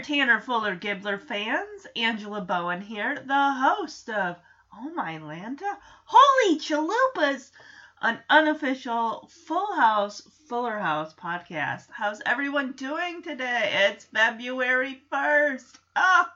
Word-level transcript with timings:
Tanner 0.00 0.40
Fuller 0.40 0.76
Gibbler 0.76 1.18
fans. 1.20 1.86
Angela 1.94 2.40
Bowen 2.40 2.80
here, 2.80 3.22
the 3.26 3.52
host 3.52 4.08
of 4.08 4.36
Oh 4.74 4.90
My 4.94 5.18
Lanta. 5.18 5.76
Holy 6.04 6.58
Chalupas! 6.58 7.50
An 8.00 8.18
unofficial 8.30 9.28
Full 9.46 9.76
House, 9.76 10.22
Fuller 10.48 10.78
House 10.78 11.12
podcast. 11.12 11.88
How's 11.90 12.22
everyone 12.24 12.72
doing 12.72 13.22
today? 13.22 13.90
It's 13.90 14.06
February 14.06 15.02
1st. 15.12 15.74
Ah, 15.94 16.32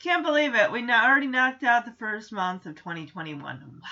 can't 0.00 0.24
believe 0.24 0.56
it. 0.56 0.72
We 0.72 0.82
already 0.90 1.28
knocked 1.28 1.62
out 1.62 1.84
the 1.84 1.92
first 1.92 2.32
month 2.32 2.66
of 2.66 2.74
2021. 2.74 3.40
Wow. 3.42 3.88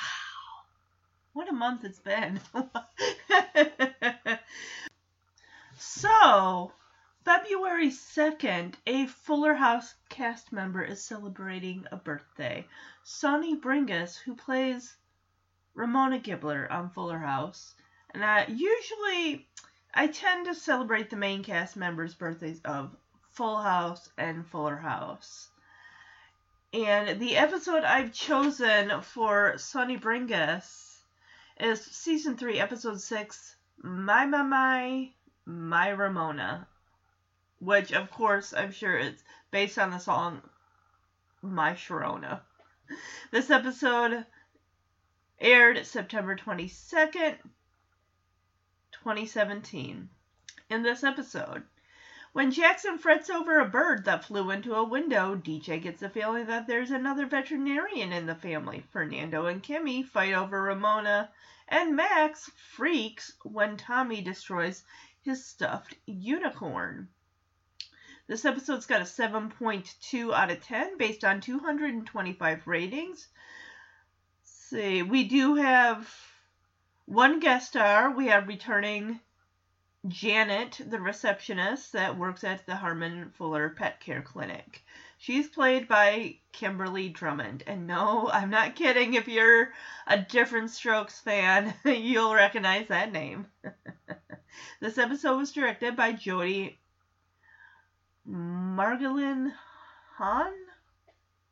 What 1.33 1.49
a 1.49 1.53
month 1.53 1.85
it's 1.85 2.01
been. 2.01 2.41
so, 5.79 6.73
February 7.27 7.89
2nd, 7.89 8.75
a 8.87 9.05
Fuller 9.09 9.55
House 9.55 9.97
cast 10.09 10.53
member 10.53 10.81
is 10.81 11.03
celebrating 11.03 11.85
a 11.91 11.97
birthday. 11.97 12.65
Soni 13.05 13.61
Bringas, 13.61 14.17
who 14.17 14.37
plays 14.37 14.95
Ramona 15.75 16.21
Gibbler 16.21 16.71
on 16.71 16.89
Fuller 16.89 17.19
House. 17.19 17.75
And 18.15 18.25
I 18.25 18.47
usually 18.47 19.49
I 19.93 20.07
tend 20.07 20.47
to 20.47 20.55
celebrate 20.55 21.11
the 21.11 21.17
main 21.17 21.43
cast 21.43 21.75
members' 21.75 22.15
birthdays 22.15 22.61
of 22.65 22.95
Full 23.33 23.61
House 23.61 24.09
and 24.17 24.47
Fuller 24.47 24.77
House. 24.77 25.51
And 26.73 27.19
the 27.19 27.39
episode 27.39 27.83
I've 27.83 28.13
chosen 28.13 29.01
for 29.01 29.55
Soni 29.57 30.01
Bringas 30.01 31.01
is 31.59 31.85
season 31.85 32.37
3, 32.37 32.61
episode 32.61 33.01
6, 33.01 33.57
My 33.83 34.27
My 34.27 34.45
My, 34.45 35.11
My 35.45 35.89
Ramona 35.89 36.69
which 37.59 37.93
of 37.93 38.11
course 38.11 38.53
I'm 38.53 38.71
sure 38.71 38.97
it's 38.97 39.25
based 39.51 39.79
on 39.79 39.91
the 39.91 39.99
song 39.99 40.43
My 41.43 41.73
Sharona. 41.73 42.41
This 43.31 43.51
episode 43.51 44.25
aired 45.41 45.85
September 45.87 46.37
22nd, 46.37 47.37
2017. 48.93 50.09
In 50.69 50.83
this 50.83 51.03
episode, 51.03 51.65
when 52.33 52.51
Jackson 52.51 52.99
frets 52.99 53.31
over 53.31 53.59
a 53.59 53.69
bird 53.69 54.05
that 54.05 54.25
flew 54.25 54.51
into 54.51 54.75
a 54.75 54.85
window, 54.85 55.35
DJ 55.35 55.83
gets 55.83 56.01
the 56.01 56.11
feeling 56.11 56.47
that 56.47 56.67
there's 56.67 56.91
another 56.91 57.25
veterinarian 57.25 58.13
in 58.13 58.27
the 58.27 58.35
family. 58.35 58.85
Fernando 58.93 59.47
and 59.47 59.63
Kimmy 59.63 60.07
fight 60.07 60.35
over 60.35 60.61
Ramona, 60.61 61.31
and 61.67 61.97
Max 61.97 62.51
freaks 62.75 63.33
when 63.43 63.79
Tommy 63.79 64.21
destroys 64.21 64.85
his 65.23 65.47
stuffed 65.47 65.95
unicorn. 66.05 67.09
This 68.29 68.45
episode's 68.45 68.87
got 68.87 69.03
a 69.03 69.05
7.2 69.05 70.35
out 70.35 70.51
of 70.51 70.61
10 70.61 70.99
based 70.99 71.25
on 71.25 71.41
225 71.41 72.67
ratings. 72.67 73.29
Let's 74.41 74.53
see, 74.53 75.03
we 75.03 75.25
do 75.29 75.55
have 75.55 76.13
one 77.05 77.39
guest 77.39 77.69
star. 77.69 78.11
We 78.11 78.27
have 78.27 78.49
returning 78.49 79.21
Janet, 80.09 80.81
the 80.85 80.99
receptionist 80.99 81.93
that 81.93 82.19
works 82.19 82.43
at 82.43 82.67
the 82.67 82.75
Harmon 82.75 83.31
Fuller 83.31 83.71
Pet 83.71 84.01
Care 84.01 84.23
Clinic. 84.23 84.85
She's 85.19 85.49
played 85.49 85.87
by 85.87 86.39
Kimberly 86.51 87.09
Drummond. 87.09 87.63
And 87.69 87.87
no, 87.87 88.29
I'm 88.29 88.51
not 88.51 88.75
kidding. 88.75 89.15
If 89.15 89.29
you're 89.29 89.73
a 90.07 90.19
Diff'rent 90.19 90.71
Strokes 90.71 91.21
fan, 91.21 91.75
you'll 91.85 92.35
recognize 92.35 92.89
that 92.89 93.13
name. 93.13 93.47
this 94.81 94.99
episode 94.99 95.39
was 95.39 95.53
directed 95.53 95.95
by 95.95 96.13
Jody 96.13 96.81
Margolin 98.29 99.53
Hahn. 100.17 100.53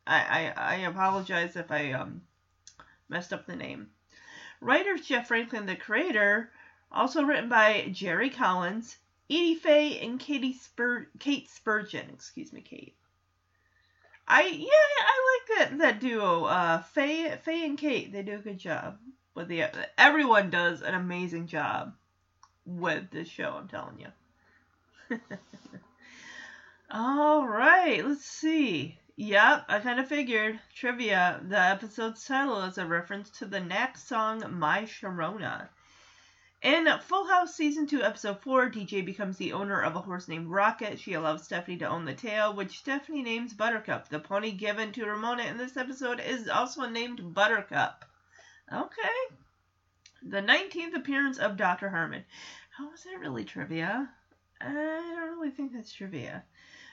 I, 0.07 0.53
I 0.57 0.75
I 0.75 0.75
apologize 0.77 1.57
if 1.57 1.71
I 1.71 1.93
um 1.93 2.23
messed 3.09 3.33
up 3.33 3.47
the 3.47 3.57
name. 3.57 3.91
Writer 4.61 4.97
Jeff 4.97 5.29
Franklin, 5.29 5.67
the 5.67 5.77
creator, 5.77 6.51
also 6.91 7.23
written 7.23 7.49
by 7.49 7.89
Jerry 7.93 8.31
Collins, 8.31 8.97
Edie 9.31 9.55
Faye, 9.55 10.01
and 10.01 10.19
Katie 10.19 10.55
Spur 10.55 11.07
Kate 11.19 11.49
Spurgeon. 11.49 12.11
Excuse 12.11 12.53
me, 12.53 12.61
Kate. 12.61 12.97
I 14.27 14.43
yeah, 14.43 14.69
I 14.69 15.39
like 15.39 15.59
that 15.59 15.79
that 15.79 16.01
duo. 16.01 16.45
Uh, 16.45 16.83
Faye 16.83 17.37
Faye 17.43 17.67
and 17.67 17.79
Kate, 17.79 18.13
they 18.13 18.23
do 18.23 18.34
a 18.34 18.39
good 18.39 18.59
job. 18.59 18.99
With 19.34 19.49
the 19.49 19.65
everyone 19.99 20.51
does 20.51 20.83
an 20.83 20.95
amazing 20.95 21.47
job 21.47 21.95
with 22.67 23.11
this 23.11 23.29
show. 23.29 23.55
I'm 23.59 23.69
telling 23.69 24.01
you. 24.01 25.19
All 26.97 27.44
right, 27.44 28.06
let's 28.06 28.25
see. 28.25 28.97
Yep, 29.16 29.65
I 29.66 29.81
kind 29.81 29.99
of 29.99 30.06
figured. 30.06 30.60
Trivia. 30.77 31.41
The 31.43 31.59
episode's 31.59 32.25
title 32.25 32.62
is 32.62 32.78
a 32.78 32.87
reference 32.87 33.31
to 33.31 33.47
the 33.47 33.59
Knack 33.59 33.99
song 33.99 34.44
My 34.60 34.82
Sharona. 34.84 35.66
In 36.62 36.87
Full 37.00 37.27
House 37.27 37.56
Season 37.56 37.88
2, 37.88 38.04
Episode 38.04 38.41
4, 38.43 38.71
DJ 38.71 39.04
becomes 39.04 39.37
the 39.38 39.54
owner 39.54 39.83
of 39.83 39.97
a 39.97 40.03
horse 40.03 40.28
named 40.28 40.47
Rocket. 40.47 41.00
She 41.00 41.15
allows 41.15 41.43
Stephanie 41.43 41.78
to 41.78 41.88
own 41.88 42.04
the 42.04 42.15
tail, 42.15 42.54
which 42.54 42.78
Stephanie 42.78 43.25
names 43.25 43.54
Buttercup. 43.54 44.09
The 44.09 44.21
pony 44.21 44.53
given 44.53 44.93
to 44.93 45.04
Ramona 45.04 45.43
in 45.43 45.59
this 45.59 45.77
episode 45.77 46.21
is 46.21 46.49
also 46.49 46.88
named 46.88 47.34
Buttercup. 47.34 48.04
Okay. 48.72 49.34
The 50.22 50.43
19th 50.43 50.94
appearance 50.94 51.38
of 51.38 51.56
Dr. 51.56 51.88
Harmon. 51.88 52.25
How 52.78 52.93
is 52.93 53.03
that 53.03 53.19
really 53.19 53.44
trivia? 53.44 54.10
I 54.60 54.72
don't 54.72 55.37
really 55.37 55.50
think 55.50 55.72
that's 55.72 55.93
trivia. 55.93 56.44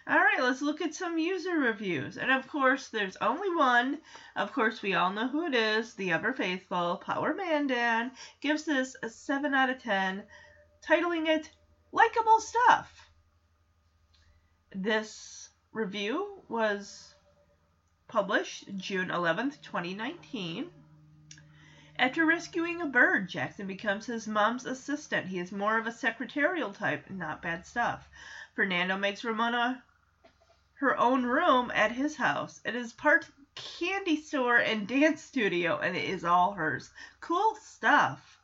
All 0.08 0.18
right, 0.18 0.42
let's 0.42 0.64
look 0.64 0.82
at 0.82 0.96
some 0.96 1.20
user 1.20 1.58
reviews. 1.60 2.18
And 2.18 2.32
of 2.32 2.48
course, 2.48 2.90
there's 2.90 3.18
only 3.18 3.54
one. 3.56 4.00
Of 4.36 4.52
course, 4.52 4.82
we 4.82 4.96
all 4.96 5.12
know 5.12 5.28
who 5.28 5.46
it 5.46 5.54
is. 5.54 5.94
The 5.94 6.12
ever 6.12 6.34
faithful 6.34 6.98
Power 6.98 7.36
Mandan 7.36 8.12
gives 8.42 8.64
this 8.66 8.96
a 9.04 9.10
7 9.10 9.54
out 9.54 9.70
of 9.70 9.82
10, 9.82 10.24
titling 10.84 11.28
it 11.28 11.52
Likeable 11.92 12.40
Stuff. 12.40 13.10
This 14.74 15.50
review 15.72 16.42
was 16.50 17.14
published 18.08 18.76
June 18.78 19.10
11th, 19.10 19.62
2019. 19.62 20.72
After 22.00 22.26
rescuing 22.26 22.82
a 22.82 22.88
bird, 22.88 23.30
Jackson 23.30 23.68
becomes 23.68 24.08
his 24.08 24.28
mom's 24.28 24.66
assistant. 24.66 25.28
He 25.28 25.38
is 25.38 25.52
more 25.52 25.78
of 25.78 25.86
a 25.86 25.92
secretarial 25.92 26.74
type, 26.74 27.08
not 27.12 27.44
bad 27.44 27.68
stuff. 27.68 28.10
Fernando 28.56 28.98
makes 28.98 29.24
Ramona 29.24 29.84
her 30.82 31.00
own 31.00 31.24
room 31.24 31.72
at 31.76 31.92
his 31.92 32.16
house. 32.16 32.60
It 32.66 32.76
is 32.76 32.92
part 32.92 33.30
candy 33.54 34.20
store 34.20 34.58
and 34.58 34.88
dance 34.88 35.22
studio, 35.22 35.78
and 35.78 35.96
it 35.96 36.06
is 36.06 36.26
all 36.26 36.54
hers. 36.54 36.90
Cool 37.20 37.56
stuff. 37.62 38.40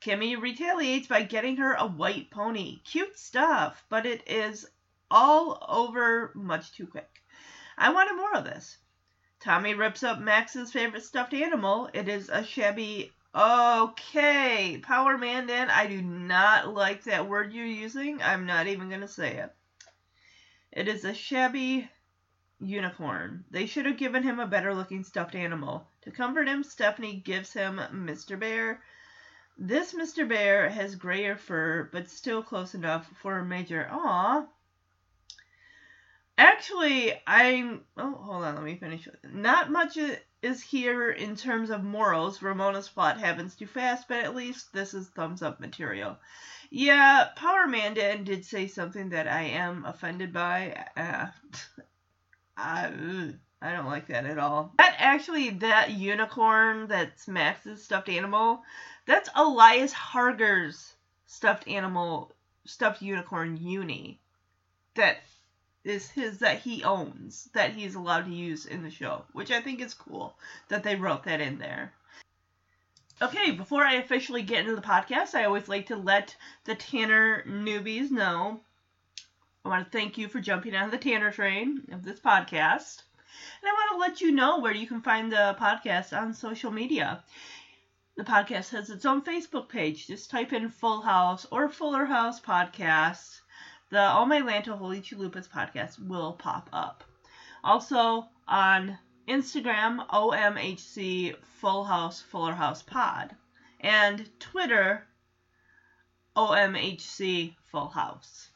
Kimmy 0.00 0.40
retaliates 0.40 1.08
by 1.08 1.22
getting 1.22 1.56
her 1.56 1.74
a 1.74 1.88
white 1.88 2.30
pony. 2.30 2.78
Cute 2.84 3.18
stuff, 3.18 3.84
but 3.88 4.06
it 4.06 4.22
is 4.28 4.64
all 5.10 5.58
over 5.68 6.30
much 6.36 6.72
too 6.72 6.86
quick. 6.86 7.20
I 7.76 7.92
wanted 7.92 8.14
more 8.14 8.36
of 8.36 8.44
this. 8.44 8.78
Tommy 9.40 9.74
rips 9.74 10.04
up 10.04 10.20
Max's 10.20 10.70
favorite 10.70 11.02
stuffed 11.02 11.34
animal. 11.34 11.90
It 11.92 12.08
is 12.08 12.28
a 12.28 12.44
shabby. 12.44 13.10
Okay, 13.34 14.78
Power 14.84 15.18
Mandan, 15.18 15.68
I 15.68 15.88
do 15.88 16.00
not 16.00 16.72
like 16.72 17.02
that 17.04 17.28
word 17.28 17.52
you're 17.52 17.66
using. 17.66 18.22
I'm 18.22 18.46
not 18.46 18.68
even 18.68 18.88
going 18.88 19.00
to 19.00 19.08
say 19.08 19.38
it. 19.38 19.52
It 20.72 20.88
is 20.88 21.04
a 21.04 21.12
shabby 21.12 21.90
unicorn. 22.58 23.44
They 23.50 23.66
should 23.66 23.84
have 23.84 23.98
given 23.98 24.22
him 24.22 24.40
a 24.40 24.46
better 24.46 24.74
looking 24.74 25.04
stuffed 25.04 25.34
animal. 25.34 25.86
To 26.02 26.10
comfort 26.10 26.48
him, 26.48 26.64
Stephanie 26.64 27.16
gives 27.16 27.52
him 27.52 27.76
Mr. 27.92 28.38
Bear. 28.38 28.82
This 29.58 29.92
Mr. 29.92 30.26
Bear 30.26 30.70
has 30.70 30.96
grayer 30.96 31.36
fur, 31.36 31.90
but 31.92 32.08
still 32.08 32.42
close 32.42 32.74
enough 32.74 33.06
for 33.20 33.38
a 33.38 33.44
major. 33.44 33.86
Aw. 33.90 34.46
Actually, 36.38 37.20
I'm. 37.26 37.84
Oh, 37.98 38.14
hold 38.14 38.44
on. 38.44 38.54
Let 38.54 38.64
me 38.64 38.78
finish. 38.78 39.06
Not 39.24 39.70
much. 39.70 39.98
Is 40.42 40.60
here 40.60 41.10
in 41.10 41.36
terms 41.36 41.70
of 41.70 41.84
morals. 41.84 42.42
Ramona's 42.42 42.88
plot 42.88 43.18
happens 43.18 43.54
too 43.54 43.66
fast, 43.66 44.08
but 44.08 44.18
at 44.18 44.34
least 44.34 44.72
this 44.72 44.92
is 44.92 45.08
thumbs 45.08 45.42
up 45.42 45.60
material. 45.60 46.18
Yeah, 46.70 47.28
Power 47.36 47.66
Mandan 47.66 48.24
did 48.24 48.44
say 48.44 48.66
something 48.66 49.10
that 49.10 49.28
I 49.28 49.42
am 49.42 49.84
offended 49.84 50.32
by. 50.32 50.86
Uh, 50.96 51.26
I, 52.56 53.34
I 53.60 53.72
don't 53.72 53.86
like 53.86 54.08
that 54.08 54.26
at 54.26 54.38
all. 54.38 54.74
That 54.78 54.96
actually, 54.98 55.50
that 55.50 55.92
unicorn 55.92 56.88
that's 56.88 57.28
Max's 57.28 57.84
stuffed 57.84 58.08
animal, 58.08 58.62
that's 59.06 59.28
Elias 59.34 59.92
Harger's 59.92 60.94
stuffed 61.26 61.68
animal, 61.68 62.32
stuffed 62.64 63.02
unicorn 63.02 63.56
uni. 63.56 64.20
That 64.94 65.18
is 65.84 66.08
his 66.10 66.38
that 66.38 66.60
he 66.60 66.84
owns 66.84 67.48
that 67.54 67.72
he's 67.72 67.94
allowed 67.94 68.26
to 68.26 68.34
use 68.34 68.66
in 68.66 68.82
the 68.82 68.90
show, 68.90 69.24
which 69.32 69.50
I 69.50 69.60
think 69.60 69.80
is 69.80 69.94
cool 69.94 70.34
that 70.68 70.84
they 70.84 70.94
wrote 70.94 71.24
that 71.24 71.40
in 71.40 71.58
there. 71.58 71.92
Okay, 73.20 73.50
before 73.52 73.84
I 73.84 73.94
officially 73.94 74.42
get 74.42 74.60
into 74.60 74.74
the 74.74 74.82
podcast, 74.82 75.34
I 75.34 75.44
always 75.44 75.68
like 75.68 75.86
to 75.86 75.96
let 75.96 76.36
the 76.64 76.74
Tanner 76.74 77.44
newbies 77.46 78.10
know. 78.10 78.60
I 79.64 79.68
want 79.68 79.84
to 79.84 79.96
thank 79.96 80.18
you 80.18 80.28
for 80.28 80.40
jumping 80.40 80.74
on 80.74 80.90
the 80.90 80.98
Tanner 80.98 81.30
train 81.30 81.82
of 81.92 82.02
this 82.02 82.18
podcast. 82.18 83.02
And 83.60 83.68
I 83.68 83.72
want 83.72 83.92
to 83.92 83.98
let 83.98 84.20
you 84.20 84.32
know 84.32 84.58
where 84.58 84.74
you 84.74 84.86
can 84.86 85.02
find 85.02 85.30
the 85.30 85.56
podcast 85.60 86.16
on 86.16 86.34
social 86.34 86.72
media. 86.72 87.22
The 88.16 88.24
podcast 88.24 88.70
has 88.70 88.90
its 88.90 89.06
own 89.06 89.22
Facebook 89.22 89.68
page. 89.68 90.06
Just 90.06 90.30
type 90.30 90.52
in 90.52 90.68
Full 90.68 91.02
House 91.02 91.46
or 91.50 91.68
Fuller 91.68 92.04
House 92.04 92.40
Podcast 92.40 93.41
the 93.92 94.00
All 94.00 94.24
My 94.24 94.40
Lanta 94.40 94.68
Holy 94.68 95.02
Chalupas 95.02 95.46
podcast 95.46 95.98
will 95.98 96.32
pop 96.32 96.70
up. 96.72 97.04
Also 97.62 98.26
on 98.48 98.98
Instagram, 99.28 100.08
OMHC 100.08 101.36
Full 101.60 101.84
House 101.84 102.22
Fuller 102.22 102.54
House 102.54 102.82
Pod, 102.82 103.36
and 103.80 104.26
Twitter, 104.40 105.06
OMHC 106.34 107.54
Full 107.70 107.88
House. 107.88 108.48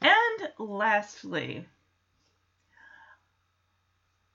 And 0.00 0.48
lastly, 0.58 1.66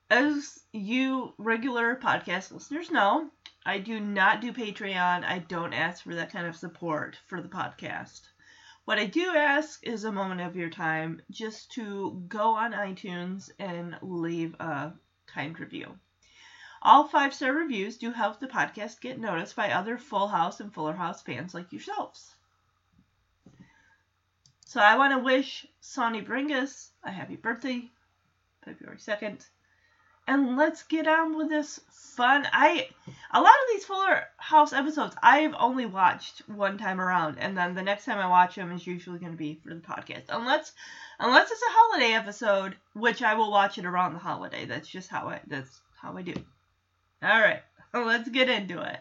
as 0.09 0.59
you 0.71 1.33
regular 1.37 1.95
podcast 1.95 2.51
listeners 2.51 2.91
know, 2.91 3.29
I 3.65 3.79
do 3.79 3.99
not 3.99 4.41
do 4.41 4.51
Patreon. 4.51 5.23
I 5.23 5.39
don't 5.39 5.73
ask 5.73 6.03
for 6.03 6.15
that 6.15 6.31
kind 6.31 6.45
of 6.45 6.55
support 6.55 7.17
for 7.27 7.41
the 7.41 7.47
podcast. 7.47 8.21
What 8.85 8.99
I 8.99 9.05
do 9.05 9.33
ask 9.35 9.79
is 9.87 10.03
a 10.03 10.11
moment 10.11 10.41
of 10.41 10.57
your 10.57 10.69
time 10.69 11.21
just 11.31 11.71
to 11.73 12.21
go 12.27 12.55
on 12.55 12.73
iTunes 12.73 13.49
and 13.57 13.97
leave 14.01 14.55
a 14.59 14.93
kind 15.27 15.57
review. 15.57 15.97
All 16.81 17.07
five 17.07 17.33
star 17.33 17.53
reviews 17.53 17.97
do 17.97 18.11
help 18.11 18.41
the 18.41 18.47
podcast 18.47 18.99
get 18.99 19.17
noticed 19.17 19.55
by 19.55 19.71
other 19.71 19.97
Full 19.97 20.27
House 20.27 20.59
and 20.59 20.73
Fuller 20.73 20.93
House 20.93 21.21
fans 21.21 21.53
like 21.53 21.71
yourselves. 21.71 22.35
So 24.73 24.79
I 24.79 24.97
want 24.97 25.13
to 25.13 25.19
wish 25.19 25.67
Soni 25.83 26.25
Bringas 26.25 26.89
a 27.03 27.11
happy 27.11 27.35
birthday, 27.35 27.91
February 28.65 28.97
2nd. 28.97 29.45
And 30.27 30.57
let's 30.57 30.81
get 30.81 31.07
on 31.07 31.37
with 31.37 31.47
this 31.49 31.79
fun. 31.91 32.47
I 32.51 32.89
a 33.31 33.39
lot 33.39 33.51
of 33.51 33.67
these 33.71 33.85
Fuller 33.85 34.23
House 34.37 34.73
episodes 34.73 35.15
I've 35.21 35.53
only 35.59 35.85
watched 35.85 36.41
one 36.49 36.79
time 36.79 36.99
around, 36.99 37.37
and 37.37 37.55
then 37.55 37.75
the 37.75 37.83
next 37.83 38.05
time 38.05 38.17
I 38.17 38.25
watch 38.25 38.55
them 38.55 38.71
is 38.71 38.87
usually 38.87 39.19
going 39.19 39.33
to 39.33 39.37
be 39.37 39.59
for 39.63 39.75
the 39.75 39.79
podcast, 39.79 40.23
unless 40.29 40.71
unless 41.19 41.51
it's 41.51 41.61
a 41.61 41.65
holiday 41.69 42.13
episode, 42.13 42.75
which 42.93 43.21
I 43.21 43.35
will 43.35 43.51
watch 43.51 43.77
it 43.77 43.85
around 43.85 44.13
the 44.13 44.19
holiday. 44.19 44.65
That's 44.65 44.89
just 44.89 45.07
how 45.07 45.27
I 45.27 45.39
that's 45.45 45.81
how 46.01 46.17
I 46.17 46.23
do. 46.23 46.33
All 47.21 47.39
right, 47.39 47.61
let's 47.93 48.29
get 48.29 48.49
into 48.49 48.81
it. 48.81 48.99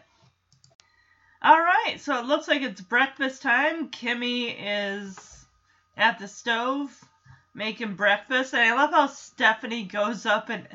All 1.41 1.59
right, 1.59 1.99
so 1.99 2.19
it 2.19 2.27
looks 2.27 2.47
like 2.47 2.61
it's 2.61 2.79
breakfast 2.79 3.41
time. 3.41 3.89
Kimmy 3.89 4.55
is 4.55 5.32
at 5.97 6.19
the 6.19 6.27
stove 6.27 7.03
making 7.53 7.95
breakfast. 7.95 8.53
And 8.53 8.63
I 8.63 8.75
love 8.75 8.91
how 8.91 9.07
Stephanie 9.07 9.83
goes 9.83 10.25
up 10.25 10.49
and 10.49 10.67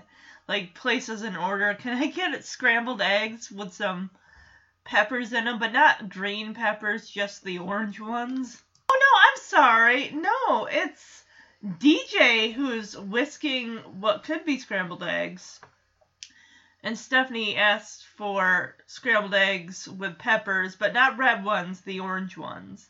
like 0.46 0.74
places 0.74 1.22
an 1.22 1.36
order. 1.36 1.74
Can 1.74 1.96
I 1.96 2.06
get 2.06 2.44
scrambled 2.44 3.02
eggs 3.02 3.50
with 3.50 3.72
some 3.74 4.10
peppers 4.84 5.32
in 5.32 5.44
them, 5.44 5.58
but 5.58 5.72
not 5.72 6.08
green 6.08 6.54
peppers, 6.54 7.10
just 7.10 7.44
the 7.44 7.58
orange 7.58 8.00
ones? 8.00 8.62
Oh 8.90 8.98
no, 8.98 9.20
I'm 9.30 9.42
sorry. 9.42 10.10
No, 10.10 10.66
it's 10.66 11.24
DJ 11.64 12.52
who's 12.52 12.96
whisking 12.96 13.78
what 14.00 14.24
could 14.24 14.44
be 14.44 14.58
scrambled 14.58 15.02
eggs. 15.02 15.60
And 16.82 16.96
Stephanie 16.96 17.56
asked 17.56 18.06
for 18.16 18.76
scrambled 18.86 19.34
eggs 19.34 19.88
with 19.88 20.18
peppers, 20.18 20.76
but 20.76 20.94
not 20.94 21.18
red 21.18 21.44
ones, 21.44 21.80
the 21.80 22.00
orange 22.00 22.36
ones. 22.36 22.88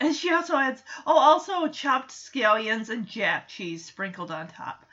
And 0.00 0.16
she 0.16 0.32
also 0.32 0.56
adds, 0.56 0.82
oh, 1.06 1.18
also 1.18 1.68
chopped 1.68 2.10
scallions 2.10 2.88
and 2.88 3.06
jack 3.06 3.48
cheese 3.48 3.84
sprinkled 3.84 4.30
on 4.30 4.48
top. 4.48 4.86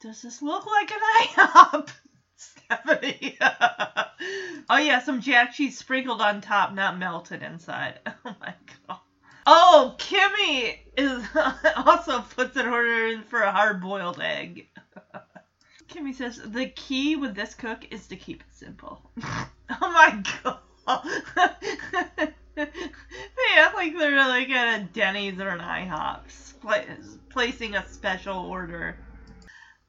Does 0.00 0.22
this 0.22 0.40
look 0.40 0.64
like 0.66 0.90
an 0.90 0.98
IHOP? 1.22 1.90
Stephanie. 2.36 3.36
oh, 4.70 4.78
yeah, 4.78 5.00
some 5.00 5.20
jack 5.20 5.52
cheese 5.52 5.76
sprinkled 5.76 6.22
on 6.22 6.40
top, 6.40 6.72
not 6.72 6.98
melted 6.98 7.42
inside. 7.42 7.98
Oh, 8.24 8.36
my 8.40 8.54
God. 8.88 8.98
Oh, 9.46 9.94
Kimmy 9.98 10.78
is 10.96 11.22
also 11.76 12.20
puts 12.20 12.56
an 12.56 12.66
order 12.66 13.08
in 13.08 13.22
for 13.22 13.40
a 13.42 13.52
hard 13.52 13.80
boiled 13.80 14.20
egg. 14.20 14.68
Kimmy 15.88 16.14
says 16.14 16.40
the 16.44 16.66
key 16.66 17.16
with 17.16 17.34
this 17.34 17.54
cook 17.54 17.86
is 17.90 18.06
to 18.08 18.16
keep 18.16 18.40
it 18.40 18.54
simple. 18.54 19.10
oh 19.22 19.50
my 19.80 20.22
god. 20.86 22.34
They 22.54 22.66
act 23.56 23.74
like 23.74 23.96
they're 23.96 24.16
like 24.16 24.50
at 24.50 24.80
a 24.80 24.84
Denny's 24.84 25.40
or 25.40 25.48
an 25.48 25.60
IHOP's, 25.60 26.54
placing 27.30 27.74
a 27.74 27.88
special 27.88 28.38
order. 28.38 28.96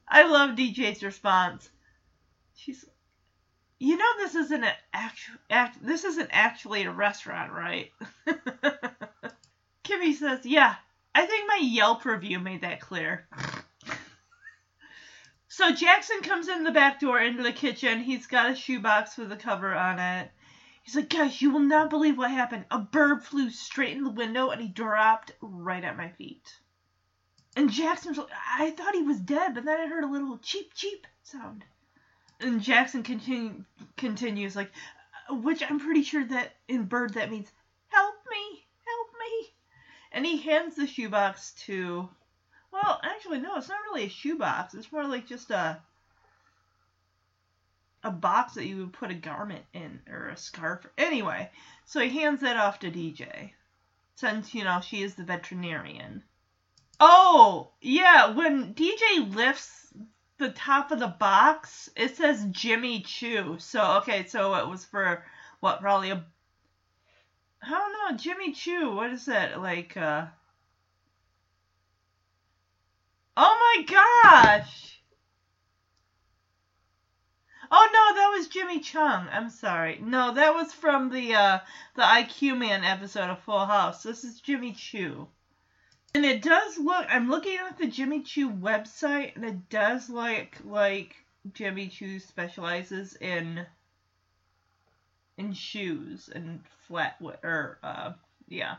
I 0.08 0.24
love 0.24 0.56
DJ's 0.56 1.02
response. 1.02 1.70
She's, 2.54 2.84
you 3.78 3.96
know, 3.96 4.04
this 4.18 4.34
isn't 4.34 4.62
an 4.62 4.74
actual 4.92 5.36
act. 5.50 5.78
This 5.82 6.04
isn't 6.04 6.28
actually 6.32 6.84
a 6.84 6.92
restaurant, 6.92 7.52
right? 7.52 7.90
Kimmy 9.84 10.14
says, 10.14 10.44
"Yeah, 10.44 10.74
I 11.14 11.26
think 11.26 11.48
my 11.48 11.60
Yelp 11.62 12.04
review 12.04 12.38
made 12.38 12.60
that 12.60 12.80
clear." 12.80 13.26
so 15.48 15.72
Jackson 15.72 16.20
comes 16.20 16.48
in 16.48 16.62
the 16.62 16.70
back 16.70 17.00
door 17.00 17.18
into 17.20 17.42
the 17.42 17.52
kitchen. 17.52 18.00
He's 18.00 18.26
got 18.26 18.50
a 18.50 18.54
shoebox 18.54 19.16
with 19.16 19.32
a 19.32 19.36
cover 19.36 19.74
on 19.74 19.98
it. 19.98 20.30
He's 20.82 20.96
like, 20.96 21.08
guys, 21.08 21.40
you 21.40 21.50
will 21.52 21.60
not 21.60 21.90
believe 21.90 22.18
what 22.18 22.30
happened. 22.30 22.64
A 22.70 22.78
bird 22.78 23.22
flew 23.22 23.50
straight 23.50 23.96
in 23.96 24.02
the 24.02 24.10
window 24.10 24.50
and 24.50 24.60
he 24.60 24.68
dropped 24.68 25.32
right 25.40 25.84
at 25.84 25.96
my 25.96 26.08
feet. 26.08 26.56
And 27.54 27.70
Jackson's 27.70 28.18
like, 28.18 28.28
I 28.58 28.70
thought 28.70 28.94
he 28.94 29.02
was 29.02 29.20
dead, 29.20 29.54
but 29.54 29.64
then 29.64 29.78
I 29.78 29.86
heard 29.86 30.04
a 30.04 30.10
little 30.10 30.38
cheep 30.38 30.74
cheep 30.74 31.06
sound. 31.22 31.64
And 32.40 32.60
Jackson 32.60 33.04
continue, 33.04 33.64
continues 33.96 34.56
like, 34.56 34.72
which 35.30 35.62
I'm 35.62 35.78
pretty 35.78 36.02
sure 36.02 36.24
that 36.24 36.56
in 36.66 36.84
bird 36.84 37.14
that 37.14 37.30
means 37.30 37.52
help 37.88 38.16
me, 38.28 38.64
help 38.84 39.08
me. 39.20 39.54
And 40.10 40.26
he 40.26 40.38
hands 40.38 40.74
the 40.74 40.86
shoebox 40.88 41.52
to, 41.66 42.08
well, 42.72 43.00
actually 43.04 43.38
no, 43.38 43.56
it's 43.56 43.68
not 43.68 43.82
really 43.84 44.06
a 44.06 44.10
shoebox. 44.10 44.74
It's 44.74 44.90
more 44.90 45.06
like 45.06 45.26
just 45.26 45.50
a 45.50 45.80
a 48.02 48.10
box 48.10 48.54
that 48.54 48.66
you 48.66 48.78
would 48.78 48.92
put 48.92 49.10
a 49.10 49.14
garment 49.14 49.64
in 49.72 50.00
or 50.10 50.28
a 50.28 50.36
scarf. 50.36 50.86
Anyway, 50.98 51.50
so 51.84 52.00
he 52.00 52.08
hands 52.20 52.40
that 52.40 52.56
off 52.56 52.80
to 52.80 52.90
DJ. 52.90 53.52
Since, 54.16 54.54
you 54.54 54.64
know, 54.64 54.80
she 54.80 55.02
is 55.02 55.14
the 55.14 55.24
veterinarian. 55.24 56.22
Oh, 57.00 57.72
yeah, 57.80 58.30
when 58.30 58.74
DJ 58.74 59.34
lifts 59.34 59.92
the 60.38 60.50
top 60.50 60.90
of 60.90 60.98
the 60.98 61.08
box, 61.08 61.88
it 61.96 62.16
says 62.16 62.46
Jimmy 62.50 63.00
Choo. 63.00 63.56
So 63.58 63.98
okay, 63.98 64.26
so 64.26 64.54
it 64.54 64.68
was 64.68 64.84
for 64.84 65.24
what? 65.60 65.80
Probably 65.80 66.10
a. 66.10 66.24
I 67.62 67.70
don't 67.70 67.92
know, 67.92 68.16
Jimmy 68.16 68.52
Choo. 68.52 68.94
What 68.94 69.12
is 69.12 69.26
that 69.26 69.60
like? 69.60 69.96
uh 69.96 70.26
Oh 73.36 73.74
my 73.76 73.84
gosh! 73.84 74.91
Oh 77.74 77.88
no, 77.90 78.16
that 78.16 78.36
was 78.36 78.48
Jimmy 78.48 78.80
Chung. 78.80 79.28
I'm 79.32 79.48
sorry. 79.48 79.98
No, 79.98 80.34
that 80.34 80.52
was 80.52 80.74
from 80.74 81.08
the 81.08 81.34
uh 81.34 81.58
the 81.94 82.02
IQ 82.02 82.58
Man 82.58 82.84
episode 82.84 83.30
of 83.30 83.38
Full 83.40 83.64
House. 83.64 84.02
This 84.02 84.24
is 84.24 84.40
Jimmy 84.40 84.74
Choo. 84.74 85.26
And 86.14 86.26
it 86.26 86.42
does 86.42 86.76
look 86.76 87.06
I'm 87.08 87.30
looking 87.30 87.56
at 87.56 87.78
the 87.78 87.86
Jimmy 87.86 88.20
Choo 88.24 88.50
website 88.50 89.36
and 89.36 89.44
it 89.46 89.70
does 89.70 90.10
look 90.10 90.48
like 90.66 91.16
Jimmy 91.54 91.88
Choo 91.88 92.18
specializes 92.18 93.16
in 93.16 93.64
in 95.38 95.54
shoes 95.54 96.28
and 96.28 96.62
flatware 96.90 97.42
or 97.42 97.78
uh 97.82 98.12
yeah. 98.48 98.76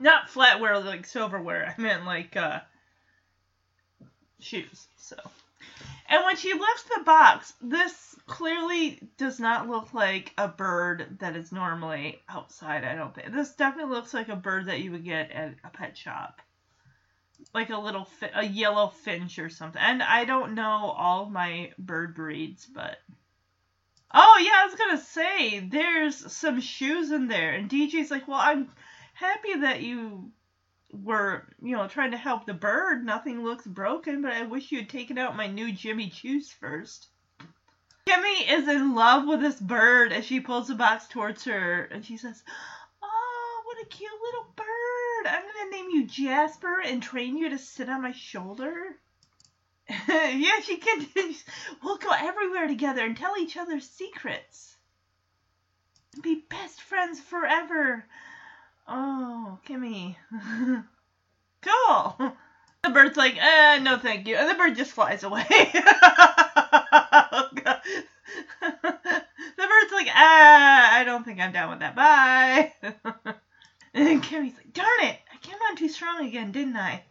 Not 0.00 0.26
flatware 0.26 0.84
like 0.84 1.06
silverware. 1.06 1.72
I 1.78 1.80
meant 1.80 2.04
like 2.04 2.36
uh 2.36 2.62
shoes. 4.40 4.88
So 4.96 5.14
and 6.08 6.24
when 6.24 6.36
she 6.36 6.54
lifts 6.54 6.84
the 6.84 7.02
box, 7.04 7.52
this 7.60 8.16
clearly 8.26 9.00
does 9.18 9.38
not 9.38 9.68
look 9.68 9.92
like 9.92 10.32
a 10.38 10.48
bird 10.48 11.18
that 11.20 11.36
is 11.36 11.52
normally 11.52 12.20
outside, 12.28 12.84
I 12.84 12.94
don't 12.94 13.14
think. 13.14 13.32
This 13.32 13.54
definitely 13.54 13.94
looks 13.94 14.14
like 14.14 14.28
a 14.28 14.36
bird 14.36 14.66
that 14.66 14.80
you 14.80 14.92
would 14.92 15.04
get 15.04 15.30
at 15.30 15.54
a 15.64 15.68
pet 15.68 15.98
shop. 15.98 16.40
Like 17.52 17.68
a 17.70 17.78
little, 17.78 18.04
fi- 18.04 18.32
a 18.34 18.44
yellow 18.44 18.88
finch 18.88 19.38
or 19.38 19.50
something. 19.50 19.80
And 19.80 20.02
I 20.02 20.24
don't 20.24 20.54
know 20.54 20.94
all 20.96 21.26
my 21.26 21.72
bird 21.78 22.14
breeds, 22.14 22.66
but. 22.66 22.98
Oh, 24.12 24.42
yeah, 24.42 24.62
I 24.62 24.66
was 24.66 24.74
gonna 24.74 24.98
say, 24.98 25.60
there's 25.60 26.32
some 26.32 26.60
shoes 26.62 27.10
in 27.10 27.28
there. 27.28 27.52
And 27.52 27.68
DJ's 27.68 28.10
like, 28.10 28.26
well, 28.26 28.40
I'm 28.40 28.70
happy 29.12 29.60
that 29.60 29.82
you 29.82 30.30
were, 30.92 31.46
you 31.62 31.76
know, 31.76 31.86
trying 31.88 32.12
to 32.12 32.16
help 32.16 32.46
the 32.46 32.54
bird. 32.54 33.04
Nothing 33.04 33.44
looks 33.44 33.66
broken, 33.66 34.22
but 34.22 34.32
I 34.32 34.42
wish 34.42 34.72
you 34.72 34.78
had 34.78 34.88
taken 34.88 35.18
out 35.18 35.36
my 35.36 35.46
new 35.46 35.72
Jimmy 35.72 36.10
Choos 36.10 36.52
first. 36.52 37.08
Kimmy 38.06 38.50
is 38.50 38.66
in 38.68 38.94
love 38.94 39.26
with 39.26 39.40
this 39.40 39.60
bird 39.60 40.12
as 40.12 40.24
she 40.24 40.40
pulls 40.40 40.68
the 40.68 40.74
box 40.74 41.08
towards 41.08 41.44
her 41.44 41.84
and 41.84 42.04
she 42.04 42.16
says, 42.16 42.42
Oh, 43.02 43.62
what 43.64 43.82
a 43.82 43.86
cute 43.86 44.10
little 44.22 44.46
bird. 44.56 45.26
I'm 45.26 45.42
going 45.42 45.70
to 45.70 45.76
name 45.76 45.90
you 45.90 46.06
Jasper 46.06 46.80
and 46.80 47.02
train 47.02 47.36
you 47.36 47.50
to 47.50 47.58
sit 47.58 47.90
on 47.90 48.02
my 48.02 48.12
shoulder. 48.12 48.98
yeah, 50.08 50.60
she 50.62 50.78
can. 50.78 51.06
We'll 51.82 51.98
go 51.98 52.10
everywhere 52.10 52.66
together 52.66 53.04
and 53.04 53.16
tell 53.16 53.36
each 53.38 53.56
other 53.56 53.80
secrets. 53.80 54.76
Be 56.22 56.44
best 56.48 56.80
friends 56.80 57.20
forever. 57.20 58.06
Oh, 58.88 59.58
Kimmy. 59.68 60.16
cool. 61.62 62.32
The 62.82 62.90
bird's 62.90 63.18
like, 63.18 63.36
eh, 63.36 63.78
no 63.82 63.98
thank 63.98 64.26
you. 64.26 64.36
And 64.36 64.48
the 64.48 64.54
bird 64.54 64.76
just 64.76 64.92
flies 64.92 65.24
away. 65.24 65.44
the 65.48 65.72
bird's 69.56 69.92
like, 69.92 70.08
ah, 70.10 70.94
I 70.94 71.02
don't 71.04 71.24
think 71.24 71.38
I'm 71.38 71.52
down 71.52 71.70
with 71.70 71.80
that. 71.80 71.94
Bye. 71.94 72.72
and 72.82 74.06
then 74.06 74.22
Kimmy's 74.22 74.56
like, 74.56 74.72
darn 74.72 75.00
it, 75.00 75.18
I 75.32 75.36
came 75.42 75.58
on 75.68 75.76
too 75.76 75.90
strong 75.90 76.26
again, 76.26 76.52
didn't 76.52 76.76
I? 76.76 77.04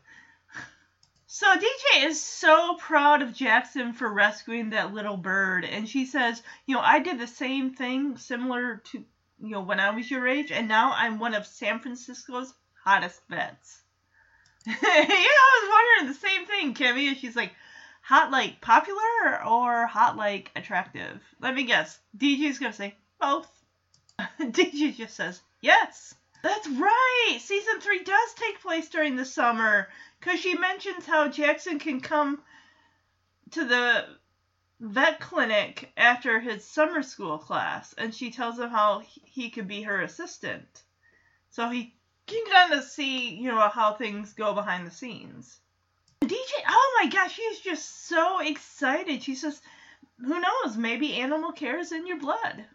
So 1.28 1.46
DJ 1.46 2.06
is 2.06 2.20
so 2.20 2.78
proud 2.80 3.22
of 3.22 3.36
Jackson 3.36 3.94
for 3.94 4.12
rescuing 4.12 4.72
that 4.72 4.94
little 4.96 5.18
bird, 5.18 5.66
and 5.66 5.88
she 5.88 6.06
says, 6.06 6.42
you 6.66 6.74
know, 6.74 6.82
I 6.82 6.98
did 6.98 7.20
the 7.20 7.28
same 7.28 7.76
thing 7.76 8.18
similar 8.18 8.82
to, 8.86 9.06
you 9.40 9.50
know, 9.50 9.62
when 9.62 9.80
I 9.80 9.92
was 9.92 10.10
your 10.10 10.28
age, 10.28 10.52
and 10.52 10.68
now 10.68 10.94
I'm 10.96 11.20
one 11.20 11.34
of 11.34 11.46
San 11.46 11.80
Francisco's 11.80 12.54
hottest 12.84 13.20
vets. 13.30 13.82
yeah, 14.68 14.76
I 14.82 15.62
was 15.62 15.70
wondering 15.70 16.14
the 16.14 16.28
same 16.28 16.46
thing, 16.46 16.74
Kimmy. 16.74 17.08
And 17.08 17.18
she's 17.18 17.36
like, 17.36 17.52
hot 18.02 18.32
like 18.32 18.62
popular 18.62 19.46
or 19.46 19.86
hot 19.86 20.16
like 20.18 20.52
attractive? 20.56 21.22
Let 21.42 21.54
me 21.54 21.64
guess. 21.64 22.00
DJ's 22.18 22.60
gonna 22.60 22.74
say 22.74 22.96
both. 23.20 23.48
DJ 24.40 24.96
just 24.96 25.16
says 25.16 25.42
yes. 25.62 26.16
That's 26.42 26.68
right. 26.68 27.38
Season 27.40 27.82
three 27.82 28.04
does 28.04 28.34
take 28.36 28.62
place 28.62 28.90
during 28.90 29.16
the 29.16 29.26
summer 29.26 29.90
because 30.20 30.40
she 30.40 30.58
mentions 30.58 31.06
how 31.06 31.28
Jackson 31.28 31.80
can 31.80 32.00
come 32.00 32.42
to 33.52 33.66
the 33.66 34.06
vet 34.80 35.20
clinic 35.20 35.92
after 35.98 36.40
his 36.40 36.64
summer 36.64 37.02
school 37.02 37.38
class, 37.38 37.94
and 37.98 38.14
she 38.14 38.32
tells 38.32 38.60
him 38.60 38.70
how 38.70 39.02
he 39.24 39.50
could 39.50 39.68
be 39.68 39.82
her 39.82 40.02
assistant. 40.02 40.84
So 41.50 41.70
he 41.70 41.96
can 42.28 42.46
kind 42.52 42.74
of 42.74 42.84
see, 42.84 43.36
you 43.36 43.50
know, 43.50 43.70
how 43.70 43.94
things 43.94 44.34
go 44.34 44.54
behind 44.54 44.86
the 44.86 44.92
scenes. 44.92 45.60
DJ, 46.24 46.52
oh 46.68 47.02
my 47.02 47.10
gosh, 47.10 47.34
she's 47.34 47.60
just 47.60 48.08
so 48.08 48.40
excited. 48.40 49.24
She 49.24 49.36
says, 49.36 49.62
who 50.20 50.40
knows, 50.40 50.78
maybe 50.78 51.14
animal 51.14 51.52
care 51.52 51.80
is 51.80 51.92
in 51.92 52.06
your 52.06 52.20
blood. 52.20 52.66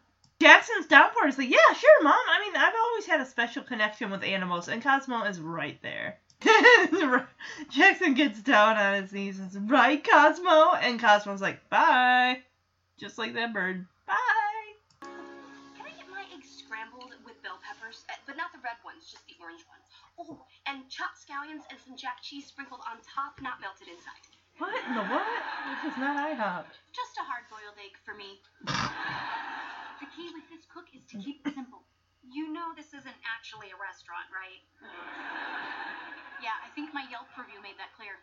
Jackson's 0.41 0.87
downpour 0.87 1.29
is 1.29 1.39
like, 1.39 1.51
yeah, 1.51 1.75
sure, 1.77 2.03
mom. 2.03 2.15
I 2.15 2.41
mean, 2.41 2.57
I've 2.57 2.75
always 2.75 3.07
had 3.07 3.21
a 3.21 3.27
special 3.27 3.63
connection 3.63 4.11
with 4.11 4.25
animals, 4.25 4.69
and 4.69 4.83
Cosmo 4.83 5.23
is 5.25 5.41
right 5.41 5.81
there. 5.83 6.19
Jackson 7.71 8.15
gets 8.15 8.41
down 8.41 8.77
on 8.77 9.03
his 9.03 9.13
knees 9.13 9.39
and 9.39 9.51
says, 9.51 9.61
right, 9.63 10.03
Cosmo? 10.03 10.75
And 10.81 11.01
Cosmo's 11.01 11.41
like, 11.41 11.69
bye. 11.71 12.39
Just 12.99 13.19
like 13.19 13.35
that 13.35 13.53
bird. 13.53 13.87
Bye. 14.07 14.17
Can 15.01 15.87
I 15.87 15.93
get 15.97 16.09
my 16.11 16.25
eggs 16.35 16.49
scrambled 16.51 17.15
with 17.25 17.43
bell 17.43 17.59
peppers? 17.63 18.05
Uh, 18.11 18.15
but 18.27 18.37
not 18.37 18.53
the 18.53 18.61
red 18.63 18.79
ones, 18.85 19.11
just 19.11 19.27
the 19.27 19.35
orange 19.41 19.65
ones. 19.67 19.87
Oh, 20.21 20.45
and 20.67 20.89
chopped 20.89 21.19
scallions 21.19 21.65
and 21.71 21.79
some 21.81 21.97
jack 21.97 22.23
cheese 22.23 22.47
sprinkled 22.47 22.81
on 22.89 22.99
top, 23.03 23.41
not 23.41 23.61
melted 23.61 23.89
inside. 23.89 24.23
What 24.59 24.77
in 24.87 24.95
the 24.95 25.03
what? 25.09 25.43
This 25.73 25.93
is 25.93 25.99
not 25.99 26.15
IHOP. 26.15 26.65
Just 26.93 27.17
a 27.19 27.25
hard 27.25 27.49
boiled 27.49 27.79
egg 27.81 27.97
for 28.05 28.15
me. 28.15 28.39
The 30.03 30.11
key 30.17 30.35
with 30.35 30.43
this 30.51 30.67
cook 30.67 30.91
is 30.93 31.07
to 31.15 31.19
keep 31.23 31.47
it 31.47 31.55
simple. 31.55 31.87
You 32.23 32.55
know 32.55 32.71
this 32.79 32.95
isn't 32.95 33.19
actually 33.27 33.75
a 33.75 33.79
restaurant, 33.79 34.31
right? 34.31 34.63
Yeah, 36.39 36.55
I 36.63 36.71
think 36.75 36.95
my 36.95 37.03
Yelp 37.11 37.27
review 37.35 37.59
made 37.63 37.77
that 37.83 37.91
clear. 37.99 38.15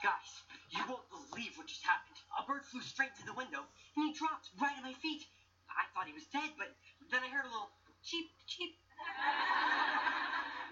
Guys, 0.00 0.30
you 0.72 0.80
won't 0.88 1.04
believe 1.12 1.58
what 1.60 1.68
just 1.68 1.84
happened. 1.84 2.16
A 2.40 2.46
bird 2.46 2.64
flew 2.64 2.80
straight 2.80 3.12
to 3.20 3.24
the 3.26 3.34
window, 3.36 3.66
and 3.96 4.00
he 4.08 4.12
dropped 4.16 4.48
right 4.56 4.76
at 4.76 4.84
my 4.84 4.94
feet. 4.96 5.26
I 5.68 5.84
thought 5.92 6.08
he 6.08 6.16
was 6.16 6.24
dead, 6.32 6.56
but 6.56 6.72
then 7.12 7.20
I 7.20 7.28
heard 7.28 7.44
a 7.44 7.52
little 7.52 7.70
cheep, 8.00 8.30
cheep. 8.46 8.78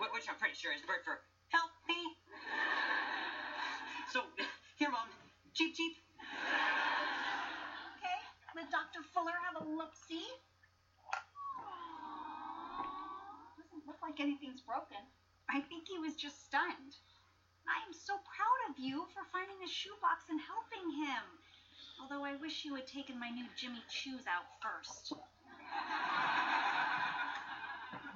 Which 0.00 0.28
I'm 0.30 0.38
pretty 0.40 0.56
sure 0.56 0.72
is 0.72 0.80
the 0.80 0.88
bird 0.88 1.04
for 1.04 1.20
help 1.52 1.70
me. 1.88 2.16
So, 4.12 4.24
here, 4.80 4.88
Mom. 4.90 5.08
Cheep, 5.52 5.76
cheep. 5.76 5.96
Okay, 8.00 8.18
let 8.56 8.70
Dr. 8.70 9.04
Fuller 9.12 9.36
have 9.44 9.60
a 9.60 9.64
look 9.68 9.92
see. 10.08 10.24
Doesn't 13.56 13.75
look 13.86 14.02
like 14.02 14.18
anything's 14.18 14.60
broken. 14.60 14.98
I 15.48 15.62
think 15.70 15.86
he 15.86 15.98
was 15.98 16.14
just 16.18 16.44
stunned. 16.44 16.98
I 17.66 17.78
am 17.86 17.94
so 17.94 18.18
proud 18.26 18.60
of 18.70 18.78
you 18.78 19.06
for 19.14 19.22
finding 19.30 19.58
the 19.62 19.70
shoebox 19.70 20.26
and 20.30 20.42
helping 20.42 20.90
him. 21.06 21.22
Although 22.02 22.26
I 22.26 22.34
wish 22.42 22.66
you 22.66 22.74
had 22.74 22.86
taken 22.86 23.18
my 23.18 23.30
new 23.30 23.46
Jimmy 23.54 23.82
Choos 23.90 24.26
out 24.26 24.46
first. 24.62 25.14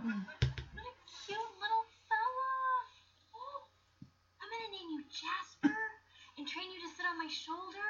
What 0.00 0.86
a 0.88 0.94
cute 1.28 1.52
little 1.60 1.84
fella. 2.08 2.56
Oh, 3.36 3.60
I'm 4.40 4.48
gonna 4.48 4.72
name 4.72 4.96
you 4.96 5.04
Jasper 5.12 5.76
and 6.40 6.48
train 6.48 6.72
you 6.72 6.80
to 6.80 6.90
sit 6.96 7.04
on 7.04 7.20
my 7.20 7.28
shoulder. 7.28 7.84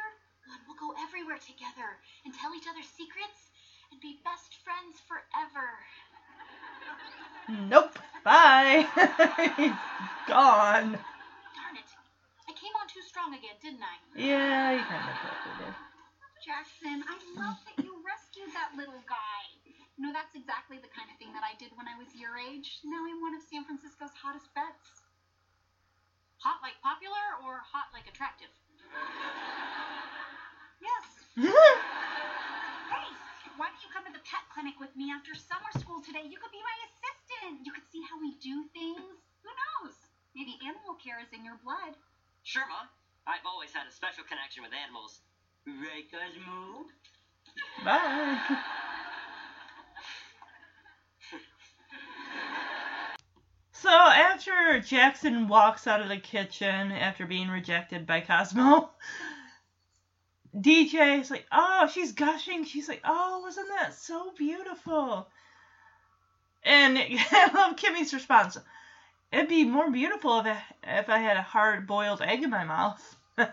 And 0.50 0.58
we'll 0.66 0.80
go 0.82 0.90
everywhere 0.98 1.38
together 1.38 2.02
and 2.26 2.34
tell 2.34 2.50
each 2.50 2.66
other 2.66 2.82
secrets 2.82 3.54
and 3.94 4.02
be 4.02 4.18
best 4.26 4.58
friends 4.66 4.98
forever. 5.06 5.86
Nope. 7.48 7.98
Bye. 8.24 8.86
He's 9.56 9.72
gone. 10.28 10.98
Darn 11.56 11.76
it. 11.76 11.88
I 12.48 12.52
came 12.52 12.74
on 12.78 12.86
too 12.86 13.02
strong 13.02 13.34
again, 13.34 13.56
didn't 13.60 13.82
I? 13.82 13.96
Yeah, 14.14 14.72
you 14.72 14.82
kind 14.84 15.02
of 15.08 15.16
probably 15.18 15.64
did. 15.66 15.74
Jackson, 16.44 17.04
I 17.04 17.16
love 17.36 17.56
that 17.68 17.84
you 17.84 18.00
rescued 18.00 18.48
that 18.56 18.72
little 18.72 19.02
guy. 19.04 19.40
You 19.96 20.06
know, 20.08 20.12
that's 20.12 20.32
exactly 20.34 20.78
the 20.80 20.88
kind 20.88 21.10
of 21.12 21.16
thing 21.20 21.32
that 21.36 21.44
I 21.44 21.52
did 21.60 21.76
when 21.76 21.84
I 21.86 21.94
was 21.94 22.08
your 22.16 22.38
age. 22.38 22.80
Now 22.82 23.04
I'm 23.04 23.20
one 23.20 23.34
of 23.36 23.42
San 23.44 23.64
Francisco's 23.64 24.14
hottest 24.16 24.48
vets. 24.56 25.04
Hot 26.40 26.56
like 26.64 26.80
popular 26.80 27.36
or 27.44 27.60
hot 27.68 27.92
like 27.92 28.06
attractive? 28.08 28.48
Yes. 30.80 31.06
Hey, 32.90 33.14
why 33.60 33.68
don't 33.68 33.84
you 33.84 33.92
come 33.92 34.08
to 34.08 34.16
the 34.16 34.24
pet 34.24 34.40
clinic 34.48 34.80
with 34.80 34.88
me 34.96 35.12
after 35.12 35.36
summer 35.36 35.68
school 35.76 36.00
today? 36.00 36.24
You 36.24 36.40
could 36.40 36.48
be 36.48 36.64
my 36.64 36.76
assistant. 36.88 37.60
You 37.68 37.76
could 37.76 37.84
see 37.92 38.00
how 38.08 38.16
we 38.16 38.32
do 38.40 38.64
things. 38.72 39.20
Who 39.44 39.52
knows? 39.52 39.92
Maybe 40.32 40.56
animal 40.64 40.96
care 40.96 41.20
is 41.20 41.28
in 41.36 41.44
your 41.44 41.60
blood. 41.60 41.92
Sure, 42.40 42.64
Mom. 42.64 42.88
I've 43.28 43.44
always 43.44 43.68
had 43.76 43.84
a 43.84 43.92
special 43.92 44.24
connection 44.24 44.64
with 44.64 44.72
animals. 44.72 45.20
Right, 45.68 46.08
Cosmo? 46.08 46.88
Bye. 47.84 48.40
So 53.72 53.90
after 53.90 54.80
Jackson 54.80 55.48
walks 55.48 55.86
out 55.86 56.00
of 56.00 56.08
the 56.08 56.16
kitchen 56.16 56.92
after 56.92 57.26
being 57.26 57.48
rejected 57.48 58.06
by 58.06 58.22
Cosmo, 58.22 58.88
DJ 60.56 61.20
is 61.20 61.30
like, 61.30 61.46
"Oh, 61.52 61.88
she's 61.92 62.12
gushing." 62.12 62.64
She's 62.64 62.88
like, 62.88 63.02
"Oh, 63.04 63.40
wasn't 63.42 63.68
that 63.68 63.94
so 63.94 64.32
beautiful?" 64.36 65.28
And 66.64 66.98
I 67.32 67.50
love 67.54 67.76
Kimmy's 67.76 68.12
response. 68.12 68.58
It'd 69.32 69.48
be 69.48 69.64
more 69.64 69.90
beautiful 69.90 70.40
if 70.40 70.46
I, 70.46 70.62
if 70.82 71.08
I 71.08 71.18
had 71.18 71.36
a 71.36 71.42
hard 71.42 71.86
boiled 71.86 72.20
egg 72.20 72.42
in 72.42 72.50
my 72.50 72.64
mouth. 72.64 73.16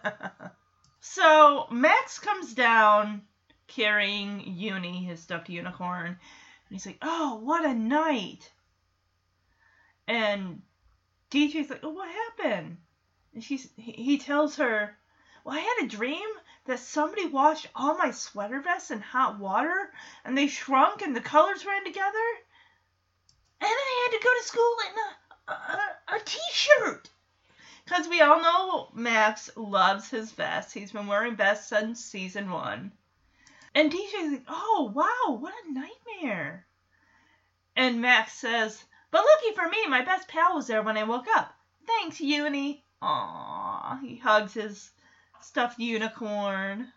so 1.00 1.68
Max 1.70 2.18
comes 2.18 2.54
down 2.54 3.22
carrying 3.68 4.42
Uni, 4.58 5.04
his 5.04 5.22
stuffed 5.22 5.50
unicorn, 5.50 6.08
and 6.08 6.18
he's 6.70 6.86
like, 6.86 6.98
"Oh, 7.04 7.40
what 7.44 7.64
a 7.64 7.76
night!" 7.76 8.52
And 10.08 10.64
DJ's 11.30 11.70
like, 11.70 11.82
"Oh, 11.84 11.90
what 11.90 12.10
happened?" 12.10 12.78
And 13.36 13.44
she's 13.44 13.70
he, 13.76 13.92
he 13.92 14.18
tells 14.18 14.56
her, 14.56 14.98
"Well, 15.44 15.56
I 15.56 15.60
had 15.60 15.86
a 15.86 15.88
dream 15.88 16.28
that 16.68 16.80
somebody 16.80 17.26
washed 17.26 17.68
all 17.76 17.98
my 17.98 18.12
sweater 18.12 18.62
vests 18.62 18.92
in 18.92 19.02
hot 19.02 19.40
water, 19.40 19.92
and 20.24 20.38
they 20.38 20.48
shrunk, 20.48 21.02
and 21.02 21.16
the 21.16 21.22
colors 21.22 21.66
ran 21.66 21.84
together, 21.84 22.28
and 23.60 23.70
I 23.70 24.10
had 24.12 24.18
to 24.18 24.24
go 24.24 24.34
to 24.34 24.48
school 24.48 24.76
in 24.92 24.98
a 24.98 25.52
a, 25.52 26.16
a 26.16 26.20
t-shirt." 26.20 27.10
Because 27.86 28.08
we 28.10 28.20
all 28.22 28.42
know 28.42 28.90
Max 28.94 29.50
loves 29.56 30.10
his 30.10 30.32
vests. 30.32 30.74
He's 30.74 30.92
been 30.92 31.08
wearing 31.08 31.38
vests 31.38 31.70
since 31.70 32.04
season 32.04 32.52
one. 32.52 32.92
And 33.74 33.92
DJ's 33.92 34.32
like, 34.34 34.46
oh, 34.50 34.92
wow, 34.94 35.36
what 35.36 35.54
a 35.54 35.72
nightmare. 35.72 36.66
And 37.78 38.02
Max 38.02 38.34
says, 38.34 38.84
but 39.10 39.24
lucky 39.24 39.56
for 39.56 39.70
me, 39.70 39.88
my 39.88 40.02
best 40.04 40.28
pal 40.28 40.56
was 40.56 40.68
there 40.68 40.82
when 40.82 40.98
I 40.98 41.04
woke 41.04 41.28
up. 41.34 41.54
Thanks, 41.86 42.20
Uni. 42.20 42.84
Aww, 43.02 44.02
he 44.02 44.18
hugs 44.18 44.56
his 44.56 44.92
stuffed 45.42 45.80
unicorn. 45.80 46.92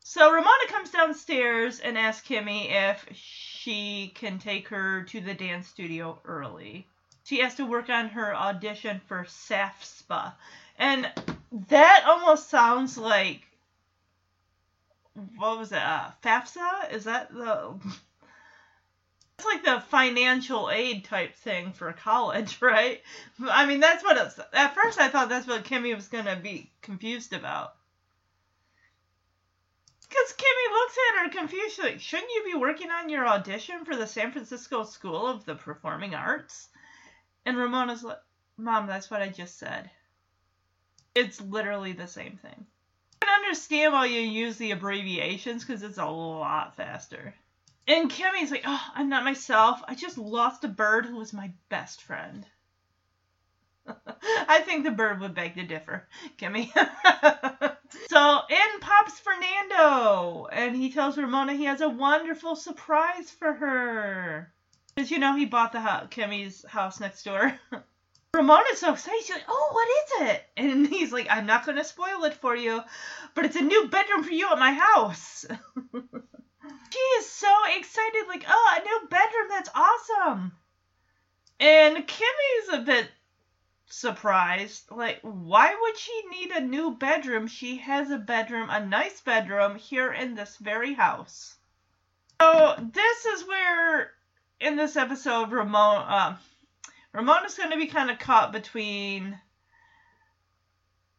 So 0.00 0.30
Ramona 0.30 0.66
comes 0.68 0.90
downstairs 0.90 1.80
and 1.80 1.96
asks 1.96 2.26
Kimmy 2.26 2.66
if 2.70 3.06
she 3.12 4.12
can 4.14 4.38
take 4.38 4.68
her 4.68 5.04
to 5.04 5.20
the 5.20 5.34
dance 5.34 5.68
studio 5.68 6.18
early. 6.24 6.86
She 7.24 7.40
has 7.40 7.54
to 7.54 7.64
work 7.64 7.88
on 7.88 8.10
her 8.10 8.36
audition 8.36 9.00
for 9.06 9.24
SAFSPA. 9.24 10.34
And 10.78 11.10
that 11.68 12.04
almost 12.06 12.50
sounds 12.50 12.98
like 12.98 13.42
what 15.36 15.58
was 15.58 15.72
it? 15.72 15.78
Uh, 15.78 16.10
FAFSA? 16.22 16.92
Is 16.92 17.04
that 17.04 17.32
the 17.32 17.74
it's 19.38 19.46
like 19.46 19.64
the 19.64 19.80
financial 19.88 20.70
aid 20.70 21.04
type 21.04 21.34
thing 21.36 21.72
for 21.72 21.92
college, 21.92 22.58
right? 22.62 23.00
I 23.42 23.66
mean, 23.66 23.80
that's 23.80 24.04
what 24.04 24.16
it's. 24.16 24.38
At 24.52 24.74
first, 24.74 25.00
I 25.00 25.08
thought 25.08 25.28
that's 25.28 25.46
what 25.46 25.64
Kimmy 25.64 25.94
was 25.94 26.08
gonna 26.08 26.36
be 26.36 26.70
confused 26.82 27.32
about. 27.32 27.74
Because 30.08 30.32
Kimmy 30.32 30.72
looks 30.72 30.96
at 30.96 31.22
her 31.24 31.38
confused, 31.38 31.78
like, 31.78 32.00
shouldn't 32.00 32.30
you 32.30 32.52
be 32.52 32.58
working 32.58 32.90
on 32.90 33.08
your 33.08 33.26
audition 33.26 33.84
for 33.84 33.96
the 33.96 34.06
San 34.06 34.32
Francisco 34.32 34.84
School 34.84 35.26
of 35.26 35.44
the 35.44 35.54
Performing 35.54 36.14
Arts? 36.14 36.68
And 37.46 37.56
Ramona's 37.56 38.02
like, 38.02 38.18
Mom, 38.56 38.86
that's 38.86 39.10
what 39.10 39.22
I 39.22 39.28
just 39.28 39.58
said. 39.58 39.90
It's 41.14 41.40
literally 41.40 41.92
the 41.92 42.06
same 42.06 42.36
thing. 42.36 42.66
I 43.22 43.26
can 43.26 43.34
understand 43.42 43.92
why 43.92 44.06
you 44.06 44.20
use 44.20 44.56
the 44.56 44.72
abbreviations 44.72 45.64
because 45.64 45.82
it's 45.82 45.98
a 45.98 46.06
lot 46.06 46.76
faster. 46.76 47.34
And 47.86 48.10
Kimmy's 48.10 48.50
like, 48.50 48.64
oh, 48.66 48.82
I'm 48.94 49.08
not 49.08 49.24
myself. 49.24 49.82
I 49.86 49.94
just 49.94 50.16
lost 50.16 50.64
a 50.64 50.68
bird 50.68 51.06
who 51.06 51.16
was 51.16 51.32
my 51.32 51.52
best 51.68 52.02
friend. 52.02 52.46
I 54.22 54.60
think 54.60 54.84
the 54.84 54.90
bird 54.90 55.20
would 55.20 55.34
beg 55.34 55.54
to 55.56 55.64
differ, 55.64 56.08
Kimmy. 56.38 56.70
so 58.08 58.40
in 58.48 58.80
pops 58.80 59.20
Fernando, 59.20 60.46
and 60.50 60.74
he 60.76 60.90
tells 60.90 61.18
Ramona 61.18 61.54
he 61.54 61.64
has 61.64 61.80
a 61.80 61.88
wonderful 61.88 62.56
surprise 62.56 63.30
for 63.30 63.52
her. 63.52 64.52
Because 64.94 65.10
you 65.10 65.18
know 65.18 65.36
he 65.36 65.44
bought 65.44 65.72
the 65.72 65.80
house, 65.80 66.08
Kimmy's 66.10 66.64
house 66.68 67.00
next 67.00 67.24
door. 67.24 67.58
Ramona's 68.34 68.78
so 68.78 68.92
excited. 68.92 69.20
She's 69.22 69.36
like, 69.36 69.44
"Oh, 69.48 69.68
what 69.72 69.88
is 70.26 70.34
it?" 70.34 70.44
And 70.56 70.86
he's 70.86 71.12
like, 71.12 71.28
"I'm 71.30 71.46
not 71.46 71.66
going 71.66 71.78
to 71.78 71.84
spoil 71.84 72.24
it 72.24 72.34
for 72.34 72.56
you, 72.56 72.80
but 73.34 73.44
it's 73.44 73.56
a 73.56 73.62
new 73.62 73.88
bedroom 73.88 74.24
for 74.24 74.32
you 74.32 74.50
at 74.50 74.58
my 74.58 74.72
house." 74.72 75.44
she 75.94 76.98
is 77.18 77.30
so 77.30 77.54
excited, 77.76 78.24
like, 78.28 78.44
"Oh, 78.48 78.76
a 78.76 78.84
new 78.84 79.08
bedroom! 79.08 79.48
That's 79.50 79.70
awesome!" 79.74 80.52
And 81.60 81.96
Kimmy's 82.08 82.68
a 82.72 82.78
bit 82.78 83.08
surprised. 83.86 84.90
Like, 84.90 85.20
why 85.22 85.74
would 85.80 85.96
she 85.96 86.22
need 86.30 86.50
a 86.50 86.60
new 86.60 86.96
bedroom? 86.96 87.46
She 87.46 87.78
has 87.78 88.10
a 88.10 88.18
bedroom, 88.18 88.68
a 88.70 88.84
nice 88.84 89.20
bedroom, 89.20 89.76
here 89.76 90.12
in 90.12 90.34
this 90.34 90.56
very 90.56 90.94
house. 90.94 91.56
So 92.40 92.76
this 92.92 93.26
is 93.26 93.46
where, 93.46 94.12
in 94.60 94.76
this 94.76 94.96
episode, 94.96 95.52
Ramon, 95.52 96.04
uh, 96.08 96.36
Ramona's 97.12 97.56
going 97.56 97.70
to 97.70 97.76
be 97.76 97.86
kind 97.86 98.10
of 98.10 98.18
caught 98.18 98.52
between 98.52 99.38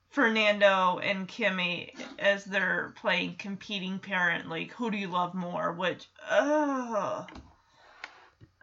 Fernando 0.09 0.99
and 0.99 1.27
Kimmy 1.27 1.91
as 2.19 2.45
they're 2.45 2.93
playing 2.97 3.35
competing 3.37 3.99
parent. 3.99 4.49
Like, 4.49 4.71
who 4.71 4.91
do 4.91 4.97
you 4.97 5.07
love 5.07 5.33
more? 5.33 5.71
Which, 5.71 6.07
ugh. 6.29 7.29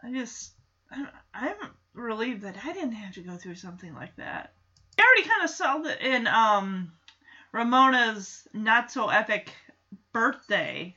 I 0.03 0.11
just, 0.11 0.51
I'm, 0.91 1.07
I'm 1.33 1.55
relieved 1.93 2.41
that 2.41 2.57
I 2.63 2.73
didn't 2.73 2.93
have 2.93 3.13
to 3.15 3.21
go 3.21 3.37
through 3.37 3.55
something 3.55 3.93
like 3.93 4.15
that. 4.17 4.53
I 4.97 5.01
already 5.01 5.29
kind 5.29 5.43
of 5.43 5.49
saw 5.49 5.77
that 5.79 6.01
in 6.01 6.27
um, 6.27 6.91
Ramona's 7.51 8.47
not 8.53 8.91
so 8.91 9.09
epic 9.09 9.51
birthday, 10.11 10.95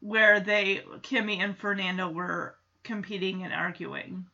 where 0.00 0.40
they, 0.40 0.82
Kimmy 1.00 1.38
and 1.38 1.56
Fernando 1.56 2.08
were 2.08 2.56
competing 2.84 3.42
and 3.42 3.52
arguing. 3.52 4.26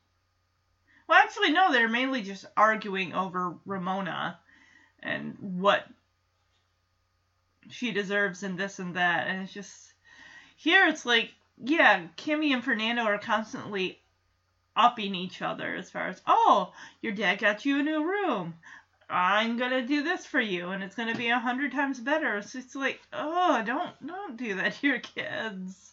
Well, 1.09 1.19
actually, 1.19 1.53
no, 1.53 1.73
they're 1.73 1.88
mainly 1.88 2.23
just 2.23 2.45
arguing 2.57 3.15
over 3.15 3.57
Ramona 3.65 4.38
and 5.01 5.37
what 5.41 5.87
she 7.71 7.93
deserves 7.93 8.43
and 8.43 8.59
this 8.59 8.79
and 8.79 8.97
that. 8.97 9.29
And 9.29 9.43
it's 9.43 9.53
just, 9.53 9.95
here 10.57 10.87
it's 10.87 11.07
like, 11.07 11.31
yeah, 11.62 12.07
Kimmy 12.17 12.53
and 12.53 12.62
Fernando 12.62 13.03
are 13.03 13.19
constantly 13.19 14.02
upping 14.76 15.14
each 15.14 15.42
other 15.42 15.74
as 15.74 15.90
far 15.90 16.08
as, 16.08 16.20
oh, 16.26 16.72
your 17.00 17.12
dad 17.12 17.38
got 17.38 17.64
you 17.64 17.80
a 17.80 17.82
new 17.82 18.04
room. 18.04 18.54
I'm 19.08 19.58
gonna 19.58 19.87
do 19.87 20.02
this 20.02 20.24
for 20.24 20.40
you, 20.40 20.70
and 20.70 20.82
it's 20.82 20.94
gonna 20.94 21.14
be 21.14 21.28
a 21.28 21.38
hundred 21.38 21.72
times 21.72 22.00
better. 22.00 22.40
So 22.42 22.58
it's 22.58 22.74
like, 22.74 23.00
oh, 23.12 23.62
don't 23.64 24.06
don't 24.06 24.37
do 24.37 24.54
that 24.54 24.74
to 24.74 24.87
your 24.87 25.00
kids. 25.00 25.92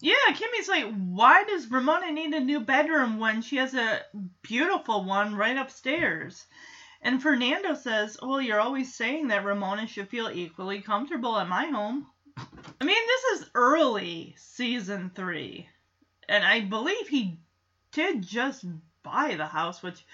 Yeah, 0.00 0.14
Kimmy's 0.34 0.68
like, 0.68 0.92
why 0.92 1.44
does 1.44 1.70
Ramona 1.70 2.12
need 2.12 2.34
a 2.34 2.40
new 2.40 2.60
bedroom 2.60 3.18
when 3.18 3.40
she 3.40 3.56
has 3.56 3.72
a 3.74 4.02
beautiful 4.42 5.04
one 5.04 5.36
right 5.36 5.56
upstairs? 5.56 6.44
And 7.00 7.22
Fernando 7.22 7.74
says, 7.74 8.18
well, 8.20 8.40
you're 8.40 8.60
always 8.60 8.94
saying 8.94 9.28
that 9.28 9.44
Ramona 9.44 9.86
should 9.86 10.08
feel 10.08 10.30
equally 10.30 10.80
comfortable 10.80 11.38
at 11.38 11.48
my 11.48 11.66
home. 11.66 12.06
I 12.80 12.84
mean, 12.84 12.96
this 13.06 13.40
is 13.40 13.50
early 13.54 14.34
season 14.38 15.10
three. 15.14 15.68
And 16.28 16.44
I 16.44 16.60
believe 16.60 17.08
he 17.08 17.38
did 17.96 18.22
just 18.22 18.66
buy 19.02 19.34
the 19.36 19.46
house, 19.46 19.82
which 19.82 20.04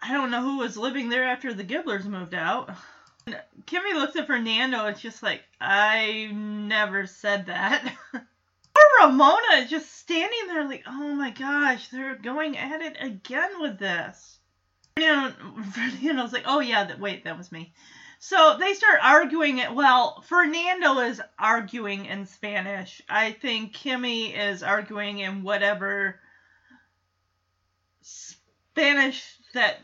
I 0.00 0.14
don't 0.14 0.30
know 0.30 0.40
who 0.40 0.58
was 0.58 0.78
living 0.78 1.10
there 1.10 1.24
after 1.24 1.52
the 1.52 1.62
Gibblers 1.62 2.06
moved 2.06 2.34
out. 2.34 2.70
And 3.26 3.38
Kimmy 3.66 3.92
looks 3.92 4.16
at 4.16 4.26
Fernando 4.26 4.78
and 4.78 4.88
it's 4.88 5.02
just 5.02 5.22
like, 5.22 5.42
I 5.60 6.30
never 6.32 7.06
said 7.06 7.46
that. 7.46 7.94
Ramona 9.02 9.56
is 9.58 9.70
just 9.70 9.94
standing 9.98 10.46
there 10.48 10.66
like, 10.66 10.84
oh 10.86 11.14
my 11.14 11.30
gosh, 11.30 11.88
they're 11.88 12.16
going 12.16 12.56
at 12.56 12.80
it 12.80 12.96
again 13.00 13.50
with 13.60 13.78
this. 13.78 14.38
Fernando, 14.96 15.34
Fernando's 15.72 16.32
like, 16.32 16.44
oh 16.46 16.60
yeah, 16.60 16.84
that, 16.84 16.98
wait, 16.98 17.24
that 17.24 17.36
was 17.36 17.52
me. 17.52 17.72
So 18.18 18.56
they 18.58 18.74
start 18.74 19.00
arguing 19.02 19.58
it. 19.58 19.74
Well, 19.74 20.22
Fernando 20.22 20.98
is 21.00 21.20
arguing 21.38 22.06
in 22.06 22.26
Spanish. 22.26 23.00
I 23.08 23.32
think 23.32 23.74
Kimmy 23.74 24.36
is 24.36 24.62
arguing 24.62 25.20
in 25.20 25.42
whatever 25.42 26.20
Spanish 28.80 29.36
that 29.52 29.76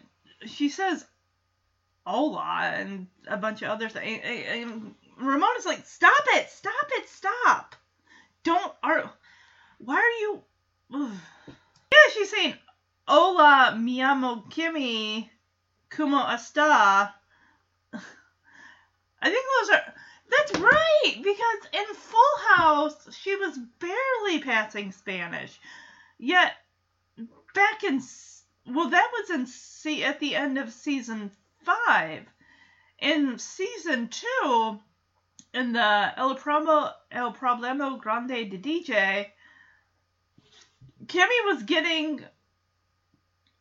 she 0.46 0.70
says 0.70 1.04
hola 2.06 2.72
and 2.74 3.06
a 3.28 3.36
bunch 3.36 3.60
of 3.60 3.68
other 3.68 3.90
things. 3.90 4.22
And 4.24 4.94
Ramona's 5.20 5.66
like, 5.66 5.84
stop 5.84 6.24
it, 6.34 6.48
stop 6.48 6.88
it, 6.92 7.08
stop 7.08 7.76
don't 8.46 8.72
are 8.80 9.10
why 9.78 9.96
are 9.96 10.20
you 10.20 10.40
ugh. 10.94 11.12
yeah 11.48 12.12
she's 12.14 12.30
saying 12.30 12.54
hola 13.08 13.76
mi 13.76 14.00
amo 14.00 14.44
kimmy 14.48 15.28
como 15.90 16.18
está 16.18 17.12
I 17.92 19.30
think 19.30 19.44
those 19.60 19.70
are. 19.74 19.94
That's 20.28 20.60
right, 20.60 21.14
because 21.16 21.70
in 21.72 21.94
Full 21.94 22.38
House, 22.56 23.16
she 23.16 23.34
was 23.34 23.58
barely 23.78 24.40
passing 24.40 24.92
Spanish. 24.92 25.58
Yet, 26.18 26.52
back 27.54 27.82
in. 27.84 28.00
Well, 28.68 28.90
that 28.90 29.10
was 29.18 29.30
in 29.30 29.46
se- 29.46 30.02
at 30.02 30.18
the 30.20 30.34
end 30.34 30.58
of 30.58 30.72
season 30.72 31.30
five. 31.62 32.26
In 32.98 33.38
season 33.38 34.08
two, 34.08 34.80
in 35.54 35.72
the 35.72 36.12
El, 36.16 36.36
Promo, 36.36 36.92
El 37.10 37.32
Problema 37.32 37.98
Grande 38.00 38.48
de 38.50 38.58
DJ, 38.58 39.30
Kimmy 41.06 41.44
was 41.46 41.62
getting 41.62 42.24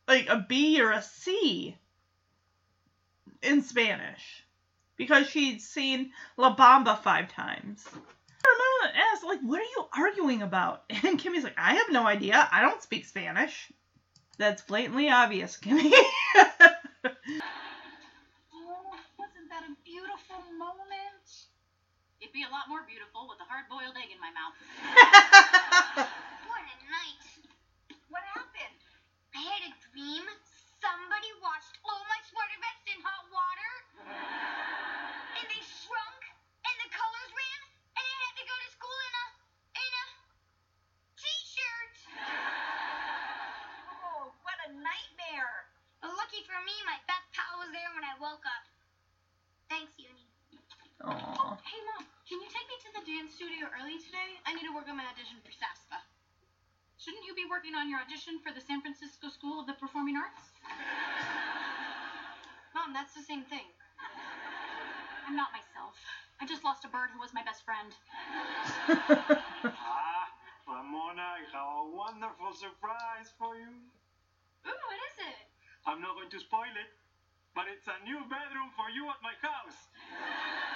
like 0.08 0.28
a 0.28 0.44
B 0.48 0.80
or 0.80 0.90
a 0.90 1.02
C 1.02 1.76
in 3.42 3.62
Spanish 3.62 4.44
because 4.96 5.28
she'd 5.28 5.60
seen 5.60 6.12
La 6.36 6.56
Bamba 6.56 7.00
five 7.00 7.28
times. 7.28 7.86
Ramona 7.92 8.98
asked, 9.12 9.24
like, 9.24 9.40
what 9.40 9.60
are 9.60 9.64
you 9.64 9.86
arguing 9.96 10.42
about? 10.42 10.84
And 10.90 11.18
Kimmy's 11.20 11.44
like, 11.44 11.58
I 11.58 11.74
have 11.74 11.90
no 11.90 12.06
idea. 12.06 12.48
I 12.50 12.62
don't 12.62 12.82
speak 12.82 13.04
Spanish. 13.04 13.70
That's 14.38 14.62
blatantly 14.62 15.08
obvious, 15.10 15.56
Kimmy. 15.58 15.92
Oh, 18.52 18.98
wasn't 19.18 19.48
that 19.50 19.62
a 19.64 19.72
beautiful 19.84 20.42
moment? 20.58 21.46
It'd 22.20 22.32
be 22.32 22.42
a 22.42 22.48
lot 22.48 22.68
more 22.68 22.82
beautiful 22.82 23.28
with 23.28 23.40
a 23.40 23.44
hard-boiled 23.44 23.96
egg 23.96 24.10
in 24.10 24.20
my 24.20 24.30
mouth. 24.30 24.54
What 26.42 26.62
a 26.62 26.76
night. 26.90 27.22
What 28.08 28.22
happened? 28.34 28.80
I 29.34 29.40
had 29.40 29.62
a 29.62 29.72
dream. 29.90 30.24
Somebody 30.80 31.32
washed 31.40 31.76
all 31.84 32.04
my 32.08 32.20
sweater 32.30 32.58
vests 32.60 32.86
in 32.86 33.00
hot 33.02 33.24
water. 33.30 33.70
For 46.46 46.58
me, 46.62 46.74
my 46.86 46.98
best 47.10 47.26
pal 47.34 47.58
was 47.58 47.70
there 47.74 47.90
when 47.92 48.06
I 48.06 48.14
woke 48.22 48.46
up. 48.46 48.64
Thanks, 49.66 49.92
Uni. 49.98 50.30
Aw. 51.02 51.58
Hey, 51.66 51.80
Mom, 51.90 52.06
can 52.26 52.38
you 52.38 52.48
take 52.48 52.66
me 52.70 52.76
to 52.86 52.90
the 52.94 53.02
dance 53.02 53.34
studio 53.34 53.66
early 53.74 53.98
today? 53.98 54.38
I 54.46 54.54
need 54.54 54.62
to 54.64 54.74
work 54.74 54.86
on 54.86 54.96
my 54.96 55.06
audition 55.10 55.42
for 55.42 55.50
SASPA. 55.50 55.98
Shouldn't 57.02 57.26
you 57.26 57.34
be 57.34 57.44
working 57.50 57.74
on 57.74 57.90
your 57.90 57.98
audition 58.00 58.38
for 58.40 58.54
the 58.54 58.62
San 58.62 58.80
Francisco 58.80 59.28
School 59.28 59.60
of 59.60 59.66
the 59.66 59.74
Performing 59.74 60.16
Arts? 60.16 60.54
Mom, 62.74 62.94
that's 62.94 63.12
the 63.14 63.22
same 63.26 63.42
thing. 63.44 63.66
I'm 65.26 65.34
not 65.36 65.50
myself. 65.50 65.98
I 66.40 66.46
just 66.46 66.62
lost 66.64 66.84
a 66.86 66.88
bird 66.88 67.10
who 67.10 67.18
was 67.20 67.34
my 67.34 67.42
best 67.42 67.66
friend. 67.66 67.90
Ah, 69.66 70.26
Ramona, 70.68 71.22
I 71.22 71.42
have 71.52 71.66
a 71.82 71.90
wonderful 71.90 72.54
surprise 72.54 73.32
for 73.38 73.56
you. 73.56 73.70
Ooh, 74.66 74.82
what 74.86 75.00
is 75.10 75.16
it? 75.26 75.45
I'm 75.86 76.02
not 76.02 76.18
going 76.18 76.26
to 76.34 76.40
spoil 76.42 76.74
it, 76.74 76.90
but 77.54 77.70
it's 77.70 77.86
a 77.86 77.94
new 78.02 78.18
bedroom 78.26 78.74
for 78.74 78.90
you 78.90 79.06
at 79.06 79.22
my 79.22 79.34
house. 79.38 79.78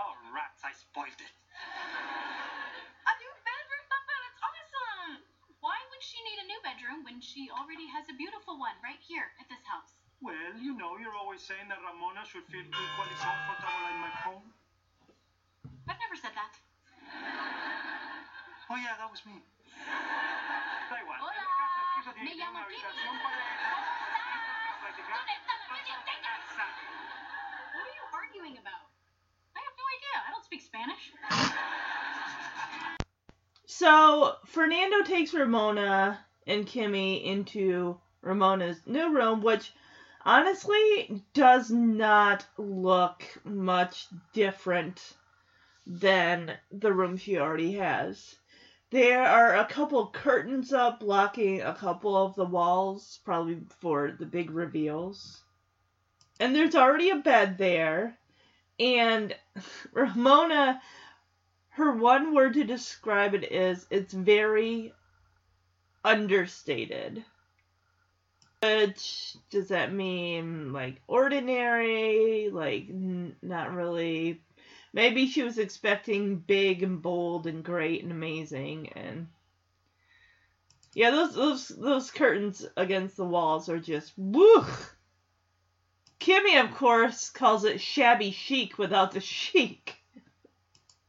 Oh, 0.00 0.16
rats, 0.32 0.64
I 0.64 0.72
spoiled 0.72 1.20
it. 1.20 1.28
A 1.28 3.12
new 3.20 3.32
bedroom? 3.44 3.84
Papa, 3.84 4.14
that's 4.16 4.40
awesome! 4.40 5.20
Why 5.60 5.76
would 5.92 6.00
she 6.00 6.16
need 6.24 6.40
a 6.40 6.46
new 6.48 6.56
bedroom 6.64 7.04
when 7.04 7.20
she 7.20 7.52
already 7.52 7.84
has 7.92 8.08
a 8.08 8.16
beautiful 8.16 8.56
one 8.56 8.72
right 8.80 8.96
here 9.04 9.28
at 9.36 9.44
this 9.52 9.60
house? 9.68 9.92
Well, 10.24 10.56
you 10.56 10.72
know, 10.72 10.96
you're 10.96 11.12
always 11.12 11.44
saying 11.44 11.68
that 11.68 11.84
Ramona 11.84 12.24
should 12.24 12.48
feel 12.48 12.64
equally 12.64 13.16
comfortable 13.20 13.84
in 13.92 13.98
my 14.00 14.08
home. 14.24 14.48
I've 15.84 16.00
never 16.00 16.16
said 16.16 16.32
that. 16.32 16.56
Oh, 18.72 18.80
yeah, 18.80 18.96
that 18.96 19.10
was 19.12 19.20
me. 19.28 19.44
Da 20.88 20.96
igual. 20.96 21.39
Me 22.22 22.36
llamo. 22.36 22.60
What 27.74 27.86
are 27.86 27.94
you 27.96 28.04
arguing 28.12 28.58
about? 28.58 28.84
I 29.56 29.60
have 29.64 29.74
no 29.78 29.84
idea. 29.96 30.14
I 30.26 30.30
don't 30.30 30.44
speak 30.44 30.60
Spanish. 30.62 31.12
So 33.66 34.34
Fernando 34.46 35.02
takes 35.02 35.32
Ramona 35.32 36.18
and 36.46 36.66
Kimmy 36.66 37.24
into 37.24 37.98
Ramona's 38.20 38.80
new 38.84 39.14
room, 39.14 39.42
which 39.42 39.72
honestly 40.24 41.22
does 41.32 41.70
not 41.70 42.44
look 42.58 43.22
much 43.44 44.08
different 44.34 45.14
than 45.86 46.52
the 46.70 46.92
room 46.92 47.16
she 47.16 47.38
already 47.38 47.72
has. 47.74 48.36
There 48.90 49.22
are 49.22 49.56
a 49.56 49.66
couple 49.66 50.06
curtains 50.08 50.72
up 50.72 51.00
blocking 51.00 51.62
a 51.62 51.74
couple 51.74 52.16
of 52.16 52.34
the 52.34 52.44
walls, 52.44 53.20
probably 53.24 53.60
for 53.78 54.12
the 54.18 54.26
big 54.26 54.50
reveals. 54.50 55.42
And 56.40 56.54
there's 56.54 56.74
already 56.74 57.10
a 57.10 57.16
bed 57.16 57.58
there. 57.58 58.18
And 58.78 59.34
Ramona 59.92 60.80
her 61.70 61.92
one 61.92 62.34
word 62.34 62.54
to 62.54 62.64
describe 62.64 63.34
it 63.34 63.50
is 63.50 63.86
it's 63.90 64.12
very 64.12 64.92
understated. 66.04 67.24
Which 68.62 69.36
does 69.48 69.68
that 69.68 69.92
mean 69.92 70.72
like 70.72 71.00
ordinary, 71.06 72.50
like 72.52 72.86
n- 72.90 73.36
not 73.40 73.72
really? 73.72 74.42
Maybe 74.92 75.26
she 75.26 75.42
was 75.42 75.58
expecting 75.58 76.36
big 76.36 76.82
and 76.82 77.00
bold 77.00 77.46
and 77.46 77.64
great 77.64 78.02
and 78.02 78.10
amazing 78.10 78.88
and 78.90 79.28
yeah, 80.92 81.10
those 81.10 81.34
those 81.34 81.68
those 81.68 82.10
curtains 82.10 82.66
against 82.76 83.16
the 83.16 83.24
walls 83.24 83.68
are 83.68 83.78
just 83.78 84.12
woo. 84.16 84.64
Kimmy, 86.18 86.62
of 86.62 86.74
course, 86.74 87.30
calls 87.30 87.64
it 87.64 87.80
shabby 87.80 88.32
chic 88.32 88.76
without 88.76 89.12
the 89.12 89.20
chic. 89.20 89.96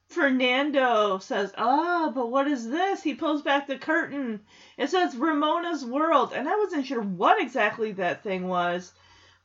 Fernando 0.08 1.18
says, 1.20 1.54
Ah, 1.58 2.12
but 2.14 2.30
what 2.30 2.48
is 2.48 2.70
this? 2.70 3.02
He 3.02 3.16
pulls 3.16 3.42
back 3.42 3.66
the 3.66 3.78
curtain. 3.78 4.42
It 4.78 4.90
says 4.90 5.16
Ramona's 5.16 5.86
World. 5.86 6.34
And 6.34 6.48
I 6.48 6.58
wasn't 6.58 6.86
sure 6.86 7.02
what 7.02 7.42
exactly 7.42 7.94
that 7.94 8.22
thing 8.22 8.48
was. 8.48 8.92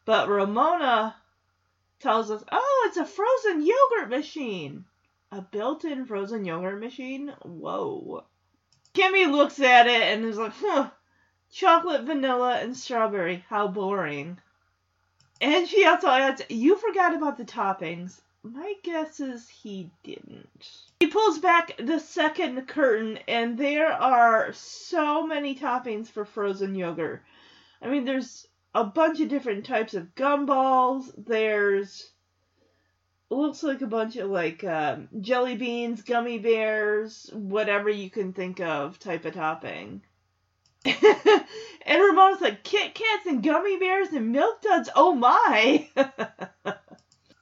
But 0.05 0.29
Ramona 0.29 1.15
tells 2.01 2.31
us, 2.31 2.43
Oh, 2.51 2.85
it's 2.89 2.97
a 2.97 3.05
frozen 3.05 3.67
yogurt 3.67 4.11
machine. 4.11 4.85
A 5.33 5.41
built 5.41 5.85
in 5.85 6.07
frozen 6.07 6.45
yogurt 6.45 6.81
machine? 6.81 7.33
Whoa. 7.43 8.25
Kimmy 8.95 9.31
looks 9.31 9.61
at 9.61 9.87
it 9.87 10.03
and 10.03 10.25
is 10.25 10.39
like, 10.39 10.53
Huh, 10.55 10.91
chocolate, 11.51 12.05
vanilla, 12.05 12.59
and 12.61 12.77
strawberry. 12.77 13.45
How 13.49 13.69
boring. 13.69 14.39
And 15.41 15.69
she 15.69 15.85
also 15.85 16.09
adds, 16.09 16.43
You 16.49 16.77
forgot 16.77 17.15
about 17.15 17.37
the 17.37 17.45
toppings. 17.45 18.21
My 18.43 18.75
guess 18.85 19.19
is 19.19 19.49
he 19.49 19.91
didn't. 20.05 20.71
He 21.01 21.09
pulls 21.09 21.39
back 21.39 21.77
the 21.79 21.99
second 21.99 22.69
curtain, 22.69 23.19
and 23.27 23.59
there 23.59 23.93
are 23.93 24.53
so 24.53 25.27
many 25.27 25.57
toppings 25.57 26.09
for 26.09 26.25
frozen 26.25 26.77
yogurt. 26.77 27.23
I 27.83 27.89
mean, 27.89 28.05
there's 28.05 28.47
a 28.77 28.85
bunch 28.85 29.21
of 29.21 29.29
different 29.31 29.65
types 29.65 29.95
of 29.95 30.15
gumballs. 30.15 31.11
There's 31.17 32.11
looks 33.31 33.63
like 33.63 33.81
a 33.81 33.87
bunch 33.87 34.17
of 34.17 34.29
like 34.31 34.63
um, 34.65 35.09
jelly 35.21 35.57
beans, 35.57 36.03
gummy 36.03 36.39
bears, 36.39 37.31
whatever 37.33 37.89
you 37.89 38.11
can 38.11 38.35
think 38.35 38.61
of 38.61 38.99
type 38.99 39.25
of 39.25 39.33
topping. 39.33 40.03
and 40.85 40.95
Ramona's 41.87 42.43
like 42.43 42.63
Kit 42.63 42.95
Kats 42.95 43.27
and 43.27 43.43
gummy 43.43 43.79
bears 43.79 44.09
and 44.09 44.31
milk 44.31 44.61
duds. 44.61 44.91
Oh 44.95 45.15
my! 45.15 45.89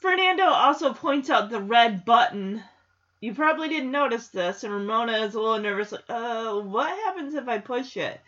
Fernando 0.01 0.45
also 0.45 0.95
points 0.95 1.31
out 1.31 1.51
the 1.51 1.61
red 1.61 2.05
button. 2.05 2.63
You 3.21 3.35
probably 3.35 3.69
didn't 3.69 3.91
notice 3.91 4.29
this, 4.29 4.63
and 4.63 4.73
Ramona 4.73 5.25
is 5.25 5.35
a 5.35 5.41
little 5.41 5.59
nervous, 5.59 5.93
like, 5.93 6.05
uh, 6.09 6.61
what 6.61 6.91
happens 6.91 7.35
if 7.35 7.49
I 7.49 7.59
push 7.59 7.97
it? 7.97 8.21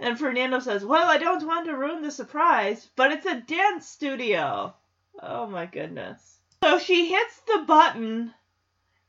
And 0.00 0.18
Fernando 0.18 0.58
says, 0.60 0.84
Well, 0.84 1.06
I 1.08 1.18
don't 1.18 1.46
want 1.46 1.66
to 1.66 1.76
ruin 1.76 2.02
the 2.02 2.10
surprise, 2.10 2.88
but 2.96 3.12
it's 3.12 3.26
a 3.26 3.40
dance 3.40 3.86
studio. 3.86 4.74
Oh 5.22 5.46
my 5.46 5.66
goodness. 5.66 6.38
So 6.62 6.78
she 6.78 7.08
hits 7.08 7.40
the 7.40 7.64
button, 7.66 8.32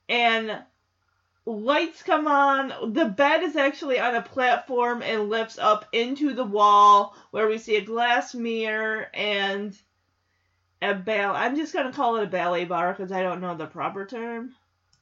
and 0.10 0.64
lights 1.46 2.04
come 2.04 2.28
on. 2.28 2.94
The 2.94 3.06
bed 3.06 3.44
is 3.44 3.56
actually 3.56 4.00
on 4.00 4.16
a 4.16 4.22
platform 4.22 5.02
and 5.02 5.30
lifts 5.30 5.60
up 5.60 5.86
into 5.92 6.34
the 6.34 6.44
wall 6.44 7.16
where 7.32 7.48
we 7.48 7.58
see 7.58 7.76
a 7.76 7.82
glass 7.82 8.34
mirror 8.34 9.08
and 9.14 9.78
a 10.82 10.94
ball. 10.94 11.36
I'm 11.36 11.56
just 11.56 11.74
gonna 11.74 11.94
call 11.94 12.18
it 12.18 12.24
a 12.24 12.28
ballet 12.28 12.66
bar 12.66 12.92
because 12.92 13.12
I 13.12 13.24
don't 13.24 13.42
know 13.42 13.56
the 13.56 13.68
proper 13.68 14.06
term. 14.06 14.56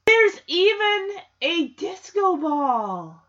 There's 0.05 0.41
even 0.47 1.09
a 1.41 1.67
disco 1.69 2.37
ball. 2.37 3.23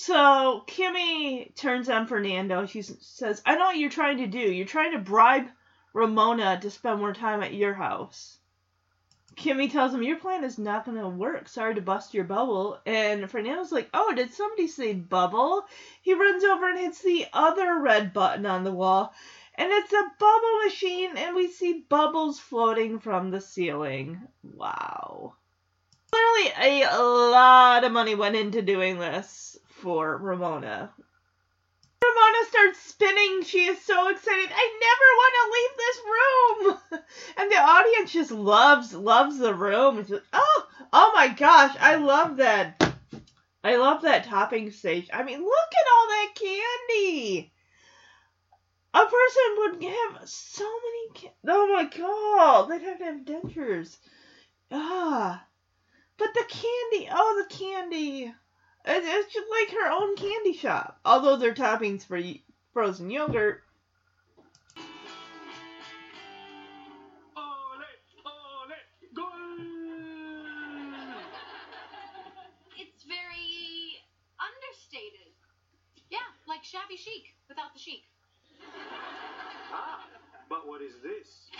So 0.00 0.62
Kimmy 0.68 1.52
turns 1.56 1.88
on 1.88 2.06
Fernando. 2.06 2.66
She 2.66 2.82
says, 2.82 3.42
"I 3.44 3.56
know 3.56 3.64
what 3.64 3.78
you're 3.78 3.90
trying 3.90 4.18
to 4.18 4.28
do. 4.28 4.38
You're 4.38 4.64
trying 4.64 4.92
to 4.92 5.00
bribe 5.00 5.48
Ramona 5.92 6.60
to 6.60 6.70
spend 6.70 7.00
more 7.00 7.12
time 7.12 7.42
at 7.42 7.52
your 7.52 7.74
house. 7.74 8.38
Kimmy 9.34 9.68
tells 9.68 9.92
him, 9.92 10.04
Your 10.04 10.18
plan 10.18 10.44
is 10.44 10.56
not 10.56 10.84
going 10.84 10.98
to 10.98 11.08
work. 11.08 11.48
Sorry 11.48 11.74
to 11.74 11.80
bust 11.80 12.14
your 12.14 12.22
bubble. 12.22 12.78
And 12.86 13.28
Fernando's 13.28 13.72
like, 13.72 13.90
Oh, 13.92 14.14
did 14.14 14.32
somebody 14.32 14.68
say 14.68 14.94
bubble? 14.94 15.64
He 16.00 16.14
runs 16.14 16.44
over 16.44 16.70
and 16.70 16.78
hits 16.78 17.02
the 17.02 17.26
other 17.32 17.80
red 17.80 18.12
button 18.12 18.46
on 18.46 18.62
the 18.62 18.72
wall. 18.72 19.12
And 19.56 19.72
it's 19.72 19.92
a 19.92 20.12
bubble 20.20 20.64
machine, 20.64 21.16
and 21.16 21.34
we 21.34 21.50
see 21.50 21.84
bubbles 21.88 22.38
floating 22.38 23.00
from 23.00 23.32
the 23.32 23.40
ceiling. 23.40 24.20
Wow. 24.44 25.34
Clearly, 26.12 26.82
a 26.84 27.02
lot 27.02 27.82
of 27.82 27.90
money 27.90 28.14
went 28.14 28.36
into 28.36 28.62
doing 28.62 29.00
this 29.00 29.58
for 29.82 30.16
Ramona. 30.16 30.90
Ramona 32.04 32.44
starts 32.48 32.80
spinning. 32.80 33.42
She 33.44 33.64
is 33.64 33.80
so 33.82 34.08
excited. 34.08 34.50
I 34.52 34.78
never 34.80 35.08
want 35.18 35.34
to 35.34 35.52
leave 35.54 35.76
this 35.76 35.98
room. 36.04 37.02
And 37.38 37.50
the 37.50 37.56
audience 37.56 38.12
just 38.12 38.30
loves 38.30 38.92
loves 38.92 39.38
the 39.38 39.54
room. 39.54 39.98
It's 39.98 40.10
like, 40.10 40.22
oh, 40.32 40.66
oh 40.92 41.12
my 41.14 41.28
gosh, 41.28 41.74
I 41.78 41.96
love 41.96 42.36
that. 42.38 42.92
I 43.62 43.76
love 43.76 44.02
that 44.02 44.24
topping 44.24 44.70
stage. 44.72 45.08
I 45.12 45.22
mean, 45.22 45.38
look 45.38 45.72
at 45.72 45.92
all 45.92 46.06
that 46.08 46.34
candy. 46.34 47.52
A 48.94 49.04
person 49.04 49.42
would 49.58 49.82
have 49.84 50.28
so 50.28 50.64
many. 50.64 51.20
Ca- 51.20 51.34
oh 51.48 51.72
my 51.72 51.84
god, 51.84 52.68
they'd 52.68 52.82
have 52.82 52.98
to 52.98 53.04
have 53.04 53.24
dentures. 53.24 53.96
Ah, 54.70 55.44
but 56.18 56.34
the 56.34 56.44
candy. 56.48 57.08
Oh, 57.10 57.44
the 57.48 57.54
candy. 57.54 58.34
It- 58.84 59.04
It's 59.04 59.32
just 59.32 59.48
like 59.50 59.70
her 59.70 59.90
own 59.90 60.16
candy 60.16 60.52
shop. 60.54 60.98
Although 61.04 61.36
they're 61.36 61.54
toppings 61.54 62.04
for 62.04 62.20
frozen 62.72 63.10
yogurt. 63.10 63.62
Ole, 67.36 67.84
ole, 68.24 68.74
goal! 69.14 69.58
It's 72.76 73.02
very 73.04 74.00
understated. 74.38 75.32
Yeah, 76.10 76.18
like 76.46 76.64
shabby 76.64 76.96
chic 76.96 77.34
without 77.48 77.72
the 77.72 77.78
chic. 77.78 78.02
Ah, 79.72 80.06
but 80.48 80.66
what 80.66 80.80
is 80.80 80.94
this? 81.02 81.50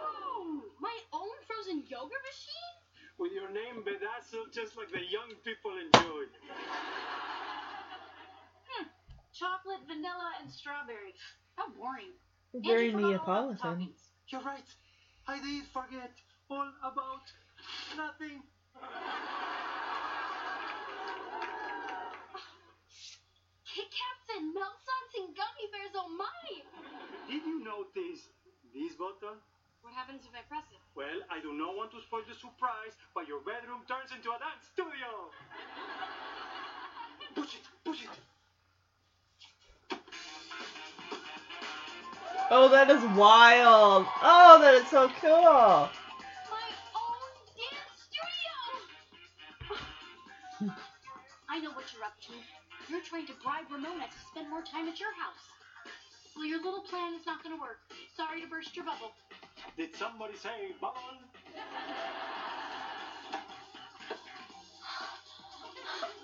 Oh, 0.00 0.62
my 0.80 0.96
own 1.12 1.36
frozen 1.46 1.82
yogurt 1.88 2.22
machine? 2.24 2.71
With 3.18 3.32
your 3.32 3.50
name 3.50 3.84
bedazzled 3.84 4.52
just 4.52 4.76
like 4.76 4.90
the 4.90 5.04
young 5.04 5.36
people 5.44 5.70
enjoy. 5.76 6.24
hmm. 8.68 8.86
Chocolate, 9.32 9.84
vanilla, 9.86 10.32
and 10.40 10.50
strawberry. 10.50 11.14
How 11.56 11.68
boring. 11.70 12.12
Very 12.54 12.86
you 12.86 12.92
forgot 12.92 13.28
all 13.28 13.48
Neapolitan. 13.52 13.88
You're 14.28 14.42
right. 14.42 14.64
I 15.28 15.38
did 15.40 15.64
forget 15.72 16.12
all 16.50 16.72
about 16.82 17.30
nothing. 17.96 18.42
Kit 23.64 23.88
Kats 23.88 24.28
and 24.36 24.52
Meltsons 24.52 25.12
and 25.16 25.36
gummy 25.36 25.66
bears, 25.72 25.94
oh 25.96 26.08
my! 26.16 26.62
Did 27.28 27.42
you 27.46 27.64
notice 27.64 28.28
this 28.74 28.92
button? 28.96 29.38
What 29.82 29.94
happens 29.94 30.22
if 30.22 30.30
I 30.30 30.42
press 30.46 30.62
it? 30.70 30.78
Well, 30.94 31.18
I 31.28 31.42
do 31.42 31.52
not 31.52 31.74
want 31.74 31.90
to 31.90 32.00
spoil 32.06 32.22
the 32.22 32.34
surprise, 32.38 32.94
but 33.14 33.26
your 33.26 33.40
bedroom 33.42 33.82
turns 33.90 34.14
into 34.14 34.30
a 34.30 34.38
dance 34.38 34.62
studio. 34.70 35.10
Push 37.34 37.54
it, 37.56 37.66
push 37.82 38.02
it. 38.04 38.10
Oh, 42.50 42.68
that 42.68 42.90
is 42.90 43.02
wild. 43.16 44.06
Oh, 44.22 44.60
that 44.60 44.74
is 44.74 44.86
so 44.88 45.08
cool. 45.18 45.88
My 46.52 46.68
own 46.92 47.32
dance 47.56 47.96
studio! 48.04 48.52
I 51.48 51.58
know 51.60 51.72
what 51.72 51.88
you're 51.94 52.04
up 52.04 52.20
to. 52.28 52.34
You're 52.92 53.00
trying 53.00 53.26
to 53.26 53.32
bribe 53.42 53.72
Ramona 53.72 54.04
to 54.04 54.18
spend 54.30 54.50
more 54.50 54.62
time 54.62 54.86
at 54.88 55.00
your 55.00 55.14
house. 55.16 55.48
Well, 56.36 56.44
your 56.44 56.62
little 56.62 56.82
plan 56.82 57.14
is 57.14 57.24
not 57.24 57.42
going 57.42 57.56
to 57.56 57.60
work. 57.60 57.80
Sorry 58.14 58.42
to 58.42 58.46
burst 58.46 58.76
your 58.76 58.84
bubble. 58.84 59.12
Did 59.76 59.94
somebody 59.96 60.36
say 60.36 60.72
bubble? 60.80 60.98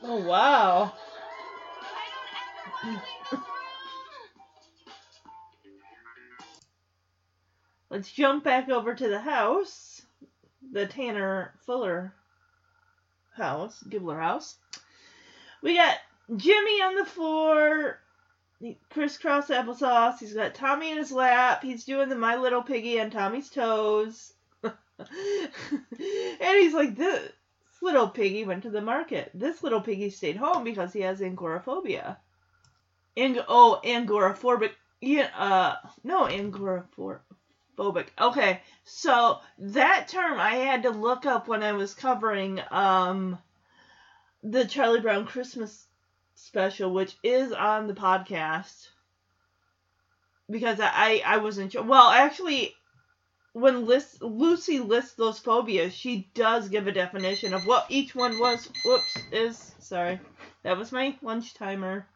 Oh, 0.03 0.25
wow. 0.25 0.93
Let's 7.91 8.13
jump 8.13 8.45
back 8.45 8.69
over 8.69 8.95
to 8.95 9.09
the 9.09 9.21
house. 9.21 10.03
The 10.73 10.87
Tanner 10.87 11.55
Fuller 11.65 12.13
house, 13.35 13.83
Gibbler 13.89 14.21
house. 14.21 14.57
We 15.63 15.75
got 15.75 15.97
Jimmy 16.37 16.83
on 16.83 16.97
the 16.97 17.07
floor, 17.07 17.99
crisscross 18.91 19.49
applesauce. 19.49 20.19
He's 20.19 20.35
got 20.35 20.55
Tommy 20.55 20.91
in 20.91 20.99
his 20.99 21.13
lap. 21.13 21.63
He's 21.63 21.85
doing 21.85 22.09
the 22.09 22.17
My 22.17 22.37
Little 22.37 22.63
Piggy 22.63 23.01
on 23.01 23.11
Tommy's 23.11 23.51
toes. 23.51 24.33
and 24.63 24.73
he's 26.41 26.75
like, 26.75 26.97
this 26.97 27.31
little 27.83 28.09
piggy 28.09 28.45
went 28.45 28.65
to 28.65 28.71
the 28.71 28.81
market. 28.81 29.31
This 29.35 29.63
little 29.63 29.81
piggy 29.81 30.11
stayed 30.11 30.37
home 30.37 30.65
because 30.65 30.93
he 30.93 31.01
has 31.01 31.21
agoraphobia. 31.21 32.19
Ang- 33.17 33.45
oh, 33.49 33.81
agoraphobic. 33.85 34.73
Yeah, 35.01 35.29
uh, 35.37 35.77
no, 36.03 36.25
agoraphobic. 36.25 38.07
Okay, 38.21 38.61
so 38.85 39.39
that 39.59 40.09
term 40.09 40.41
I 40.41 40.57
had 40.57 40.83
to 40.83 40.91
look 40.91 41.27
up 41.27 41.47
when 41.47 41.63
I 41.63 41.73
was 41.73 41.95
covering 41.95 42.61
um 42.71 43.39
the 44.43 44.65
Charlie 44.65 45.01
Brown 45.01 45.27
Christmas 45.27 45.88
special, 46.39 46.93
which 46.93 47.17
is 47.23 47.53
on 47.53 47.87
the 47.87 47.95
podcast. 47.95 48.89
Because 50.51 50.81
I 50.81 51.23
I 51.25 51.39
wasn't 51.39 51.73
sure. 51.73 51.83
Well, 51.83 52.09
actually, 52.09 52.75
when 53.53 53.87
list, 53.87 54.23
Lucy 54.23 54.79
lists 54.79 55.15
those 55.15 55.39
phobias, 55.39 55.93
she 55.93 56.31
does 56.35 56.69
give 56.69 56.87
a 56.87 56.93
definition 56.93 57.53
of 57.53 57.67
what 57.67 57.87
each 57.89 58.15
one 58.15 58.39
was. 58.39 58.71
Whoops, 58.85 59.17
is 59.33 59.75
sorry, 59.79 60.21
that 60.63 60.79
was 60.79 60.93
my 60.93 61.17
lunch 61.23 61.55
timer. 61.55 62.07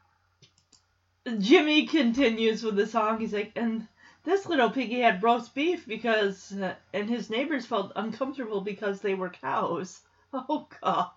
Jimmy 1.39 1.87
continues 1.87 2.63
with 2.63 2.77
the 2.77 2.87
song. 2.87 3.21
He's 3.21 3.33
like, 3.33 3.53
and 3.57 3.87
this 4.25 4.47
little 4.47 4.71
piggy 4.71 5.01
had 5.01 5.23
roast 5.23 5.55
beef 5.55 5.87
because, 5.87 6.53
and 6.93 7.11
his 7.11 7.31
neighbors 7.31 7.67
felt 7.67 7.93
uncomfortable 7.97 8.61
because 8.61 9.01
they 9.01 9.15
were 9.15 9.31
cows. 9.31 10.01
Oh 10.35 10.67
god. 10.81 11.11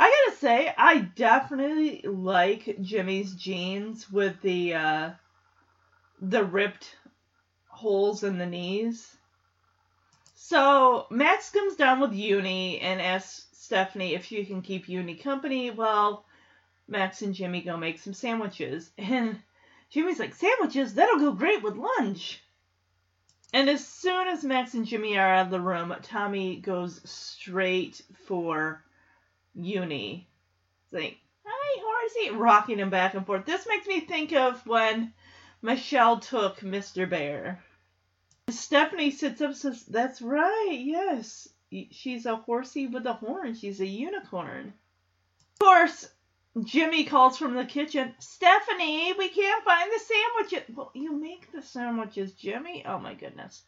I 0.00 0.08
gotta 0.08 0.38
say, 0.38 0.74
I 0.78 1.00
definitely 1.00 2.00
like 2.04 2.80
Jimmy's 2.80 3.34
jeans 3.34 4.10
with 4.10 4.40
the 4.40 4.72
uh, 4.72 5.10
the 6.22 6.42
ripped 6.42 6.96
holes 7.68 8.24
in 8.24 8.38
the 8.38 8.46
knees. 8.46 9.14
So 10.36 11.06
Max 11.10 11.50
comes 11.50 11.76
down 11.76 12.00
with 12.00 12.14
Uni 12.14 12.80
and 12.80 12.98
asks 12.98 13.46
Stephanie 13.52 14.14
if 14.14 14.24
she 14.24 14.46
can 14.46 14.62
keep 14.62 14.88
Uni 14.88 15.16
company. 15.16 15.70
Well, 15.70 16.24
Max 16.88 17.20
and 17.20 17.34
Jimmy 17.34 17.60
go 17.60 17.76
make 17.76 17.98
some 17.98 18.14
sandwiches, 18.14 18.90
and 18.98 19.38
Jimmy's 19.90 20.18
like, 20.18 20.34
sandwiches? 20.34 20.94
That'll 20.94 21.18
go 21.18 21.32
great 21.32 21.62
with 21.62 21.76
lunch. 21.76 22.40
And 23.52 23.68
as 23.68 23.86
soon 23.86 24.28
as 24.28 24.44
Max 24.44 24.72
and 24.72 24.86
Jimmy 24.86 25.18
are 25.18 25.34
out 25.34 25.44
of 25.44 25.50
the 25.50 25.60
room, 25.60 25.94
Tommy 26.02 26.56
goes 26.56 27.02
straight 27.04 28.00
for 28.26 28.82
Uni. 29.54 30.28
It's 30.84 30.92
like, 30.92 31.18
hi, 31.44 31.82
horsey, 31.82 32.36
rocking 32.36 32.78
him 32.78 32.90
back 32.90 33.14
and 33.14 33.26
forth. 33.26 33.46
This 33.46 33.66
makes 33.66 33.86
me 33.86 34.00
think 34.00 34.32
of 34.32 34.66
when 34.66 35.12
Michelle 35.62 36.20
took 36.20 36.60
Mr. 36.60 37.08
Bear. 37.08 37.62
Stephanie 38.48 39.10
sits 39.10 39.40
up 39.40 39.48
and 39.48 39.56
says, 39.56 39.84
That's 39.84 40.20
right, 40.20 40.78
yes. 40.80 41.48
She's 41.90 42.26
a 42.26 42.36
horsey 42.36 42.86
with 42.88 43.06
a 43.06 43.12
horn. 43.12 43.54
She's 43.54 43.80
a 43.80 43.86
unicorn. 43.86 44.72
Of 45.52 45.58
course, 45.60 46.08
Jimmy 46.64 47.04
calls 47.04 47.38
from 47.38 47.54
the 47.54 47.64
kitchen, 47.64 48.12
Stephanie, 48.18 49.12
we 49.12 49.28
can't 49.28 49.64
find 49.64 49.90
the 49.92 50.00
sandwiches. 50.00 50.76
Well, 50.76 50.90
you 50.94 51.12
make 51.12 51.52
the 51.52 51.62
sandwiches, 51.62 52.32
Jimmy. 52.32 52.84
Oh 52.84 52.98
my 52.98 53.14
goodness. 53.14 53.62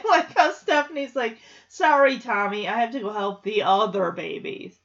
Like 0.08 0.36
how 0.36 0.52
Stephanie's 0.52 1.14
like, 1.14 1.36
sorry, 1.68 2.18
Tommy, 2.18 2.66
I 2.66 2.80
have 2.80 2.92
to 2.92 3.00
go 3.00 3.10
help 3.10 3.42
the 3.42 3.62
other 3.62 4.10
babies. 4.10 4.76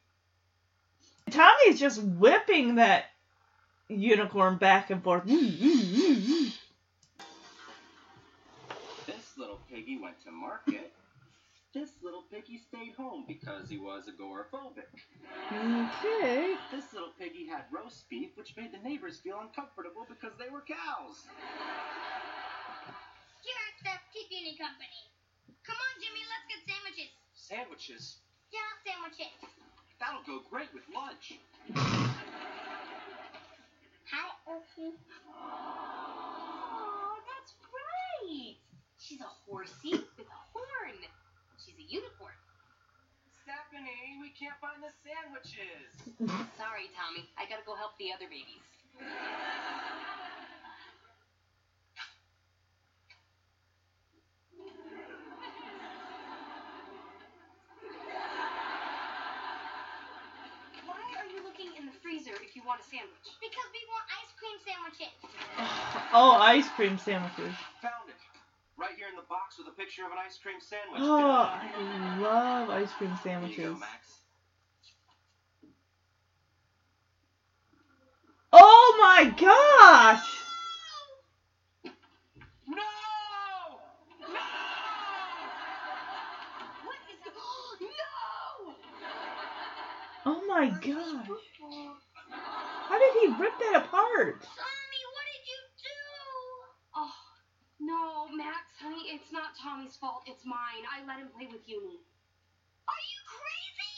Tommy's 1.32 1.80
just 1.80 2.02
whipping 2.02 2.76
that 2.76 3.06
unicorn 3.88 4.58
back 4.58 4.92
and 4.92 5.04
forth. 5.04 5.24
This 5.26 5.40
little 9.38 9.60
piggy 9.70 10.00
went 10.02 10.22
to 10.26 10.32
market. 10.32 10.92
This 11.74 11.90
little 12.02 12.24
piggy 12.32 12.58
stayed 12.58 12.94
home 12.96 13.26
because 13.28 13.70
he 13.70 13.78
was 13.78 14.06
agoraphobic. 14.08 14.88
Okay. 15.52 16.56
This 16.72 16.94
little 16.94 17.12
piggy 17.20 17.48
had 17.48 17.64
roast 17.70 18.10
beef, 18.10 18.30
which 18.36 18.56
made 18.56 18.72
the 18.72 18.78
neighbors 18.88 19.20
feel 19.20 19.40
uncomfortable 19.42 20.06
because 20.08 20.32
they 20.40 20.50
were 20.50 20.62
cows. 20.62 21.26
Keep 24.16 24.32
Uni 24.32 24.56
company. 24.56 25.12
Come 25.68 25.76
on, 25.76 25.94
Jimmy, 26.00 26.24
let's 26.32 26.48
get 26.48 26.64
sandwiches. 26.64 27.12
Sandwiches. 27.36 28.24
Yeah, 28.48 28.64
sandwiches. 28.88 29.36
That'll 30.00 30.24
go 30.24 30.40
great 30.48 30.72
with 30.72 30.88
lunch. 30.88 31.36
Hi, 34.08 34.32
Elsie. 34.48 34.96
Oh, 35.36 37.20
that's 37.28 37.60
right. 37.68 38.56
She's 39.04 39.20
a 39.20 39.28
horsey 39.44 40.00
with 40.16 40.32
a 40.32 40.42
horn. 40.56 40.96
She's 41.60 41.76
a 41.76 41.84
unicorn. 41.84 42.40
Stephanie, 43.44 44.24
we 44.24 44.32
can't 44.32 44.56
find 44.64 44.80
the 44.80 44.96
sandwiches. 45.04 45.92
Sorry, 46.56 46.88
Tommy. 46.96 47.28
I 47.36 47.52
gotta 47.52 47.68
go 47.68 47.76
help 47.76 48.00
the 48.00 48.16
other 48.16 48.32
babies. 48.32 48.64
Why 60.86 61.02
are 61.20 61.28
you 61.30 61.44
looking 61.44 61.76
in 61.78 61.86
the 61.86 61.92
freezer 62.02 62.34
if 62.56 62.64
you 62.64 62.68
want 62.68 62.80
a 62.80 62.88
sandwich? 62.88 63.28
Because 63.44 63.68
we 63.76 63.84
want 63.92 64.08
ice 64.16 64.32
cream 64.40 64.56
sandwiches. 64.64 65.12
Oh, 66.14 66.32
ice 66.40 66.70
cream 66.70 66.98
sandwiches. 66.98 67.54
Found 67.82 68.08
it. 68.08 68.16
Right 68.78 68.96
here 68.96 69.08
in 69.10 69.18
the 69.18 69.28
box 69.28 69.58
with 69.58 69.68
a 69.68 69.76
picture 69.76 70.06
of 70.06 70.12
an 70.14 70.18
ice 70.26 70.38
cream 70.38 70.62
sandwich. 70.62 71.02
Oh, 71.04 71.20
I 71.20 72.20
love 72.22 72.70
ice 72.70 72.92
cream 72.94 73.10
Here 73.10 73.34
you 73.34 73.56
sandwiches. 73.58 73.74
go, 73.74 73.80
Max. 73.80 74.20
Oh 78.54 78.98
my 79.02 79.26
gosh! 79.32 80.26
No! 82.66 82.76
No! 84.22 84.40
What 86.86 87.00
is 87.12 87.20
the... 87.26 87.32
no! 87.84 88.76
Oh 90.26 90.42
my 90.48 90.70
gosh. 90.70 91.28
How 92.88 93.00
did 93.00 93.14
he 93.20 93.28
rip 93.42 93.52
that 93.60 93.84
apart? 93.84 94.40
Tommy, 94.40 95.02
what 95.12 95.26
did 95.28 95.44
you 95.50 95.60
do? 95.84 96.00
Oh, 96.96 97.16
no, 97.82 98.30
Max, 98.38 98.72
honey, 98.80 99.10
it's 99.12 99.32
not 99.34 99.58
Tommy's 99.62 99.98
fault. 99.98 100.24
It's 100.28 100.46
mine. 101.26 101.34
I 101.34 101.50
let 101.50 101.50
him 101.50 101.50
play 101.50 101.50
with 101.52 101.68
Uni. 101.68 102.00
Are 102.88 103.04
you 103.10 103.20
crazy? 103.26 103.96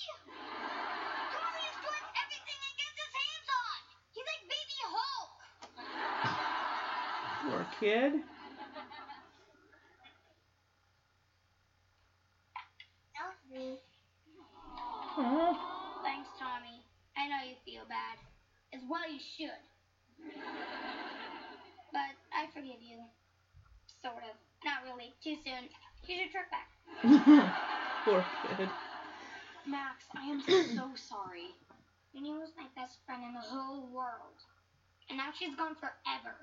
Tommy 1.36 1.63
is 1.68 1.78
doing 1.84 2.06
everything 2.24 2.58
he 2.63 2.72
gets 2.78 2.98
his 2.98 3.13
hands 3.20 3.50
on. 3.52 3.80
He's 4.13 4.28
like 4.28 4.44
Baby 4.48 4.78
Hulk. 4.88 5.32
Poor 7.44 7.63
kid. 7.80 8.12
Elsie. 13.18 13.80
Oh. 15.20 15.58
Thanks, 16.04 16.30
Tommy. 16.40 16.84
I 17.18 17.28
know 17.28 17.42
you 17.50 17.56
feel 17.66 17.86
bad. 17.90 18.18
As 18.74 18.82
well 18.88 19.10
you 19.10 19.20
should. 19.20 19.63
But 21.92 22.13
I 22.32 22.48
forgive 22.54 22.82
you. 22.82 23.00
Sort 24.02 24.24
of. 24.24 24.36
Not 24.63 24.84
really. 24.84 25.13
Too 25.24 25.36
soon. 25.44 25.70
Here's 26.06 26.20
your 26.20 26.30
truck 26.32 26.50
back. 26.52 26.68
Poor 28.06 28.26
kid. 28.58 28.70
Max, 29.68 30.06
I 30.16 30.28
am 30.28 30.42
so 30.42 30.92
sorry. 30.96 31.50
Uni 32.13 32.32
was 32.32 32.52
my 32.56 32.63
best 32.74 33.00
friend 33.06 33.22
in 33.22 33.34
the 33.34 33.42
whole 33.42 33.86
world. 33.94 34.40
And 35.10 35.18
now 35.18 35.32
she's 35.38 35.54
gone 35.56 35.76
forever. 35.76 36.38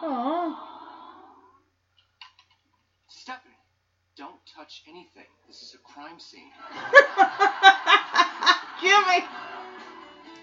Oh. 0.00 0.58
Stephanie, 3.08 3.52
don't 4.16 4.40
touch 4.56 4.84
anything. 4.88 5.28
This 5.48 5.60
is 5.60 5.74
a 5.74 5.92
crime 5.92 6.18
scene. 6.18 6.50
Jimmy. 8.80 9.26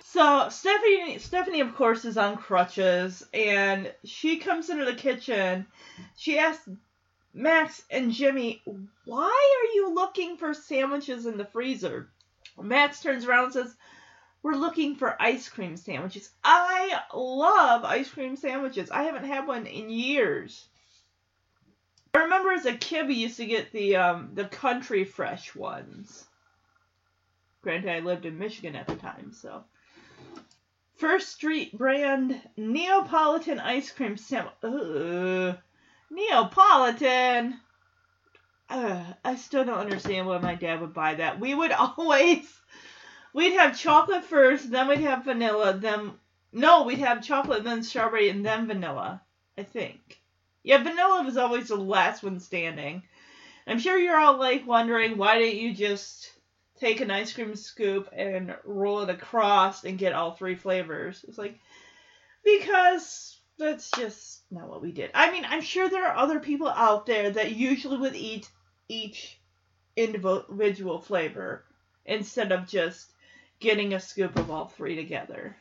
So 0.04 0.50
Stephanie, 0.50 1.18
Stephanie, 1.18 1.62
of 1.62 1.74
course, 1.74 2.06
is 2.06 2.18
on 2.18 2.38
crutches, 2.38 3.24
and 3.34 3.92
she 4.06 4.38
comes 4.38 4.70
into 4.70 4.86
the 4.86 4.94
kitchen. 4.94 5.66
She 6.16 6.38
asks 6.38 6.70
Max 7.34 7.84
and 7.90 8.12
Jimmy, 8.12 8.62
"Why 9.06 9.60
are 9.62 9.76
you 9.76 9.94
looking 9.94 10.38
for 10.38 10.54
sandwiches 10.54 11.26
in 11.26 11.38
the 11.38 11.46
freezer?" 11.46 12.10
Max 12.60 13.02
turns 13.02 13.26
around 13.26 13.46
and 13.46 13.54
says, 13.54 13.76
"We're 14.44 14.56
looking 14.56 14.96
for 14.96 15.22
ice 15.22 15.48
cream 15.48 15.78
sandwiches. 15.78 16.32
I 16.44 17.02
love 17.14 17.86
ice 17.86 18.10
cream 18.10 18.36
sandwiches. 18.36 18.92
I 18.92 19.04
haven't 19.04 19.26
had 19.26 19.48
one 19.48 19.66
in 19.66 19.90
years." 19.90 20.68
I 22.14 22.20
remember 22.20 22.52
as 22.52 22.66
a 22.66 22.76
kid 22.76 23.08
we 23.08 23.16
used 23.16 23.38
to 23.38 23.46
get 23.46 23.72
the 23.72 23.96
um, 23.96 24.32
the 24.34 24.46
country 24.46 25.06
fresh 25.06 25.56
ones. 25.56 26.28
Granted, 27.62 27.92
I 27.92 28.00
lived 28.00 28.26
in 28.26 28.38
Michigan 28.38 28.76
at 28.76 28.88
the 28.88 28.96
time, 28.96 29.32
so. 29.32 29.64
First 30.98 31.30
Street 31.30 31.78
brand 31.78 32.42
Neapolitan 32.58 33.60
ice 33.60 33.92
cream 33.92 34.18
sandwich. 34.18 35.58
Neapolitan. 36.12 37.60
Ugh, 38.70 39.16
I 39.24 39.36
still 39.36 39.66
don't 39.66 39.80
understand 39.80 40.28
why 40.28 40.38
my 40.38 40.56
dad 40.56 40.82
would 40.82 40.94
buy 40.94 41.16
that. 41.16 41.40
We 41.40 41.56
would 41.56 41.72
always, 41.98 42.46
we'd 43.34 43.54
have 43.54 43.80
chocolate 43.80 44.26
first, 44.26 44.70
then 44.70 44.88
we'd 44.88 45.00
have 45.00 45.26
vanilla, 45.26 45.74
then 45.74 46.12
no, 46.52 46.84
we'd 46.84 47.00
have 47.00 47.24
chocolate, 47.24 47.64
then 47.64 47.82
strawberry, 47.82 48.30
and 48.30 48.46
then 48.46 48.68
vanilla. 48.68 49.22
I 49.58 49.64
think. 49.64 50.22
Yeah, 50.64 50.84
vanilla 50.84 51.24
was 51.24 51.38
always 51.38 51.70
the 51.70 51.76
last 51.76 52.24
one 52.24 52.40
standing. 52.40 53.04
I'm 53.68 53.80
sure 53.80 53.98
you're 53.98 54.20
all 54.20 54.38
like 54.38 54.66
wondering 54.68 55.18
why 55.18 55.40
didn't 55.40 55.62
you 55.62 55.74
just 55.74 56.32
take 56.80 57.00
an 57.00 57.12
ice 57.12 57.32
cream 57.34 57.56
scoop 57.56 58.10
and 58.12 58.56
roll 58.64 59.02
it 59.02 59.10
across 59.10 59.84
and 59.84 59.98
get 59.98 60.14
all 60.14 60.32
three 60.32 60.56
flavors. 60.56 61.24
It's 61.28 61.38
like 61.38 61.60
because 62.44 63.40
that's 63.62 63.92
just 63.92 64.42
not 64.52 64.68
what 64.68 64.82
we 64.82 64.92
did. 64.92 65.12
I 65.14 65.32
mean, 65.32 65.46
I'm 65.48 65.62
sure 65.62 65.88
there 65.90 66.06
are 66.06 66.18
other 66.18 66.40
people 66.40 66.68
out 66.68 67.06
there 67.06 67.30
that 67.32 67.56
usually 67.56 67.98
would 67.98 68.16
eat 68.16 68.50
each 68.90 69.40
individual 69.96 71.00
flavor 71.00 71.64
instead 72.06 72.52
of 72.52 72.68
just 72.68 73.12
getting 73.60 73.94
a 73.94 74.00
scoop 74.00 74.38
of 74.38 74.50
all 74.52 74.68
three 74.68 74.96
together. 74.96 75.56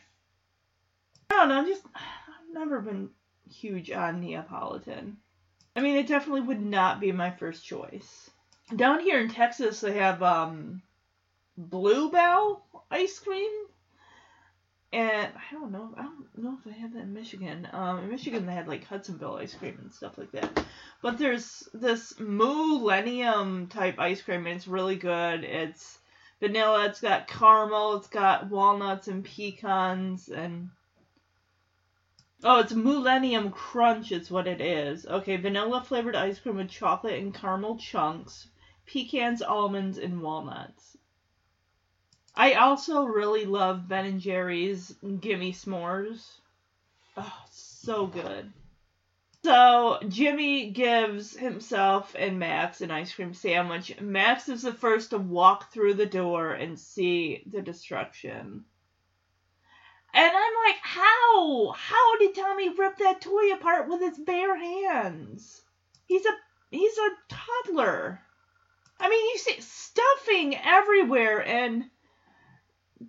I 1.31 1.37
don't 1.37 1.49
know, 1.49 1.55
I'm 1.57 1.67
just 1.67 1.83
I've 1.95 2.55
never 2.55 2.81
been 2.81 3.11
huge 3.51 3.91
on 3.91 4.21
Neapolitan. 4.21 5.19
I 5.77 5.81
mean, 5.81 5.97
it 5.97 6.09
definitely 6.09 6.43
would 6.43 6.61
not 6.61 7.01
be 7.01 7.13
my 7.13 7.31
first 7.31 7.65
choice. 7.65 8.31
Down 8.75 9.01
here 9.01 9.21
in 9.21 9.29
Texas, 9.29 9.81
they 9.81 9.93
have 9.93 10.23
um 10.23 10.83
Blue 11.57 12.11
Bell 12.11 12.65
ice 12.91 13.19
cream. 13.19 13.51
And 14.92 15.33
I 15.37 15.55
don't 15.55 15.70
know, 15.70 15.94
I 15.96 16.03
don't 16.03 16.26
know 16.37 16.59
if 16.59 16.64
they 16.64 16.79
have 16.81 16.94
that 16.94 17.03
in 17.03 17.14
Michigan. 17.14 17.68
Um, 17.72 18.00
in 18.00 18.11
Michigan, 18.11 18.44
they 18.44 18.55
had 18.55 18.66
like 18.66 18.85
Hudsonville 18.85 19.37
ice 19.37 19.55
cream 19.55 19.79
and 19.81 19.94
stuff 19.94 20.18
like 20.18 20.33
that. 20.33 20.64
But 21.00 21.16
there's 21.16 21.68
this 21.72 22.18
Millennium 22.18 23.68
type 23.68 24.00
ice 24.00 24.20
cream, 24.20 24.46
and 24.46 24.57
it's 24.57 24.66
really 24.66 24.96
good. 24.96 25.44
It's 25.44 26.00
vanilla, 26.40 26.87
it's 26.87 27.00
got 27.00 27.29
caramel, 27.29 27.98
it's 27.98 28.09
got 28.09 28.50
walnuts 28.50 29.07
and 29.07 29.24
pecans, 29.24 30.29
and 30.29 30.70
oh, 32.42 32.59
it's 32.59 32.72
Millennium 32.72 33.53
Crunch, 33.53 34.11
is 34.11 34.29
what 34.29 34.48
it 34.48 34.61
is. 34.61 35.07
Okay, 35.07 35.37
vanilla 35.37 35.85
flavored 35.87 36.16
ice 36.16 36.40
cream 36.40 36.57
with 36.57 36.68
chocolate 36.68 37.20
and 37.20 37.33
caramel 37.33 37.79
chunks, 37.79 38.48
pecans, 38.87 39.40
almonds, 39.40 39.98
and 39.98 40.20
walnuts. 40.20 40.96
I 42.40 42.55
also 42.55 43.05
really 43.05 43.44
love 43.44 43.87
Ben 43.87 44.07
and 44.07 44.18
Jerry's 44.18 44.94
Gimme 45.20 45.53
S'mores. 45.53 46.26
Oh, 47.14 47.42
so 47.50 48.07
good. 48.07 48.50
So 49.44 49.98
Jimmy 50.09 50.70
gives 50.70 51.37
himself 51.37 52.16
and 52.18 52.38
Max 52.38 52.81
an 52.81 52.90
ice 52.90 53.12
cream 53.12 53.35
sandwich. 53.35 54.00
Max 54.00 54.48
is 54.48 54.62
the 54.62 54.72
first 54.72 55.11
to 55.11 55.18
walk 55.18 55.70
through 55.70 55.92
the 55.92 56.07
door 56.07 56.53
and 56.53 56.81
see 56.81 57.43
the 57.45 57.61
destruction. 57.61 58.64
And 60.14 60.32
I'm 60.34 60.55
like, 60.66 60.78
how? 60.80 61.72
How 61.76 62.16
did 62.20 62.34
Tommy 62.34 62.70
rip 62.70 62.97
that 62.97 63.20
toy 63.20 63.53
apart 63.53 63.86
with 63.86 64.01
his 64.01 64.18
bare 64.18 64.57
hands? 64.57 65.61
He's 66.07 66.24
a 66.24 66.32
he's 66.70 66.97
a 66.97 67.11
toddler. 67.28 68.18
I 68.99 69.11
mean, 69.11 69.28
you 69.28 69.36
see 69.36 69.61
stuffing 69.61 70.57
everywhere 70.57 71.47
and 71.47 71.84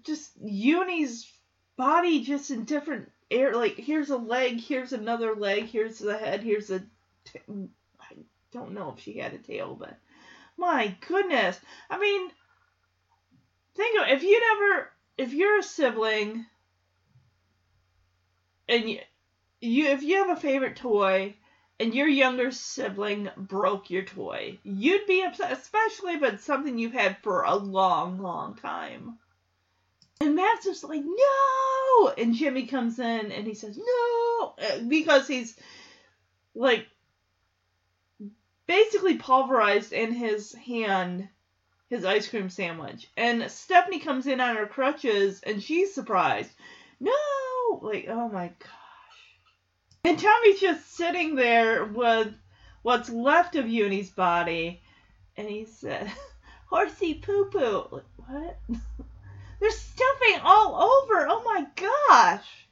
just 0.04 0.32
Uni's 0.44 1.32
body 1.78 2.24
just 2.24 2.52
in 2.52 2.66
different 2.66 3.12
air. 3.30 3.56
Like 3.56 3.76
here's 3.76 4.10
a 4.10 4.18
leg, 4.18 4.60
here's 4.60 4.94
another 4.94 5.36
leg, 5.36 5.66
here's 5.66 6.00
the 6.00 6.18
head, 6.18 6.44
here's 6.44 6.70
a. 6.70 6.80
T- 7.26 7.40
I 8.00 8.16
don't 8.52 8.74
know 8.74 8.94
if 8.96 9.04
she 9.04 9.18
had 9.20 9.34
a 9.34 9.38
tail, 9.38 9.76
but 9.76 9.98
My 10.58 10.96
goodness. 11.08 11.60
I 11.90 11.98
mean, 11.98 12.30
think 13.76 14.00
of 14.00 14.08
if 14.10 14.24
you 14.24 14.40
never, 14.40 14.92
if 15.18 15.34
you're 15.34 15.60
a 15.60 15.64
sibling, 15.64 16.46
and 18.70 18.90
you, 18.90 19.00
you 19.60 19.88
if 19.88 20.04
you 20.04 20.18
have 20.18 20.38
a 20.38 20.40
favorite 20.42 20.76
toy, 20.76 21.36
and 21.80 21.96
your 21.96 22.08
younger 22.08 22.52
sibling 22.52 23.30
broke 23.38 23.90
your 23.90 24.04
toy, 24.04 24.60
you'd 24.64 25.08
be 25.08 25.24
upset, 25.24 25.52
especially 25.52 26.14
if 26.14 26.24
it's 26.24 26.44
something 26.44 26.78
you've 26.78 26.94
had 26.94 27.18
for 27.24 27.42
a 27.44 27.56
long, 27.56 28.20
long 28.20 28.56
time. 28.56 29.18
And 30.22 30.36
Matt's 30.36 30.66
just 30.66 30.84
like, 30.84 31.02
no! 31.04 32.10
And 32.16 32.36
Jimmy 32.36 32.68
comes 32.68 33.00
in 33.00 33.32
and 33.32 33.48
he 33.48 33.56
says, 33.56 33.76
no! 33.76 34.54
Uh, 34.62 34.80
Because 34.88 35.28
he's 35.28 35.58
like 36.54 36.86
basically 38.68 39.18
pulverized 39.18 39.94
in 39.94 40.14
his 40.14 40.54
hand 40.54 41.28
his 41.90 42.06
ice 42.06 42.30
cream 42.30 42.50
sandwich. 42.50 43.10
And 43.18 43.50
Stephanie 43.52 44.00
comes 44.00 44.28
in 44.28 44.40
on 44.40 44.56
her 44.56 44.68
crutches 44.68 45.42
and 45.42 45.62
she's 45.62 45.94
surprised. 45.94 46.52
No! 47.00 47.12
Like, 47.82 48.06
oh 48.08 48.30
my 48.30 48.48
gosh. 48.48 48.70
And 50.04 50.20
Tommy's 50.20 50.62
just 50.62 50.96
sitting 50.96 51.36
there 51.36 51.84
with 51.84 52.32
what's 52.84 53.10
left 53.10 53.56
of 53.56 53.68
Uni's 53.68 54.12
body. 54.12 54.82
And 55.36 55.50
he 55.50 55.66
said, 55.66 56.12
horsey 56.68 57.16
poo 57.16 57.46
poo. 57.46 57.88
Like, 57.92 58.04
what? 58.18 58.60
There's 59.62 59.78
stuffing 59.78 60.42
all 60.44 60.74
over. 60.74 61.28
Oh 61.30 61.44
my 61.46 61.68
gosh. 61.76 62.68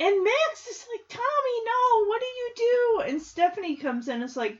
And 0.00 0.24
Max 0.24 0.66
is 0.66 0.86
like, 0.90 1.06
Tommy, 1.10 1.64
no, 1.66 2.06
what 2.06 2.20
do 2.22 2.26
you 2.26 2.52
do? 2.56 3.10
And 3.10 3.20
Stephanie 3.20 3.76
comes 3.76 4.08
in 4.08 4.14
and 4.14 4.24
is 4.24 4.34
like, 4.34 4.58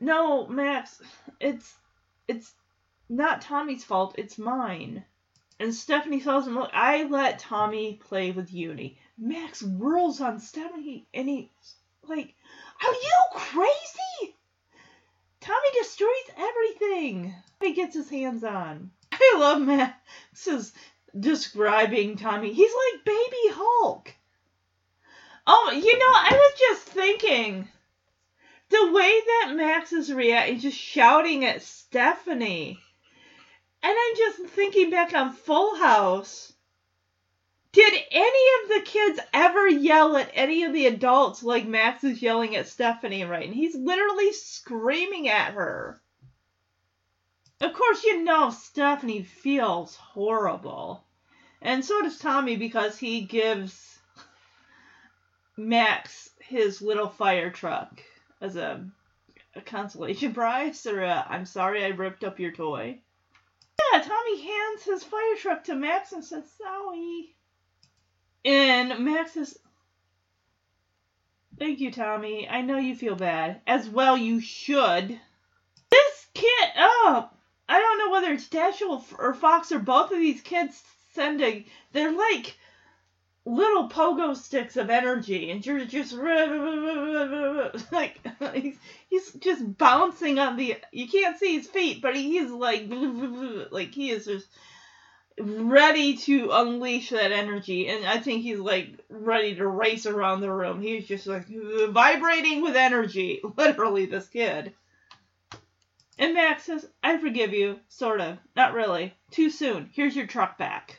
no, 0.00 0.46
Max, 0.46 1.02
it's 1.38 1.74
it's 2.26 2.54
not 3.10 3.42
Tommy's 3.42 3.84
fault, 3.84 4.14
it's 4.16 4.38
mine. 4.38 5.04
And 5.60 5.74
Stephanie 5.74 6.22
tells 6.22 6.46
him, 6.46 6.54
look, 6.54 6.70
I 6.72 7.04
let 7.04 7.38
Tommy 7.38 8.00
play 8.02 8.30
with 8.30 8.54
Uni. 8.54 8.98
Max 9.18 9.60
whirls 9.60 10.22
on 10.22 10.40
Stephanie 10.40 11.06
and 11.12 11.28
he's 11.28 11.48
like, 12.08 12.34
are 12.82 12.92
you 12.92 13.20
crazy? 13.34 14.36
Tommy 15.40 15.68
destroys 15.78 16.08
everything 16.38 17.34
he 17.60 17.74
gets 17.74 17.94
his 17.94 18.08
hands 18.08 18.42
on. 18.42 18.90
I 19.20 19.36
love 19.38 19.62
Max's 19.62 20.72
describing 21.18 22.16
Tommy. 22.16 22.52
He's 22.52 22.72
like 22.72 23.04
baby 23.04 23.54
Hulk. 23.54 24.14
Oh, 25.46 25.70
you 25.72 25.98
know, 25.98 26.06
I 26.06 26.30
was 26.32 26.58
just 26.58 26.82
thinking 26.82 27.68
the 28.70 28.92
way 28.92 29.20
that 29.26 29.54
Max 29.54 29.92
is 29.92 30.12
reacting, 30.12 30.60
just 30.60 30.78
shouting 30.78 31.44
at 31.44 31.62
Stephanie. 31.62 32.78
And 33.82 33.96
I'm 33.98 34.16
just 34.16 34.54
thinking 34.54 34.90
back 34.90 35.12
on 35.12 35.32
Full 35.32 35.76
House. 35.76 36.52
Did 37.72 37.94
any 38.10 38.62
of 38.62 38.68
the 38.68 38.90
kids 38.90 39.20
ever 39.32 39.66
yell 39.66 40.16
at 40.16 40.30
any 40.34 40.62
of 40.64 40.72
the 40.72 40.86
adults 40.86 41.42
like 41.42 41.66
Max 41.66 42.04
is 42.04 42.22
yelling 42.22 42.54
at 42.54 42.68
Stephanie 42.68 43.24
right? 43.24 43.46
And 43.46 43.54
he's 43.54 43.74
literally 43.74 44.32
screaming 44.32 45.28
at 45.28 45.54
her. 45.54 46.00
Of 47.62 47.74
course, 47.74 48.02
you 48.02 48.24
know 48.24 48.50
Stephanie 48.50 49.22
feels 49.22 49.94
horrible. 49.94 51.04
And 51.60 51.84
so 51.84 52.02
does 52.02 52.18
Tommy 52.18 52.56
because 52.56 52.98
he 52.98 53.20
gives 53.20 54.00
Max 55.56 56.30
his 56.40 56.82
little 56.82 57.08
fire 57.08 57.50
truck 57.50 58.02
as 58.40 58.56
a, 58.56 58.84
a 59.54 59.60
consolation 59.60 60.34
prize 60.34 60.84
or 60.86 61.04
I'm 61.04 61.46
sorry 61.46 61.84
I 61.84 61.90
ripped 61.90 62.24
up 62.24 62.40
your 62.40 62.50
toy. 62.50 62.98
Yeah, 63.92 64.02
Tommy 64.02 64.42
hands 64.42 64.82
his 64.82 65.04
fire 65.04 65.36
truck 65.38 65.62
to 65.64 65.76
Max 65.76 66.10
and 66.10 66.24
says, 66.24 66.50
sorry. 66.58 67.36
And 68.44 69.04
Max 69.04 69.34
says, 69.34 69.56
Thank 71.60 71.78
you, 71.78 71.92
Tommy. 71.92 72.48
I 72.48 72.62
know 72.62 72.78
you 72.78 72.96
feel 72.96 73.14
bad. 73.14 73.60
As 73.68 73.88
well 73.88 74.16
you 74.16 74.40
should. 74.40 75.20
This 75.90 76.26
kid, 76.34 76.70
oh, 76.76 77.30
I 77.72 77.78
don't 77.78 77.98
know 77.98 78.10
whether 78.10 78.32
it's 78.34 78.48
Dashiell 78.48 79.02
or 79.18 79.32
Fox 79.32 79.72
or 79.72 79.78
both 79.78 80.10
of 80.10 80.18
these 80.18 80.42
kids 80.42 80.82
sending, 81.14 81.64
they're 81.92 82.12
like 82.12 82.54
little 83.46 83.88
pogo 83.88 84.36
sticks 84.36 84.76
of 84.76 84.90
energy 84.90 85.50
and 85.50 85.64
you're 85.64 85.86
just 85.86 86.12
like 87.92 88.20
he's, 88.54 88.76
he's 89.08 89.32
just 89.32 89.78
bouncing 89.78 90.38
on 90.38 90.56
the 90.56 90.76
you 90.92 91.08
can't 91.08 91.38
see 91.38 91.56
his 91.56 91.66
feet 91.66 92.02
but 92.02 92.14
he's 92.14 92.50
like 92.50 92.84
like 93.72 93.92
he 93.94 94.10
is 94.10 94.26
just 94.26 94.46
ready 95.40 96.16
to 96.18 96.50
unleash 96.52 97.10
that 97.10 97.32
energy 97.32 97.88
and 97.88 98.06
i 98.06 98.18
think 98.18 98.42
he's 98.42 98.60
like 98.60 99.00
ready 99.08 99.54
to 99.56 99.66
race 99.66 100.06
around 100.06 100.40
the 100.40 100.52
room. 100.52 100.80
He's 100.80 101.06
just 101.06 101.26
like 101.26 101.46
vibrating 101.48 102.62
with 102.62 102.76
energy 102.76 103.40
literally 103.56 104.06
this 104.06 104.28
kid 104.28 104.72
and 106.18 106.34
max 106.34 106.64
says 106.64 106.86
i 107.02 107.16
forgive 107.18 107.52
you 107.52 107.78
sort 107.88 108.20
of 108.20 108.38
not 108.56 108.74
really 108.74 109.14
too 109.30 109.50
soon 109.50 109.88
here's 109.92 110.16
your 110.16 110.26
truck 110.26 110.58
back 110.58 110.98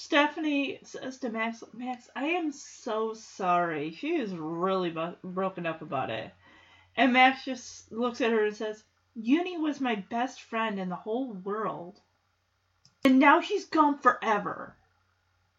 Stephanie 0.00 0.78
says 0.84 1.18
to 1.18 1.28
Max, 1.28 1.64
Max, 1.74 2.08
I 2.14 2.26
am 2.26 2.52
so 2.52 3.14
sorry. 3.14 3.90
She 3.90 4.14
is 4.14 4.32
really 4.32 4.90
bu- 4.90 5.16
broken 5.24 5.66
up 5.66 5.82
about 5.82 6.10
it. 6.10 6.32
And 6.96 7.12
Max 7.12 7.44
just 7.44 7.90
looks 7.90 8.20
at 8.20 8.30
her 8.30 8.46
and 8.46 8.56
says, 8.56 8.84
Uni 9.16 9.58
was 9.58 9.80
my 9.80 9.96
best 9.96 10.42
friend 10.42 10.78
in 10.78 10.88
the 10.88 10.94
whole 10.94 11.32
world. 11.32 12.00
And 13.04 13.18
now 13.18 13.40
she's 13.40 13.64
gone 13.64 13.98
forever. 13.98 14.76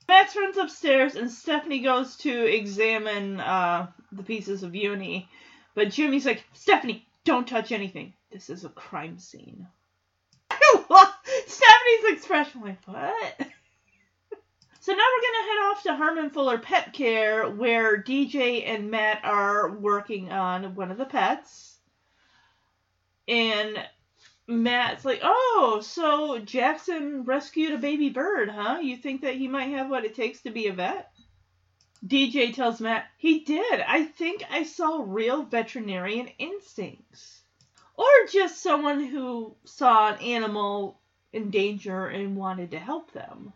Max 0.07 0.37
runs 0.37 0.55
upstairs 0.55 1.15
and 1.15 1.29
Stephanie 1.29 1.81
goes 1.81 2.15
to 2.17 2.31
examine 2.31 3.41
uh, 3.41 3.91
the 4.13 4.23
pieces 4.23 4.63
of 4.63 4.73
Uni. 4.73 5.29
But 5.75 5.91
Jimmy's 5.91 6.25
like, 6.25 6.45
Stephanie, 6.53 7.05
don't 7.25 7.47
touch 7.47 7.73
anything. 7.73 8.13
This 8.31 8.49
is 8.49 8.65
a 8.65 8.69
crime 8.69 9.17
scene. 9.17 9.67
Stephanie's 11.47 12.13
expression, 12.13 12.61
like, 12.61 12.83
what? 12.85 13.39
So 14.81 14.93
now 14.93 15.03
we're 15.03 15.27
gonna 15.27 15.47
head 15.49 15.69
off 15.69 15.83
to 15.83 15.95
Harmon 15.95 16.29
Fuller 16.29 16.57
Pet 16.57 16.93
Care, 16.93 17.49
where 17.49 18.01
DJ 18.01 18.65
and 18.65 18.89
Matt 18.89 19.23
are 19.23 19.69
working 19.69 20.31
on 20.31 20.73
one 20.73 20.89
of 20.89 20.97
the 20.97 21.05
pets. 21.05 21.77
And 23.27 23.77
Matt's 24.47 25.05
like, 25.05 25.19
"Oh, 25.21 25.81
so 25.83 26.39
Jackson 26.39 27.23
rescued 27.23 27.73
a 27.73 27.77
baby 27.77 28.09
bird, 28.09 28.49
huh? 28.49 28.79
You 28.81 28.97
think 28.97 29.21
that 29.21 29.35
he 29.35 29.47
might 29.47 29.71
have 29.71 29.89
what 29.89 30.05
it 30.05 30.15
takes 30.15 30.41
to 30.41 30.49
be 30.49 30.67
a 30.67 30.73
vet?" 30.73 31.11
DJ 32.03 32.51
tells 32.51 32.79
Matt, 32.79 33.05
"He 33.17 33.41
did. 33.41 33.81
I 33.81 34.05
think 34.05 34.43
I 34.49 34.63
saw 34.63 35.03
real 35.05 35.43
veterinarian 35.43 36.29
instincts." 36.39 37.38
Or 37.99 38.27
just 38.31 38.63
someone 38.63 39.03
who 39.03 39.57
saw 39.65 40.07
an 40.13 40.21
animal 40.21 41.01
in 41.33 41.49
danger 41.49 42.07
and 42.07 42.37
wanted 42.37 42.71
to 42.71 42.79
help 42.79 43.11
them. 43.11 43.51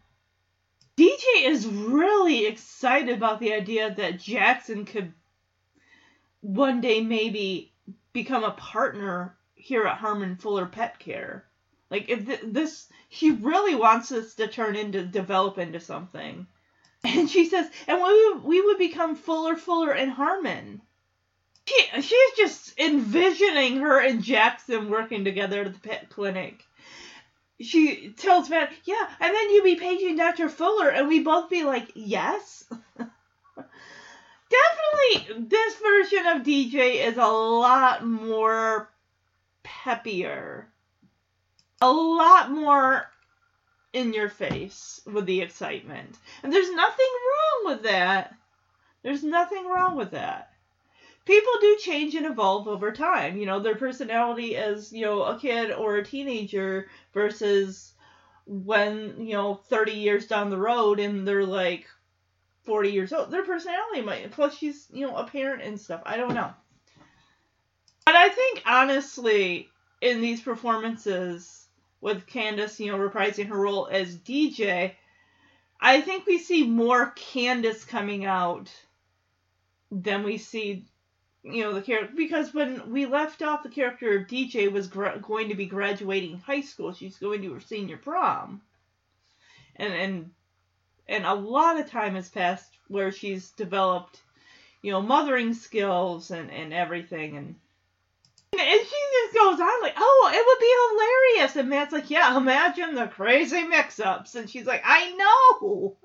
DJ 0.97 1.45
is 1.45 1.65
really 1.65 2.45
excited 2.45 3.15
about 3.15 3.39
the 3.39 3.53
idea 3.53 3.95
that 3.95 4.19
Jackson 4.19 4.83
could 4.83 5.13
one 6.41 6.81
day 6.81 6.99
maybe 6.99 7.71
become 8.11 8.43
a 8.43 8.51
partner 8.51 9.37
here 9.55 9.85
at 9.85 9.99
Harmon 9.99 10.35
Fuller 10.35 10.65
Pet 10.65 10.99
Care. 10.99 11.45
Like 11.89 12.09
if 12.09 12.25
th- 12.25 12.41
this, 12.43 12.89
he 13.07 13.31
really 13.31 13.75
wants 13.75 14.09
this 14.09 14.35
to 14.35 14.47
turn 14.47 14.75
into 14.75 15.05
develop 15.05 15.57
into 15.57 15.79
something. 15.79 16.47
And 17.05 17.29
she 17.29 17.45
says, 17.45 17.69
and 17.87 18.01
we 18.01 18.33
would, 18.33 18.43
we 18.43 18.61
would 18.61 18.77
become 18.77 19.15
Fuller, 19.15 19.55
Fuller, 19.55 19.91
and 19.91 20.11
Harmon. 20.11 20.81
She, 21.65 22.01
she's 22.01 22.31
just 22.37 22.79
envisioning 22.79 23.77
her 23.77 23.99
and 23.99 24.21
Jackson 24.21 24.89
working 24.89 25.23
together 25.23 25.61
at 25.61 25.73
the 25.73 25.79
pet 25.79 26.09
clinic 26.09 26.65
she 27.63 28.09
tells 28.17 28.49
Matt, 28.49 28.71
yeah, 28.83 29.09
and 29.19 29.33
then 29.33 29.49
you 29.51 29.63
be 29.63 29.75
paging 29.75 30.17
Dr. 30.17 30.49
Fuller, 30.49 30.89
and 30.89 31.07
we 31.07 31.21
both 31.21 31.49
be 31.49 31.63
like, 31.63 31.91
yes. 31.95 32.65
Definitely, 34.49 35.47
this 35.47 35.75
version 35.79 36.27
of 36.27 36.43
DJ 36.43 37.07
is 37.07 37.17
a 37.17 37.25
lot 37.25 38.05
more 38.05 38.89
peppier, 39.63 40.65
a 41.81 41.91
lot 41.91 42.51
more 42.51 43.09
in 43.93 44.13
your 44.13 44.29
face 44.29 45.01
with 45.05 45.25
the 45.25 45.41
excitement. 45.41 46.17
And 46.43 46.53
there's 46.53 46.71
nothing 46.71 47.07
wrong 47.09 47.73
with 47.73 47.83
that. 47.83 48.35
There's 49.01 49.23
nothing 49.23 49.67
wrong 49.67 49.95
with 49.95 50.11
that 50.11 50.52
people 51.25 51.53
do 51.61 51.77
change 51.81 52.15
and 52.15 52.25
evolve 52.25 52.67
over 52.67 52.91
time. 52.91 53.37
You 53.37 53.45
know, 53.45 53.59
their 53.59 53.75
personality 53.75 54.55
as, 54.55 54.91
you 54.91 55.05
know, 55.05 55.23
a 55.23 55.39
kid 55.39 55.71
or 55.71 55.97
a 55.97 56.05
teenager 56.05 56.87
versus 57.13 57.93
when, 58.45 59.15
you 59.19 59.33
know, 59.33 59.55
30 59.55 59.93
years 59.93 60.27
down 60.27 60.49
the 60.49 60.57
road 60.57 60.99
and 60.99 61.27
they're 61.27 61.45
like 61.45 61.87
40 62.63 62.91
years 62.91 63.13
old. 63.13 63.31
Their 63.31 63.45
personality 63.45 64.01
might, 64.01 64.31
plus 64.31 64.57
she's, 64.57 64.87
you 64.91 65.07
know, 65.07 65.15
a 65.15 65.25
parent 65.25 65.63
and 65.63 65.79
stuff. 65.79 66.01
I 66.05 66.17
don't 66.17 66.33
know. 66.33 66.51
But 68.05 68.15
I 68.15 68.29
think, 68.29 68.63
honestly, 68.65 69.69
in 70.01 70.19
these 70.19 70.41
performances 70.41 71.67
with 72.01 72.27
Candace, 72.27 72.79
you 72.79 72.91
know, 72.91 72.97
reprising 72.97 73.47
her 73.47 73.57
role 73.57 73.87
as 73.89 74.17
DJ, 74.17 74.93
I 75.79 76.01
think 76.01 76.25
we 76.25 76.37
see 76.37 76.67
more 76.67 77.11
Candace 77.15 77.85
coming 77.85 78.25
out 78.25 78.69
than 79.89 80.23
we 80.23 80.37
see, 80.37 80.85
you 81.43 81.61
know, 81.63 81.73
the 81.73 81.81
character. 81.81 82.13
Because 82.15 82.53
when 82.53 82.91
we 82.91 83.05
left 83.05 83.41
off, 83.41 83.63
the 83.63 83.69
character 83.69 84.17
of 84.17 84.27
DJ 84.27 84.71
was 84.71 84.87
gra- 84.87 85.19
going 85.19 85.49
to 85.49 85.55
be 85.55 85.65
graduating 85.65 86.39
high 86.39 86.61
school. 86.61 86.93
She's 86.93 87.17
going 87.17 87.41
to 87.41 87.53
her 87.53 87.59
senior 87.59 87.97
prom, 87.97 88.61
and 89.75 89.93
and 89.93 90.31
and 91.07 91.25
a 91.25 91.33
lot 91.33 91.79
of 91.79 91.89
time 91.89 92.15
has 92.15 92.29
passed 92.29 92.77
where 92.87 93.11
she's 93.11 93.51
developed, 93.51 94.21
you 94.81 94.91
know, 94.91 95.01
mothering 95.01 95.53
skills 95.53 96.31
and 96.31 96.49
and 96.49 96.73
everything 96.73 97.37
and. 97.37 97.55
And 98.55 98.81
she 98.81 98.85
just 98.85 99.33
goes 99.33 99.59
on 99.59 99.81
like, 99.81 99.95
"Oh, 99.97 100.31
it 100.31 100.45
would 100.45 100.59
be 100.59 101.39
hilarious," 101.39 101.55
and 101.55 101.69
Matt's 101.69 101.91
like, 101.91 102.11
"Yeah, 102.11 102.37
imagine 102.37 102.93
the 102.93 103.07
crazy 103.07 103.63
mix-ups," 103.63 104.35
and 104.35 104.47
she's 104.47 104.67
like, 104.67 104.83
"I 104.85 105.11
know." 105.15 105.97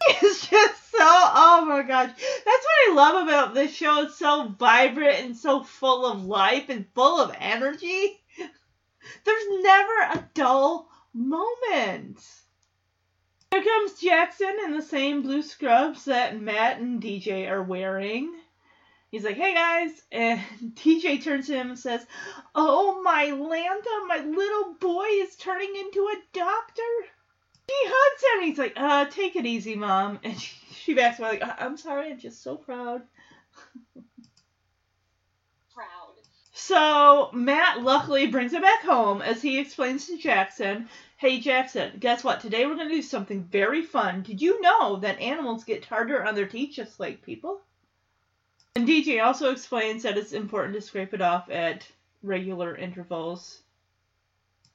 It's 0.22 0.48
just 0.48 0.90
so, 0.90 0.98
oh 1.00 1.64
my 1.68 1.82
gosh, 1.82 2.10
that's 2.10 2.16
what 2.46 2.90
I 2.90 2.94
love 2.94 3.26
about 3.26 3.54
this 3.54 3.74
show. 3.74 4.02
It's 4.02 4.16
so 4.16 4.54
vibrant 4.58 5.20
and 5.20 5.36
so 5.36 5.62
full 5.62 6.06
of 6.06 6.24
life 6.24 6.68
and 6.68 6.86
full 6.94 7.20
of 7.20 7.34
energy. 7.38 8.20
There's 9.24 9.44
never 9.62 9.92
a 10.12 10.28
dull 10.34 10.90
moment. 11.12 12.20
Here 13.50 13.62
comes 13.62 14.00
Jackson 14.00 14.56
in 14.64 14.72
the 14.72 14.82
same 14.82 15.22
blue 15.22 15.42
scrubs 15.42 16.04
that 16.04 16.40
Matt 16.40 16.80
and 16.80 17.02
DJ 17.02 17.48
are 17.48 17.62
wearing. 17.62 18.34
He's 19.10 19.24
like, 19.24 19.36
hey 19.36 19.54
guys. 19.54 20.02
And 20.12 20.40
DJ 20.74 21.22
turns 21.22 21.46
to 21.46 21.54
him 21.54 21.70
and 21.70 21.78
says, 21.78 22.06
Oh, 22.54 23.02
my 23.02 23.26
Lanta, 23.26 24.06
my 24.06 24.18
little 24.18 24.74
boy 24.74 25.06
is 25.22 25.36
turning 25.36 25.74
into 25.76 26.00
a 26.00 26.22
doctor. 26.32 26.82
She 27.68 27.74
hugs 27.84 28.22
him. 28.22 28.48
He's 28.48 28.58
like, 28.58 28.72
uh, 28.76 29.04
take 29.06 29.36
it 29.36 29.46
easy, 29.46 29.74
mom. 29.76 30.18
And 30.24 30.38
she, 30.40 30.56
she 30.74 30.94
backs 30.94 31.18
away 31.18 31.38
like, 31.38 31.42
"I- 31.42 31.56
I'm 31.64 31.76
sorry, 31.76 32.10
I'm 32.10 32.18
just 32.18 32.42
so 32.42 32.56
proud. 32.56 33.02
Proud. 35.74 36.14
So 36.52 37.30
Matt 37.32 37.82
luckily 37.82 38.26
brings 38.26 38.52
it 38.52 38.62
back 38.62 38.82
home 38.82 39.22
as 39.22 39.40
he 39.40 39.58
explains 39.58 40.06
to 40.06 40.18
Jackson, 40.18 40.88
Hey 41.16 41.40
Jackson, 41.40 41.96
guess 41.98 42.22
what? 42.24 42.40
Today 42.40 42.66
we're 42.66 42.76
going 42.76 42.88
to 42.88 42.94
do 42.94 43.02
something 43.02 43.42
very 43.44 43.82
fun. 43.82 44.22
Did 44.22 44.40
you 44.40 44.60
know 44.60 44.96
that 44.96 45.20
animals 45.20 45.64
get 45.64 45.82
tartar 45.82 46.24
on 46.24 46.34
their 46.34 46.46
teeth 46.46 46.74
just 46.74 46.98
like 47.00 47.22
people? 47.22 47.60
And 48.76 48.86
DJ 48.86 49.24
also 49.24 49.50
explains 49.50 50.04
that 50.04 50.16
it's 50.16 50.32
important 50.32 50.74
to 50.74 50.80
scrape 50.80 51.14
it 51.14 51.20
off 51.20 51.50
at 51.50 51.86
regular 52.22 52.76
intervals. 52.76 53.62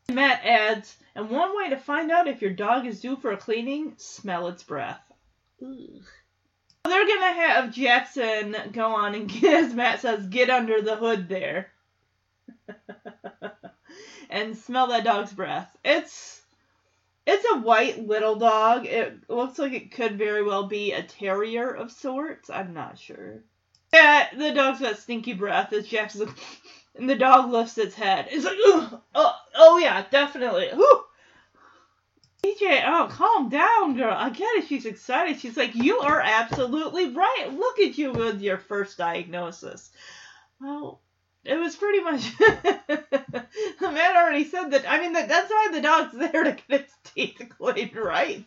Matt 0.09 0.43
adds, 0.43 0.97
and 1.15 1.29
one 1.29 1.55
way 1.55 1.69
to 1.69 1.77
find 1.77 2.11
out 2.11 2.27
if 2.27 2.41
your 2.41 2.51
dog 2.51 2.85
is 2.85 3.01
due 3.01 3.15
for 3.15 3.31
a 3.31 3.37
cleaning, 3.37 3.93
smell 3.97 4.47
its 4.47 4.63
breath. 4.63 5.01
Ugh. 5.61 6.03
They're 6.85 7.07
gonna 7.07 7.33
have 7.33 7.73
Jackson 7.73 8.55
go 8.73 8.93
on 8.95 9.15
and 9.15 9.29
get, 9.29 9.43
as 9.63 9.73
Matt 9.73 10.01
says, 10.01 10.27
get 10.27 10.49
under 10.49 10.81
the 10.81 10.97
hood 10.97 11.29
there. 11.29 11.71
and 14.29 14.57
smell 14.57 14.87
that 14.87 15.05
dog's 15.05 15.31
breath. 15.31 15.75
It's 15.83 16.41
it's 17.25 17.45
a 17.53 17.59
white 17.59 18.05
little 18.05 18.35
dog. 18.35 18.85
It 18.85 19.29
looks 19.29 19.57
like 19.57 19.71
it 19.71 19.91
could 19.91 20.17
very 20.17 20.43
well 20.43 20.67
be 20.67 20.91
a 20.91 21.03
terrier 21.03 21.69
of 21.69 21.91
sorts. 21.91 22.49
I'm 22.49 22.73
not 22.73 22.99
sure. 22.99 23.43
Yeah, 23.93 24.27
the 24.35 24.51
dog's 24.51 24.81
got 24.81 24.97
stinky 24.97 25.33
breath. 25.33 25.71
As 25.71 25.87
Jackson's 25.87 26.25
like, 26.27 26.37
and 26.95 27.09
the 27.09 27.15
dog 27.15 27.51
lifts 27.51 27.77
its 27.77 27.95
head. 27.95 28.27
It's 28.29 28.45
like, 28.45 28.57
oh, 29.15 29.35
oh 29.55 29.77
yeah, 29.77 30.05
definitely. 30.09 30.69
DJ, 32.43 32.83
oh, 32.85 33.07
calm 33.09 33.49
down, 33.49 33.95
girl. 33.95 34.13
I 34.13 34.29
get 34.29 34.57
it. 34.57 34.67
She's 34.67 34.85
excited. 34.85 35.39
She's 35.39 35.55
like, 35.55 35.75
you 35.75 35.99
are 35.99 36.19
absolutely 36.19 37.09
right. 37.09 37.49
Look 37.51 37.79
at 37.79 37.97
you 37.97 38.11
with 38.11 38.41
your 38.41 38.57
first 38.57 38.97
diagnosis. 38.97 39.89
Well, 40.59 40.99
it 41.45 41.55
was 41.55 41.75
pretty 41.75 42.01
much. 42.01 42.37
the 42.37 43.45
man 43.81 44.17
already 44.17 44.45
said 44.45 44.71
that. 44.71 44.85
I 44.87 44.99
mean, 44.99 45.13
that 45.13 45.29
that's 45.29 45.49
why 45.49 45.69
the 45.71 45.81
dog's 45.81 46.13
there 46.31 46.43
to 46.43 46.51
get 46.51 46.81
its 46.81 46.93
teeth 47.13 47.41
cleaned, 47.57 47.95
right? 47.95 48.45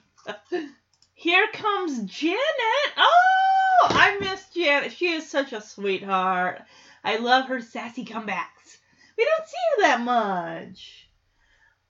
Here 1.14 1.46
comes 1.52 2.02
Janet. 2.04 2.92
Oh, 2.96 3.86
I 3.90 4.18
miss 4.20 4.44
Janet. 4.54 4.92
She 4.92 5.08
is 5.08 5.28
such 5.28 5.52
a 5.52 5.60
sweetheart. 5.60 6.62
I 7.06 7.18
love 7.18 7.46
her 7.46 7.60
sassy 7.60 8.04
comebacks. 8.04 8.78
We 9.16 9.24
don't 9.24 9.48
see 9.48 9.56
her 9.76 9.82
that 9.82 10.00
much. 10.00 11.08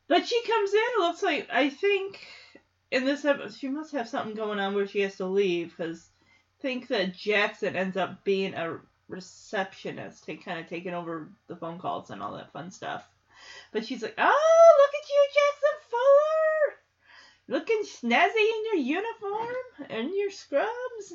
But 0.09 0.27
she 0.27 0.43
comes 0.43 0.75
in, 0.75 0.79
it 0.79 0.99
looks 0.99 1.23
like, 1.23 1.49
I 1.51 1.71
think, 1.71 2.21
in 2.91 3.07
this 3.07 3.25
episode, 3.25 3.59
she 3.59 3.69
must 3.69 3.93
have 3.93 4.11
something 4.11 4.37
going 4.37 4.61
on 4.61 4.75
where 4.75 4.87
she 4.87 5.01
has 5.01 5.17
to 5.17 5.25
leave, 5.25 5.75
because 5.75 6.11
I 6.59 6.63
think 6.63 6.89
that 6.89 7.15
Jackson 7.15 7.77
ends 7.77 7.97
up 7.97 8.25
being 8.25 8.53
a 8.53 8.79
receptionist, 9.09 10.25
take, 10.25 10.45
kind 10.45 10.61
of 10.61 10.69
taking 10.69 10.93
over 10.93 11.31
the 11.47 11.57
phone 11.57 11.79
calls 11.79 12.11
and 12.11 12.23
all 12.23 12.37
that 12.37 12.53
fun 12.53 12.71
stuff. 12.71 13.09
But 13.73 13.87
she's 13.87 14.03
like, 14.03 14.17
oh, 14.19 14.75
look 14.79 14.95
at 15.03 15.09
you, 15.09 15.29
Jackson 15.33 15.79
Fuller! 17.49 17.59
Looking 17.59 17.83
snazzy 17.85 18.51
in 18.51 18.65
your 18.67 18.99
uniform 18.99 19.57
and 19.89 20.15
your 20.15 20.31
scrubs. 20.31 21.15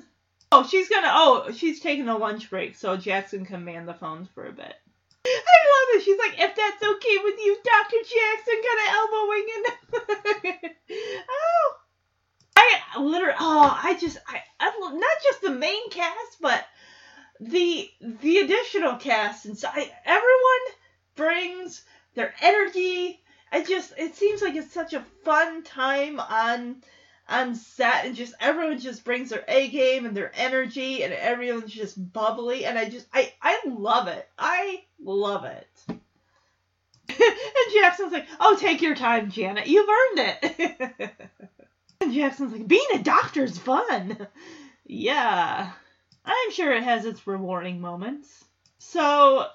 Oh, 0.51 0.67
she's 0.67 0.89
gonna, 0.89 1.11
oh, 1.11 1.51
she's 1.53 1.79
taking 1.79 2.09
a 2.09 2.17
lunch 2.17 2.49
break, 2.49 2.75
so 2.75 2.97
Jackson 2.97 3.45
can 3.45 3.63
man 3.63 3.85
the 3.85 3.93
phones 3.93 4.27
for 4.35 4.45
a 4.45 4.51
bit. 4.51 4.75
I 5.25 5.29
love 5.29 5.95
it. 5.95 6.03
She's 6.03 6.17
like, 6.17 6.33
if 6.33 6.55
that's 6.55 6.83
okay 6.83 7.17
with 7.23 7.35
you, 7.39 7.57
Dr. 7.63 7.97
Jackson, 8.03 8.61
kind 8.67 8.81
of 8.83 8.95
elbowing 8.95 9.47
in. 10.63 10.71
oh. 11.29 11.73
I 12.57 12.99
literally, 12.99 13.35
oh, 13.39 13.79
I 13.83 13.97
just, 13.99 14.17
I, 14.27 14.41
I, 14.59 14.71
not 14.79 15.17
just 15.23 15.41
the 15.41 15.51
main 15.51 15.89
cast, 15.89 16.41
but 16.41 16.65
the 17.39 17.89
the 18.01 18.37
additional 18.37 18.97
cast 18.97 19.45
and 19.45 19.57
so 19.57 19.67
I, 19.67 19.91
everyone 20.05 20.75
brings 21.15 21.83
their 22.13 22.33
energy. 22.41 23.19
I 23.51 23.63
just, 23.63 23.93
it 23.97 24.15
seems 24.15 24.41
like 24.41 24.55
it's 24.55 24.73
such 24.73 24.93
a 24.93 25.03
fun 25.23 25.63
time 25.63 26.19
on 26.19 26.83
on 27.29 27.55
set, 27.55 28.05
and 28.05 28.15
just 28.15 28.33
everyone 28.39 28.79
just 28.79 29.03
brings 29.03 29.29
their 29.29 29.43
A 29.47 29.69
game 29.69 30.05
and 30.05 30.15
their 30.15 30.31
energy, 30.35 31.03
and 31.03 31.13
everyone's 31.13 31.71
just 31.71 32.11
bubbly, 32.11 32.65
and 32.65 32.77
I 32.77 32.89
just, 32.89 33.07
I, 33.13 33.33
I 33.41 33.61
love 33.67 34.07
it. 34.07 34.27
I 34.37 34.83
love 34.99 35.45
it. 35.45 35.67
and 37.19 37.73
Jackson's 37.73 38.13
like, 38.13 38.27
"Oh, 38.39 38.57
take 38.59 38.81
your 38.81 38.95
time, 38.95 39.31
Janet. 39.31 39.67
You've 39.67 39.89
earned 39.89 40.19
it." 40.43 41.11
and 42.01 42.13
Jackson's 42.13 42.53
like, 42.53 42.67
"Being 42.67 42.85
a 42.93 43.03
doctor's 43.03 43.57
fun." 43.57 44.27
yeah, 44.85 45.71
I'm 46.25 46.51
sure 46.51 46.71
it 46.71 46.83
has 46.83 47.05
its 47.05 47.25
rewarding 47.27 47.81
moments. 47.81 48.45
So, 48.77 49.47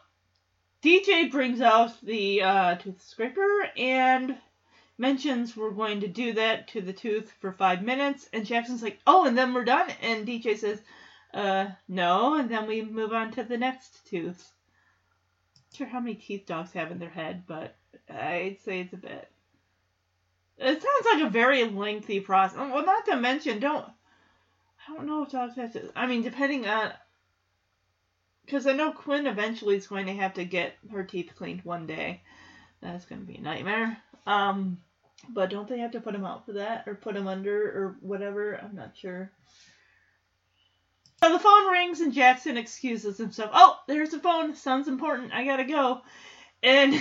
DJ 0.82 1.30
brings 1.30 1.60
out 1.60 1.92
the 2.02 2.42
uh, 2.42 2.74
tooth 2.76 3.02
scraper 3.02 3.68
and 3.76 4.36
mentions 4.98 5.56
we're 5.56 5.70
going 5.70 6.00
to 6.00 6.08
do 6.08 6.32
that 6.34 6.68
to 6.68 6.80
the 6.80 6.92
tooth 6.92 7.32
for 7.40 7.52
five 7.52 7.82
minutes, 7.82 8.28
and 8.32 8.46
Jackson's 8.46 8.82
like, 8.82 8.98
"Oh, 9.06 9.26
and 9.26 9.36
then 9.36 9.52
we're 9.52 9.64
done." 9.64 9.90
And 10.02 10.26
DJ 10.26 10.56
says, 10.56 10.80
"Uh, 11.34 11.68
no," 11.88 12.34
and 12.36 12.50
then 12.50 12.66
we 12.66 12.82
move 12.82 13.12
on 13.12 13.32
to 13.32 13.44
the 13.44 13.58
next 13.58 14.06
tooth. 14.06 14.52
Not 15.56 15.76
sure 15.76 15.86
how 15.86 16.00
many 16.00 16.14
teeth 16.14 16.46
dogs 16.46 16.72
have 16.72 16.90
in 16.90 16.98
their 16.98 17.10
head, 17.10 17.44
but 17.46 17.76
I'd 18.08 18.60
say 18.64 18.80
it's 18.80 18.94
a 18.94 18.98
bit. 18.98 19.30
It 20.58 20.82
sounds 20.82 21.06
like 21.12 21.22
a 21.22 21.30
very 21.30 21.64
lengthy 21.64 22.20
process. 22.20 22.56
Well, 22.56 22.86
not 22.86 23.04
to 23.06 23.16
mention, 23.16 23.60
don't. 23.60 23.84
I 24.88 24.94
don't 24.94 25.06
know 25.06 25.24
if 25.24 25.30
dogs 25.30 25.56
have 25.56 25.72
to. 25.74 25.90
I 25.94 26.06
mean, 26.06 26.22
depending 26.22 26.66
on. 26.66 26.92
Because 28.44 28.66
I 28.66 28.72
know 28.72 28.92
Quinn 28.92 29.26
eventually 29.26 29.76
is 29.76 29.88
going 29.88 30.06
to 30.06 30.14
have 30.14 30.34
to 30.34 30.44
get 30.44 30.76
her 30.92 31.02
teeth 31.02 31.32
cleaned 31.36 31.64
one 31.64 31.86
day. 31.86 32.22
That's 32.80 33.04
going 33.04 33.20
to 33.20 33.26
be 33.26 33.38
a 33.38 33.40
nightmare. 33.40 33.98
Um, 34.24 34.78
but 35.28 35.50
don't 35.50 35.68
they 35.68 35.78
have 35.78 35.92
to 35.92 36.00
put 36.00 36.14
him 36.14 36.24
out 36.24 36.46
for 36.46 36.52
that, 36.52 36.84
or 36.86 36.94
put 36.94 37.16
him 37.16 37.28
under, 37.28 37.54
or 37.54 37.96
whatever? 38.00 38.54
I'm 38.54 38.74
not 38.74 38.96
sure. 38.96 39.30
So 41.22 41.32
the 41.32 41.38
phone 41.38 41.70
rings 41.70 42.00
and 42.00 42.12
Jackson 42.12 42.56
excuses 42.56 43.16
himself. 43.18 43.50
Oh, 43.54 43.78
there's 43.88 44.10
the 44.10 44.18
phone. 44.18 44.54
Sounds 44.54 44.86
important. 44.86 45.32
I 45.32 45.44
gotta 45.44 45.64
go. 45.64 46.02
And 46.62 46.94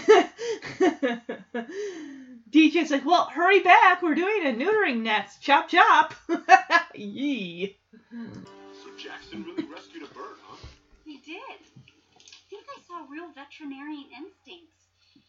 DJ's 2.49 2.91
like, 2.91 3.05
well, 3.05 3.25
hurry 3.25 3.59
back. 3.59 4.01
We're 4.01 4.15
doing 4.15 4.45
a 4.45 4.53
neutering 4.53 5.01
next. 5.01 5.41
Chop 5.41 5.67
chop. 5.69 6.13
Yee. 6.95 7.77
So 8.11 8.89
Jackson 8.97 9.43
really 9.43 9.65
rescued 9.65 10.03
a 10.03 10.07
bird, 10.13 10.37
huh? 10.43 10.55
He 11.03 11.17
did. 11.17 11.37
I 11.37 12.21
think 12.49 12.63
I 12.69 12.81
saw 12.87 13.05
real 13.11 13.29
veterinarian 13.35 14.05
instincts. 14.17 14.84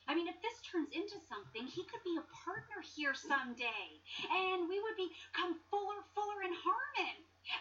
I 0.07 0.15
mean, 0.15 0.31
if 0.31 0.39
this 0.39 0.63
turns 0.63 0.91
into 0.95 1.19
something, 1.27 1.67
he 1.67 1.83
could 1.91 2.03
be 2.07 2.15
a 2.15 2.23
partner 2.31 2.79
here 2.95 3.15
someday. 3.15 3.87
And 4.31 4.71
we 4.71 4.79
would 4.79 4.95
become 4.95 5.59
Fuller, 5.67 6.01
Fuller, 6.15 6.47
and 6.47 6.55
Harmon. 6.55 7.17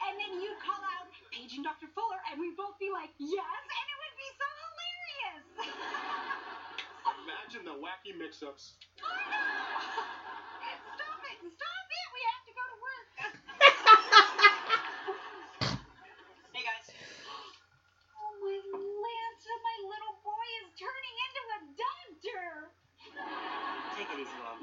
And 0.06 0.14
then 0.18 0.42
you'd 0.42 0.62
call 0.62 0.78
out, 0.78 1.10
Paige 1.34 1.58
and 1.58 1.66
Dr. 1.66 1.90
Fuller, 1.94 2.22
and 2.30 2.42
we'd 2.42 2.58
both 2.58 2.78
be 2.78 2.90
like, 2.94 3.10
yes, 3.18 3.62
and 3.66 3.86
it 3.90 3.98
would 4.02 4.16
be 4.18 4.30
so 4.38 4.48
hilarious. 4.62 5.46
Imagine 7.06 7.26
Imagine 7.26 7.64
the 7.66 7.78
wacky 7.82 8.14
mix-ups. 8.18 8.78
Stop 10.96 11.22
it! 11.30 11.38
Stop 11.42 11.88
it! 11.90 12.08
We 12.14 12.22
have 12.30 12.44
to 12.46 12.54
go 12.54 12.64
to 12.66 12.78
work. 12.82 13.10
Hey 16.56 16.64
guys. 16.64 16.88
Oh 18.16 18.32
my 18.40 18.56
Lanta, 18.56 19.54
my 19.60 19.78
little 19.92 20.16
boy 20.24 20.48
is 20.64 20.72
turning 20.80 21.16
into 21.28 21.42
a 21.52 21.60
doctor. 21.76 22.72
Take 23.96 24.12
it 24.12 24.20
easy, 24.20 24.38
Mom. 24.44 24.60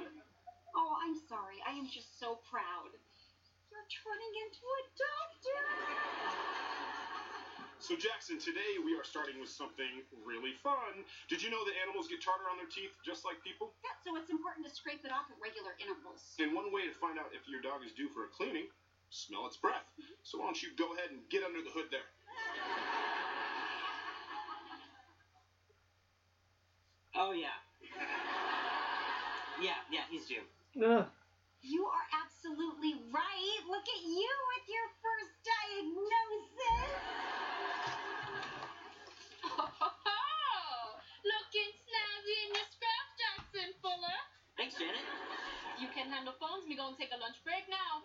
Oh, 0.77 0.93
I'm 1.01 1.17
sorry. 1.29 1.61
I 1.65 1.73
am 1.73 1.89
just 1.89 2.21
so 2.21 2.41
proud. 2.49 2.93
You're 3.73 3.89
turning 3.89 4.33
into 4.45 4.65
a 4.65 4.83
doctor. 4.93 5.61
So 7.83 7.99
Jackson, 7.99 8.39
today 8.39 8.79
we 8.79 8.95
are 8.95 9.03
starting 9.03 9.43
with 9.43 9.51
something 9.51 10.07
really 10.23 10.55
fun. 10.63 11.03
Did 11.27 11.43
you 11.43 11.51
know 11.51 11.65
that 11.67 11.75
animals 11.83 12.07
get 12.07 12.23
tartar 12.23 12.47
on 12.47 12.55
their 12.55 12.71
teeth 12.71 12.95
just 13.03 13.27
like 13.27 13.43
people? 13.43 13.75
Yeah, 13.83 13.97
so 14.07 14.15
it's 14.15 14.31
important 14.31 14.63
to 14.69 14.71
scrape 14.71 15.03
it 15.03 15.11
off 15.11 15.27
at 15.33 15.37
regular 15.43 15.75
intervals. 15.83 16.39
And 16.39 16.55
one 16.55 16.71
way 16.71 16.87
to 16.87 16.95
find 16.95 17.19
out 17.19 17.35
if 17.35 17.49
your 17.51 17.59
dog 17.59 17.83
is 17.83 17.91
due 17.91 18.07
for 18.15 18.23
a 18.23 18.31
cleaning, 18.31 18.71
smell 19.11 19.51
its 19.51 19.59
breath. 19.59 19.83
So 20.23 20.39
why 20.39 20.47
don't 20.47 20.63
you 20.63 20.71
go 20.79 20.95
ahead 20.95 21.11
and 21.11 21.27
get 21.27 21.43
under 21.43 21.59
the 21.59 21.75
hood 21.75 21.91
there? 21.91 22.07
Oh 27.19 27.33
yeah. 27.35 27.59
Yeah, 29.63 29.79
yeah, 29.95 30.03
he's 30.11 30.27
due. 30.27 30.43
Ugh. 30.83 31.07
You 31.63 31.87
are 31.87 32.07
absolutely 32.19 32.99
right. 33.15 33.61
Look 33.71 33.87
at 33.87 34.03
you 34.03 34.33
with 34.51 34.67
your 34.67 34.89
first 34.99 35.31
diagnosis. 35.47 36.91
Looking 41.23 41.71
snazzy 41.87 42.37
in 42.43 42.51
your 42.59 42.67
scraps, 42.67 43.13
Jackson 43.15 43.71
Fuller. 43.79 44.19
Thanks, 44.59 44.75
Janet. 44.75 45.07
You 45.79 45.87
can 45.95 46.11
handle 46.11 46.35
phones. 46.43 46.67
We 46.67 46.75
gonna 46.75 46.99
take 46.99 47.15
a 47.15 47.21
lunch 47.23 47.39
break 47.47 47.63
now. 47.71 48.03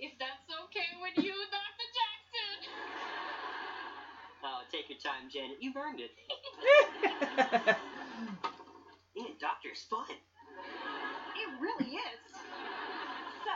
If 0.00 0.16
that's 0.16 0.48
okay 0.48 0.88
with 1.04 1.20
you, 1.20 1.36
Dr. 1.52 1.88
Jackson. 1.92 2.72
Oh, 4.44 4.62
take 4.70 4.86
your 4.88 4.98
time, 5.02 5.26
Janet. 5.28 5.56
You've 5.58 5.74
earned 5.74 5.98
it. 5.98 6.12
Being 9.14 9.26
a 9.26 9.40
doctor 9.40 9.70
is 9.74 9.82
fun. 9.90 10.06
It 11.56 11.64
really 11.64 11.96
is. 11.96 12.20
So, 13.40 13.54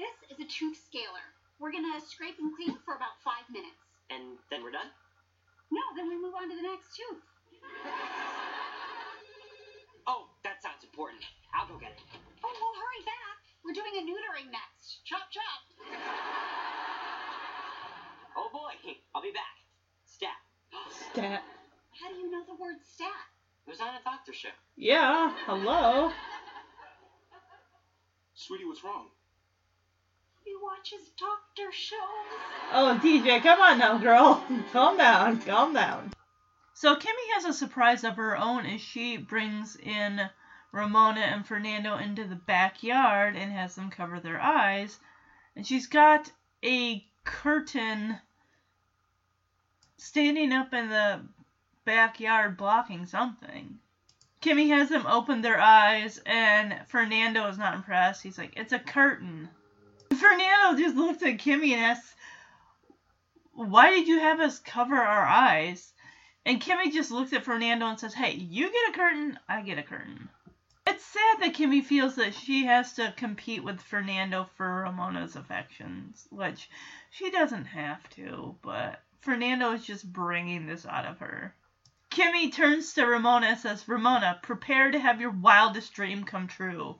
this 0.00 0.16
is 0.32 0.40
a 0.40 0.48
tooth 0.48 0.80
scaler. 0.80 1.20
We're 1.60 1.76
gonna 1.76 2.00
scrape 2.00 2.40
and 2.40 2.48
clean 2.56 2.72
for 2.88 2.96
about 2.96 3.20
five 3.20 3.44
minutes. 3.52 3.76
And 4.08 4.40
then 4.48 4.64
we're 4.64 4.72
done? 4.72 4.88
No, 5.68 5.84
then 5.92 6.08
we 6.08 6.16
move 6.16 6.32
on 6.32 6.48
to 6.48 6.56
the 6.56 6.64
next 6.64 6.96
tooth. 6.96 7.20
Oh, 10.08 10.24
that 10.40 10.64
sounds 10.64 10.88
important. 10.88 11.20
I'll 11.52 11.68
go 11.68 11.76
get 11.76 11.92
it. 11.92 12.00
Oh, 12.40 12.48
well, 12.48 12.74
hurry 12.80 13.04
back. 13.04 13.36
We're 13.60 13.76
doing 13.76 13.92
a 14.00 14.02
neutering 14.08 14.48
next. 14.48 15.04
Chop, 15.04 15.28
chop. 15.28 15.60
Oh 18.40 18.48
boy, 18.48 18.72
I'll 19.12 19.20
be 19.20 19.36
back. 19.36 19.60
Stat. 20.08 20.40
Stat. 21.12 21.44
How 21.92 22.08
do 22.08 22.16
you 22.16 22.30
know 22.30 22.40
the 22.48 22.56
word 22.56 22.80
stat? 22.80 23.28
It 23.66 23.70
was 23.70 23.80
on 23.80 23.92
a 23.92 24.00
doctor 24.02 24.32
show. 24.32 24.56
Yeah, 24.76 25.36
hello. 25.44 26.08
Sweetie, 28.36 28.64
what's 28.64 28.82
wrong? 28.82 29.06
He 30.44 30.54
watches 30.60 31.08
doctor 31.16 31.70
shows. 31.72 31.98
Oh, 32.72 33.00
DJ, 33.02 33.40
come 33.40 33.60
on 33.60 33.78
now, 33.78 33.96
girl. 33.96 34.44
Calm 34.72 34.98
down, 34.98 35.40
calm 35.42 35.72
down. 35.72 36.12
So 36.74 36.96
Kimmy 36.96 37.32
has 37.34 37.44
a 37.44 37.52
surprise 37.52 38.02
of 38.02 38.16
her 38.16 38.36
own 38.36 38.66
as 38.66 38.80
she 38.80 39.16
brings 39.16 39.76
in 39.76 40.28
Ramona 40.72 41.20
and 41.20 41.46
Fernando 41.46 41.96
into 41.96 42.24
the 42.24 42.34
backyard 42.34 43.36
and 43.36 43.52
has 43.52 43.76
them 43.76 43.90
cover 43.90 44.18
their 44.18 44.40
eyes. 44.40 44.98
And 45.54 45.64
she's 45.64 45.86
got 45.86 46.32
a 46.64 47.06
curtain 47.22 48.20
standing 49.96 50.52
up 50.52 50.74
in 50.74 50.88
the 50.88 51.20
backyard 51.84 52.56
blocking 52.56 53.06
something. 53.06 53.78
Kimmy 54.44 54.68
has 54.68 54.90
them 54.90 55.06
open 55.06 55.40
their 55.40 55.58
eyes, 55.58 56.20
and 56.26 56.78
Fernando 56.88 57.46
is 57.48 57.56
not 57.56 57.76
impressed. 57.76 58.22
He's 58.22 58.36
like, 58.36 58.52
It's 58.56 58.74
a 58.74 58.78
curtain. 58.78 59.48
Fernando 60.14 60.78
just 60.78 60.96
looks 60.96 61.22
at 61.22 61.38
Kimmy 61.38 61.70
and 61.70 61.80
asks, 61.80 62.14
Why 63.54 63.88
did 63.88 64.06
you 64.06 64.20
have 64.20 64.40
us 64.40 64.58
cover 64.58 64.96
our 64.96 65.24
eyes? 65.24 65.94
And 66.44 66.60
Kimmy 66.60 66.92
just 66.92 67.10
looks 67.10 67.32
at 67.32 67.42
Fernando 67.42 67.86
and 67.86 67.98
says, 67.98 68.12
Hey, 68.12 68.34
you 68.34 68.70
get 68.70 68.90
a 68.90 68.92
curtain, 68.92 69.38
I 69.48 69.62
get 69.62 69.78
a 69.78 69.82
curtain. 69.82 70.28
It's 70.86 71.06
sad 71.06 71.40
that 71.40 71.54
Kimmy 71.54 71.82
feels 71.82 72.16
that 72.16 72.34
she 72.34 72.66
has 72.66 72.92
to 72.94 73.14
compete 73.16 73.64
with 73.64 73.80
Fernando 73.80 74.50
for 74.58 74.82
Ramona's 74.82 75.36
affections, 75.36 76.28
which 76.28 76.68
she 77.10 77.30
doesn't 77.30 77.64
have 77.64 78.06
to, 78.10 78.54
but 78.60 79.00
Fernando 79.20 79.72
is 79.72 79.86
just 79.86 80.12
bringing 80.12 80.66
this 80.66 80.84
out 80.84 81.06
of 81.06 81.18
her. 81.20 81.54
Kimmy 82.14 82.52
turns 82.52 82.92
to 82.92 83.06
Ramona 83.06 83.46
and 83.46 83.58
says, 83.58 83.88
Ramona, 83.88 84.38
prepare 84.40 84.88
to 84.88 85.00
have 85.00 85.20
your 85.20 85.32
wildest 85.32 85.92
dream 85.94 86.22
come 86.22 86.46
true. 86.46 86.94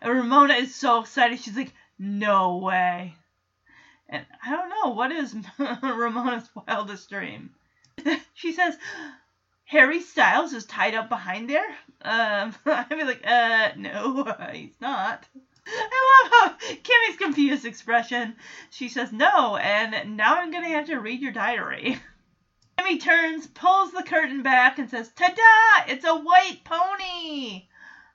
And 0.00 0.12
Ramona 0.12 0.54
is 0.54 0.72
so 0.72 1.00
excited. 1.00 1.40
She's 1.40 1.56
like, 1.56 1.72
no 1.98 2.58
way. 2.58 3.16
And 4.08 4.24
I 4.44 4.50
don't 4.50 4.70
know, 4.70 4.90
what 4.92 5.10
is 5.10 5.34
Ramona's 5.82 6.48
wildest 6.54 7.10
dream? 7.10 7.50
she 8.34 8.52
says, 8.52 8.78
Harry 9.64 10.00
Styles 10.00 10.52
is 10.52 10.66
tied 10.66 10.94
up 10.94 11.08
behind 11.08 11.50
there? 11.50 11.76
Um, 12.02 12.54
I'd 12.66 12.88
be 12.90 13.02
like, 13.02 13.26
uh, 13.26 13.70
no, 13.76 14.36
he's 14.52 14.80
not. 14.80 15.26
I 15.66 16.22
love 16.22 16.32
how 16.60 16.68
Kimmy's 16.76 17.16
confused 17.18 17.64
expression. 17.64 18.36
She 18.70 18.88
says, 18.88 19.10
no, 19.12 19.56
and 19.56 20.16
now 20.16 20.36
I'm 20.36 20.52
gonna 20.52 20.68
have 20.68 20.86
to 20.86 21.00
read 21.00 21.20
your 21.20 21.32
diary. 21.32 21.98
Kimmy 22.80 22.98
turns, 22.98 23.46
pulls 23.46 23.92
the 23.92 24.02
curtain 24.02 24.42
back, 24.42 24.78
and 24.78 24.88
says, 24.88 25.10
Ta-da! 25.10 25.92
It's 25.92 26.04
a 26.04 26.14
white 26.14 26.60
pony! 26.64 27.66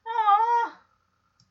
Aww. 0.07 0.71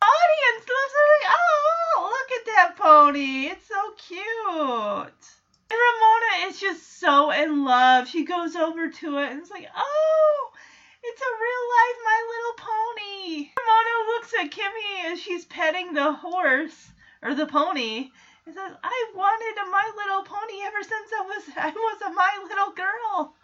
Audience 0.02 0.68
loves 0.68 0.94
it. 0.94 1.26
Oh, 1.28 2.10
look 2.10 2.40
at 2.40 2.46
that 2.46 2.76
pony. 2.76 3.46
It's 3.46 3.68
so 3.68 3.92
cute. 4.08 5.24
And 5.70 5.78
Ramona 5.78 6.48
is 6.48 6.58
just 6.58 6.98
so 6.98 7.30
in 7.30 7.64
love. 7.64 8.08
She 8.08 8.24
goes 8.24 8.56
over 8.56 8.90
to 8.90 9.18
it 9.18 9.30
and 9.30 9.42
is 9.42 9.50
like, 9.50 9.68
oh, 9.76 10.50
it's 11.04 11.22
a 11.22 11.38
real 11.40 11.64
life 11.76 11.98
My 12.04 12.20
Little 12.30 12.56
Pony. 12.66 13.50
Ramona 13.56 14.06
looks 14.08 14.34
at 14.40 14.50
Kimmy 14.50 15.12
as 15.12 15.20
she's 15.20 15.44
petting 15.44 15.92
the 15.92 16.12
horse 16.12 16.90
or 17.22 17.34
the 17.34 17.46
pony 17.46 18.10
and 18.46 18.54
says, 18.54 18.72
I 18.82 19.10
wanted 19.14 19.62
a 19.62 19.70
My 19.70 19.90
Little 19.96 20.22
Pony 20.22 20.60
ever 20.66 20.82
since 20.82 21.10
I 21.12 21.22
was 21.22 21.42
I 21.56 21.70
was 21.70 22.02
a 22.02 22.10
My 22.12 22.30
Little 22.42 22.72
Girl. 22.74 23.34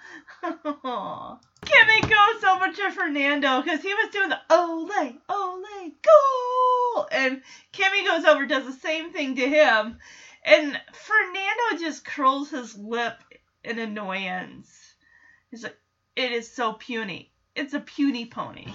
Kimmy 1.62 2.02
goes 2.02 2.44
over 2.44 2.72
to 2.72 2.90
Fernando 2.90 3.62
because 3.62 3.80
he 3.82 3.94
was 3.94 4.10
doing 4.12 4.28
the 4.28 4.40
ole, 4.50 4.90
ole, 5.28 5.62
goal. 6.02 7.08
And 7.10 7.40
Kimmy 7.72 8.06
goes 8.06 8.24
over 8.24 8.46
does 8.46 8.66
the 8.66 8.72
same 8.80 9.12
thing 9.12 9.36
to 9.36 9.48
him. 9.48 9.98
And 10.44 10.80
Fernando 10.92 11.82
just 11.82 12.04
curls 12.04 12.50
his 12.50 12.76
lip 12.76 13.22
in 13.64 13.78
annoyance. 13.78 14.68
He's 15.50 15.62
like, 15.62 15.78
it 16.16 16.32
is 16.32 16.50
so 16.50 16.74
puny. 16.74 17.30
It's 17.54 17.74
a 17.74 17.80
puny 17.80 18.26
pony. 18.26 18.66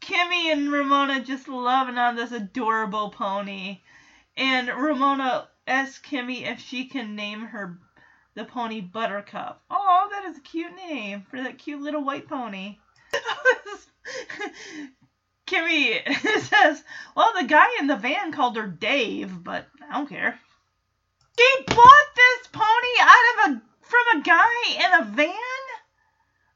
Kimmy 0.00 0.52
and 0.52 0.72
Ramona 0.72 1.22
just 1.22 1.48
loving 1.48 1.98
on 1.98 2.16
this 2.16 2.32
adorable 2.32 3.10
pony. 3.10 3.80
And 4.36 4.68
Ramona 4.68 5.48
asks 5.66 6.06
Kimmy 6.08 6.42
if 6.50 6.60
she 6.60 6.86
can 6.86 7.14
name 7.14 7.40
her 7.42 7.78
the 8.34 8.44
pony 8.44 8.80
Buttercup. 8.80 9.62
Oh, 9.70 10.08
that 10.10 10.24
is 10.24 10.38
a 10.38 10.40
cute 10.40 10.74
name 10.74 11.26
for 11.30 11.42
that 11.42 11.58
cute 11.58 11.82
little 11.82 12.02
white 12.02 12.28
pony. 12.28 12.78
Kimmy 15.46 16.02
says, 16.40 16.82
"Well, 17.14 17.32
the 17.38 17.44
guy 17.46 17.66
in 17.78 17.86
the 17.86 17.96
van 17.96 18.32
called 18.32 18.56
her 18.56 18.66
Dave, 18.66 19.44
but 19.44 19.66
I 19.86 19.92
don't 19.92 20.08
care." 20.08 20.38
She 21.38 21.64
bought 21.66 22.14
this 22.16 22.46
pony 22.52 23.00
out 23.00 23.24
of 23.34 23.52
a 23.52 23.62
from 23.82 24.18
a 24.18 24.22
guy 24.22 24.54
in 24.76 24.94
a 25.00 25.04
van. 25.04 25.34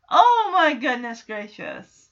Oh 0.08 0.50
my 0.52 0.72
goodness 0.74 1.22
gracious! 1.22 2.08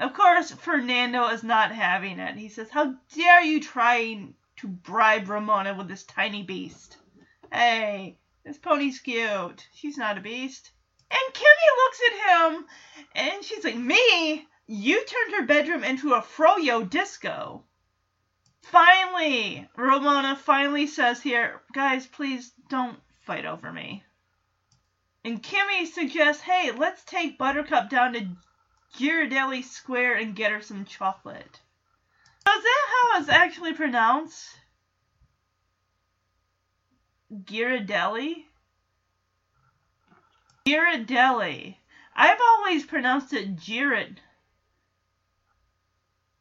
Of 0.00 0.14
course, 0.14 0.52
Fernando 0.52 1.28
is 1.28 1.42
not 1.42 1.70
having 1.70 2.18
it. 2.18 2.36
He 2.36 2.48
says, 2.48 2.70
"How 2.70 2.94
dare 3.14 3.42
you 3.42 3.60
try 3.60 4.28
to 4.56 4.68
bribe 4.68 5.28
Ramona 5.28 5.74
with 5.74 5.88
this 5.88 6.04
tiny 6.04 6.42
beast?" 6.42 6.96
Hey, 7.52 8.18
this 8.44 8.58
pony's 8.58 9.00
cute. 9.00 9.66
She's 9.72 9.96
not 9.96 10.18
a 10.18 10.20
beast. 10.20 10.70
And 11.10 11.34
Kimmy 11.34 11.76
looks 11.84 12.00
at 12.06 12.52
him 12.52 12.66
and 13.14 13.44
she's 13.44 13.64
like, 13.64 13.76
Me? 13.76 14.46
You 14.66 15.04
turned 15.04 15.34
her 15.34 15.46
bedroom 15.46 15.84
into 15.84 16.14
a 16.14 16.22
froyo 16.22 16.88
disco. 16.88 17.64
Finally, 18.62 19.68
Ramona 19.76 20.34
finally 20.34 20.88
says 20.88 21.22
here, 21.22 21.62
guys, 21.72 22.06
please 22.06 22.52
don't 22.68 23.00
fight 23.22 23.46
over 23.46 23.72
me. 23.72 24.04
And 25.24 25.40
Kimmy 25.40 25.86
suggests, 25.86 26.42
hey, 26.42 26.72
let's 26.72 27.04
take 27.04 27.38
Buttercup 27.38 27.88
down 27.90 28.12
to 28.14 28.28
Ghirardelli 28.96 29.62
Square 29.62 30.16
and 30.16 30.34
get 30.34 30.50
her 30.50 30.62
some 30.62 30.84
chocolate. 30.84 31.60
Is 32.48 32.62
that 32.62 32.86
how 32.88 33.20
it's 33.20 33.28
actually 33.28 33.72
pronounced? 33.72 34.46
Ghirardelli? 37.32 38.44
Ghirardelli. 40.66 41.76
I've 42.14 42.40
always 42.40 42.86
pronounced 42.86 43.32
it 43.32 43.56
Girard. 43.56 44.20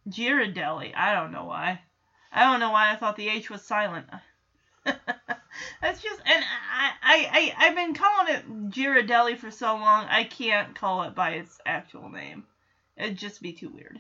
Ghirardelli. 0.08 0.94
I 0.96 1.14
don't 1.14 1.32
know 1.32 1.46
why. 1.46 1.82
I 2.32 2.44
don't 2.44 2.60
know 2.60 2.72
why 2.72 2.92
I 2.92 2.96
thought 2.96 3.16
the 3.16 3.30
H 3.30 3.50
was 3.50 3.64
silent. 3.64 4.08
That's 4.84 6.02
just, 6.02 6.22
and 6.26 6.44
I, 6.72 6.92
I, 7.02 7.30
I, 7.32 7.66
I've 7.66 7.76
been 7.76 7.96
calling 7.96 8.34
it 8.34 8.70
Ghirardelli 8.70 9.38
for 9.38 9.50
so 9.50 9.76
long, 9.76 10.06
I 10.06 10.24
can't 10.24 10.76
call 10.76 11.04
it 11.04 11.16
by 11.16 11.32
its 11.32 11.60
actual 11.66 12.10
name. 12.10 12.46
It'd 12.96 13.18
just 13.18 13.42
be 13.42 13.54
too 13.54 13.70
weird. 13.70 14.00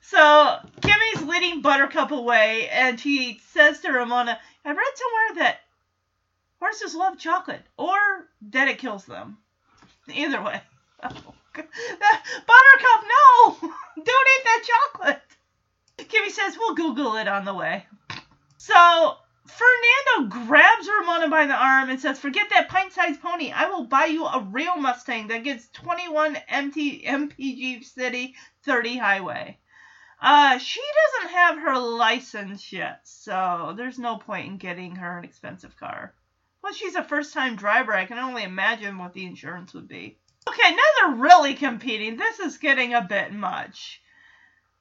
So, 0.00 0.58
Kimmy's 0.80 1.22
leading 1.22 1.62
Buttercup 1.62 2.10
away, 2.10 2.68
and 2.68 3.00
he 3.00 3.40
says 3.52 3.80
to 3.80 3.90
Ramona, 3.90 4.38
I 4.64 4.68
read 4.68 4.86
somewhere 4.94 5.44
that 5.44 5.60
horses 6.58 6.94
love 6.94 7.18
chocolate, 7.18 7.62
or 7.76 7.96
that 8.50 8.68
it 8.68 8.78
kills 8.78 9.04
them. 9.04 9.38
Either 10.08 10.42
way. 10.42 10.60
Buttercup, 11.02 11.66
no! 13.08 13.56
Don't 13.60 14.06
eat 14.06 14.44
that 14.44 14.64
chocolate! 14.92 15.22
Kimmy 15.98 16.30
says, 16.30 16.56
we'll 16.58 16.74
Google 16.74 17.16
it 17.16 17.28
on 17.28 17.44
the 17.44 17.54
way. 17.54 17.86
So, 18.58 19.16
Fernando 19.46 20.46
grabs 20.46 20.88
Ramona 20.88 21.28
by 21.28 21.46
the 21.46 21.54
arm 21.54 21.90
and 21.90 22.00
says, 22.00 22.18
Forget 22.18 22.48
that 22.50 22.68
pint 22.68 22.92
sized 22.92 23.20
pony. 23.20 23.52
I 23.52 23.68
will 23.68 23.84
buy 23.84 24.06
you 24.06 24.24
a 24.24 24.40
real 24.40 24.76
Mustang 24.76 25.28
that 25.28 25.44
gets 25.44 25.68
21 25.68 26.36
MT, 26.48 27.04
MPG 27.04 27.84
City 27.84 28.34
30 28.64 28.96
Highway. 28.96 29.58
Uh, 30.20 30.56
she 30.56 30.80
doesn't 30.80 31.34
have 31.34 31.58
her 31.58 31.78
license 31.78 32.72
yet, 32.72 33.00
so 33.04 33.74
there's 33.76 33.98
no 33.98 34.16
point 34.16 34.46
in 34.46 34.56
getting 34.56 34.96
her 34.96 35.18
an 35.18 35.24
expensive 35.24 35.76
car. 35.76 36.14
Well, 36.62 36.72
she's 36.72 36.94
a 36.94 37.04
first 37.04 37.34
time 37.34 37.56
driver. 37.56 37.92
I 37.92 38.06
can 38.06 38.18
only 38.18 38.42
imagine 38.42 38.96
what 38.96 39.12
the 39.12 39.26
insurance 39.26 39.74
would 39.74 39.86
be. 39.86 40.16
Okay, 40.48 40.70
now 40.74 40.82
they're 40.98 41.16
really 41.16 41.52
competing. 41.52 42.16
This 42.16 42.40
is 42.40 42.56
getting 42.56 42.94
a 42.94 43.02
bit 43.02 43.34
much. 43.34 44.00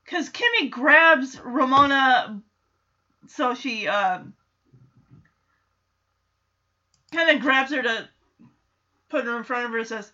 Because 0.05 0.29
Kimmy 0.29 0.69
grabs 0.69 1.39
Ramona, 1.43 2.41
so 3.27 3.53
she, 3.53 3.87
um, 3.89 4.33
kind 7.13 7.35
of 7.35 7.41
grabs 7.41 7.71
her 7.71 7.81
to 7.81 8.09
put 9.09 9.25
her 9.25 9.37
in 9.37 9.43
front 9.43 9.65
of 9.65 9.71
her 9.71 9.79
and 9.79 9.87
says, 9.87 10.11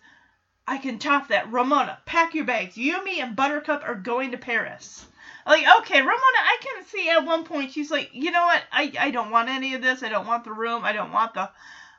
I 0.66 0.78
can 0.78 0.98
top 0.98 1.28
that. 1.28 1.50
Ramona, 1.50 1.98
pack 2.06 2.34
your 2.34 2.44
bags. 2.44 2.76
You, 2.76 3.02
me, 3.04 3.20
and 3.20 3.34
Buttercup 3.34 3.82
are 3.84 3.94
going 3.94 4.32
to 4.32 4.38
Paris. 4.38 5.04
Like, 5.46 5.64
okay, 5.80 5.98
Ramona, 5.98 6.14
I 6.14 6.58
can 6.60 6.84
see 6.84 7.08
at 7.08 7.24
one 7.24 7.44
point 7.44 7.72
she's 7.72 7.90
like, 7.90 8.10
you 8.12 8.30
know 8.30 8.44
what? 8.44 8.62
I, 8.70 8.92
I 8.98 9.10
don't 9.10 9.30
want 9.30 9.48
any 9.48 9.74
of 9.74 9.82
this. 9.82 10.02
I 10.02 10.08
don't 10.08 10.26
want 10.26 10.44
the 10.44 10.52
room. 10.52 10.84
I 10.84 10.92
don't 10.92 11.12
want 11.12 11.34
the 11.34 11.50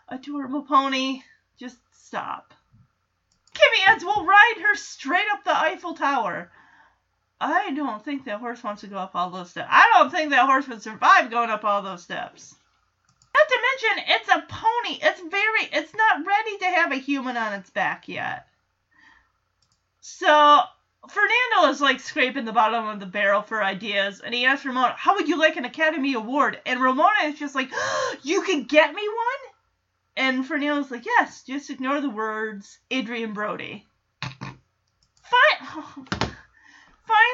adorable 0.07 0.61
pony. 0.61 1.21
Just 1.57 1.77
stop. 1.91 2.53
Kimmy 3.53 3.87
adds, 3.87 4.05
we'll 4.05 4.25
ride 4.25 4.61
her 4.61 4.75
straight 4.75 5.25
up 5.33 5.43
the 5.43 5.57
Eiffel 5.57 5.95
Tower. 5.95 6.51
I 7.41 7.71
don't 7.71 8.05
think 8.05 8.25
that 8.25 8.39
horse 8.39 8.63
wants 8.63 8.81
to 8.81 8.87
go 8.87 8.97
up 8.97 9.15
all 9.15 9.31
those 9.31 9.49
steps. 9.49 9.67
I 9.69 9.91
don't 9.95 10.11
think 10.11 10.29
that 10.29 10.45
horse 10.45 10.67
would 10.67 10.81
survive 10.81 11.31
going 11.31 11.49
up 11.49 11.65
all 11.65 11.81
those 11.81 12.03
steps. 12.03 12.55
Not 13.33 13.47
to 13.47 13.59
mention, 13.61 14.03
it's 14.09 14.29
a 14.29 14.45
pony. 14.47 14.99
It's 15.01 15.21
very, 15.21 15.69
it's 15.71 15.95
not 15.95 16.25
ready 16.25 16.57
to 16.59 16.65
have 16.65 16.91
a 16.91 16.95
human 16.95 17.37
on 17.37 17.53
its 17.53 17.69
back 17.69 18.07
yet. 18.07 18.47
So, 20.01 20.61
Fernando 21.07 21.69
is 21.69 21.81
like 21.81 21.99
scraping 21.99 22.45
the 22.45 22.51
bottom 22.51 22.87
of 22.87 22.99
the 22.99 23.05
barrel 23.05 23.41
for 23.41 23.63
ideas, 23.63 24.19
and 24.19 24.33
he 24.35 24.45
asks 24.45 24.65
Ramona, 24.65 24.93
How 24.97 25.15
would 25.15 25.27
you 25.27 25.37
like 25.37 25.55
an 25.55 25.65
Academy 25.65 26.13
Award? 26.13 26.59
And 26.65 26.79
Ramona 26.79 27.23
is 27.25 27.39
just 27.39 27.55
like, 27.55 27.71
You 28.23 28.43
can 28.43 28.63
get 28.65 28.93
me 28.93 29.07
one? 29.07 29.53
And 30.17 30.45
Fernando's 30.45 30.91
like, 30.91 31.05
Yes, 31.05 31.43
just 31.43 31.69
ignore 31.69 32.01
the 32.01 32.09
words 32.09 32.79
Adrien 32.91 33.33
Brody. 33.33 33.87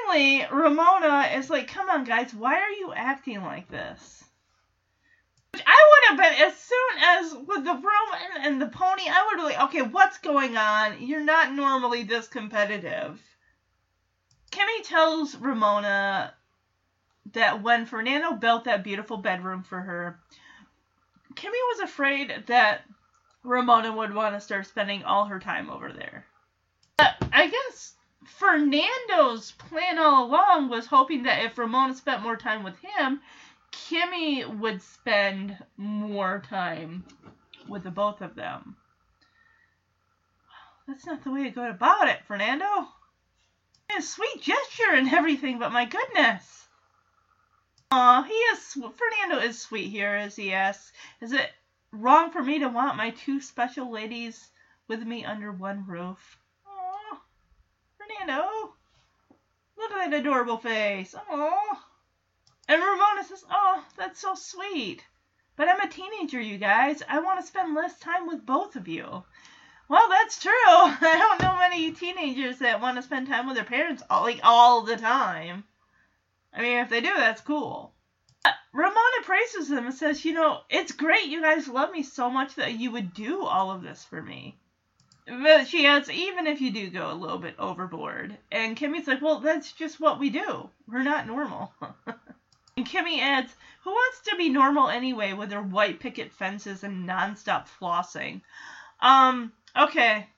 Finally, 0.08 0.46
Ramona 0.52 1.32
is 1.36 1.50
like, 1.50 1.68
Come 1.68 1.90
on, 1.90 2.06
guys, 2.06 2.34
why 2.34 2.56
are 2.56 2.72
you 2.72 2.94
acting 2.94 3.44
like 3.44 3.70
this? 3.70 4.24
I 5.66 5.90
would 5.90 6.10
have 6.10 6.32
been 6.32 6.48
as 6.48 6.58
soon 6.58 7.00
as 7.02 7.48
with 7.48 7.64
the 7.64 7.74
room 7.74 8.36
and, 8.36 8.46
and 8.46 8.62
the 8.62 8.68
pony. 8.68 9.04
I 9.08 9.28
would 9.28 9.40
have 9.40 9.50
like, 9.50 9.70
okay, 9.70 9.82
what's 9.82 10.18
going 10.20 10.58
on? 10.58 11.02
You're 11.02 11.24
not 11.24 11.54
normally 11.54 12.04
this 12.04 12.28
competitive. 12.28 13.22
Kimmy 14.52 14.84
tells 14.84 15.36
Ramona 15.36 16.34
that 17.34 17.62
when 17.62 17.86
Fernando 17.86 18.34
built 18.34 18.64
that 18.66 18.84
beautiful 18.84 19.18
bedroom 19.18 19.64
for 19.64 19.80
her, 19.80 20.20
Kimmy 21.34 21.62
was 21.72 21.82
afraid 21.82 22.46
that 22.48 22.82
Ramona 23.44 23.92
would 23.92 24.14
want 24.14 24.36
to 24.36 24.42
start 24.42 24.66
spending 24.66 25.04
all 25.04 25.26
her 25.26 25.40
time 25.40 25.70
over 25.70 25.92
there. 25.92 26.26
But 26.98 27.16
I 27.32 27.48
guess 27.48 27.94
Fernando's 28.26 29.52
plan 29.52 30.00
all 30.00 30.26
along 30.26 30.70
was 30.70 30.88
hoping 30.88 31.24
that 31.24 31.46
if 31.46 31.58
Ramona 31.58 31.96
spent 31.96 32.24
more 32.24 32.36
time 32.36 32.64
with 32.64 32.78
him, 32.80 33.22
Kimmy 33.86 34.44
would 34.60 34.82
spend 34.82 35.58
more 35.78 36.44
time 36.50 37.06
with 37.68 37.84
the 37.84 37.92
both 37.92 38.22
of 38.22 38.36
them. 38.36 38.76
That's 40.88 41.06
not 41.06 41.24
the 41.24 41.32
way 41.32 41.44
to 41.44 41.50
go 41.52 41.70
about 41.70 42.08
it, 42.08 42.26
Fernando. 42.26 42.88
A 43.96 44.02
sweet 44.02 44.42
gesture 44.42 44.92
and 44.92 45.14
everything, 45.14 45.60
but 45.60 45.72
my 45.72 45.86
goodness. 45.86 46.68
Aw, 47.92 48.24
he 48.24 48.34
is. 48.34 48.74
Fernando 48.74 49.46
is 49.46 49.62
sweet 49.62 49.90
here 49.90 50.16
as 50.16 50.36
he 50.36 50.54
asks, 50.54 50.92
"Is 51.22 51.32
it 51.32 51.54
wrong 51.92 52.32
for 52.32 52.44
me 52.44 52.60
to 52.60 52.68
want 52.68 52.98
my 52.98 53.12
two 53.12 53.40
special 53.40 53.90
ladies 53.90 54.50
with 54.88 55.04
me 55.04 55.24
under 55.24 55.52
one 55.52 55.86
roof?" 55.86 56.38
Aw, 56.66 57.22
Fernando, 57.98 58.76
look 59.78 59.92
at 59.92 60.10
that 60.10 60.20
adorable 60.20 60.58
face. 60.58 61.16
Aw. 61.16 61.87
And 62.68 62.82
Ramona 62.82 63.24
says, 63.24 63.46
Oh, 63.50 63.84
that's 63.98 64.20
so 64.20 64.36
sweet. 64.36 65.04
But 65.56 65.70
I'm 65.70 65.82
a 65.82 65.90
teenager, 65.90 66.40
you 66.40 66.58
guys. 66.58 67.02
I 67.08 67.20
want 67.20 67.40
to 67.40 67.48
spend 67.48 67.74
less 67.74 67.98
time 68.00 68.28
with 68.28 68.46
both 68.46 68.76
of 68.76 68.88
you. 68.88 69.24
Well, 69.90 70.10
that's 70.10 70.42
true. 70.42 70.52
I 70.54 71.18
don't 71.18 71.42
know 71.42 71.58
many 71.58 71.92
teenagers 71.92 72.60
that 72.60 72.82
want 72.82 72.98
to 72.98 73.02
spend 73.02 73.28
time 73.28 73.48
with 73.48 73.56
their 73.56 73.64
parents 73.64 74.04
all, 74.10 74.24
like 74.24 74.42
all 74.44 74.82
the 74.82 74.98
time. 74.98 75.64
I 76.54 76.62
mean, 76.62 76.80
if 76.80 76.90
they 76.90 77.02
do, 77.02 77.12
that's 77.16 77.42
cool. 77.42 77.94
But 78.44 78.54
Ramona 78.74 79.24
praises 79.24 79.70
them 79.70 79.86
and 79.86 79.96
says, 79.96 80.26
You 80.26 80.34
know, 80.34 80.60
it's 80.70 80.92
great 80.92 81.28
you 81.28 81.42
guys 81.42 81.68
love 81.68 81.92
me 81.92 82.04
so 82.04 82.30
much 82.30 82.56
that 82.56 82.74
you 82.74 82.92
would 82.92 83.14
do 83.14 83.44
all 83.44 83.72
of 83.72 83.82
this 83.82 84.04
for 84.04 84.22
me. 84.22 84.58
But 85.26 85.68
she 85.68 85.86
adds, 85.86 86.10
even 86.10 86.48
if 86.48 86.62
you 86.62 86.72
do 86.72 86.90
go 86.90 87.12
a 87.12 87.14
little 87.14 87.38
bit 87.38 87.56
overboard. 87.60 88.38
And 88.52 88.78
Kimmy's 88.78 89.08
like, 89.08 89.22
Well, 89.22 89.40
that's 89.40 89.72
just 89.72 90.00
what 90.00 90.20
we 90.20 90.30
do. 90.30 90.70
We're 90.88 91.04
not 91.04 91.28
normal. 91.28 91.74
And 92.78 92.86
Kimmy 92.86 93.20
adds, 93.20 93.56
Who 93.82 93.90
wants 93.90 94.22
to 94.30 94.36
be 94.38 94.50
normal 94.50 94.88
anyway 94.88 95.34
with 95.34 95.50
their 95.50 95.64
white 95.64 96.00
picket 96.00 96.32
fences 96.32 96.84
and 96.84 97.10
nonstop 97.10 97.68
flossing? 97.68 98.42
Um, 99.00 99.52
okay. 99.76 100.30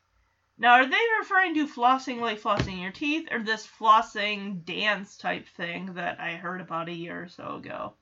Now, 0.57 0.75
are 0.75 0.85
they 0.85 0.97
referring 1.19 1.55
to 1.55 1.67
flossing 1.67 2.21
like 2.21 2.39
flossing 2.39 2.81
your 2.81 2.93
teeth 2.93 3.27
or 3.29 3.39
this 3.39 3.67
flossing 3.67 4.63
dance 4.63 5.17
type 5.17 5.49
thing 5.49 5.95
that 5.95 6.21
I 6.21 6.35
heard 6.35 6.61
about 6.61 6.87
a 6.87 6.93
year 6.93 7.23
or 7.23 7.27
so 7.27 7.55
ago? 7.57 7.95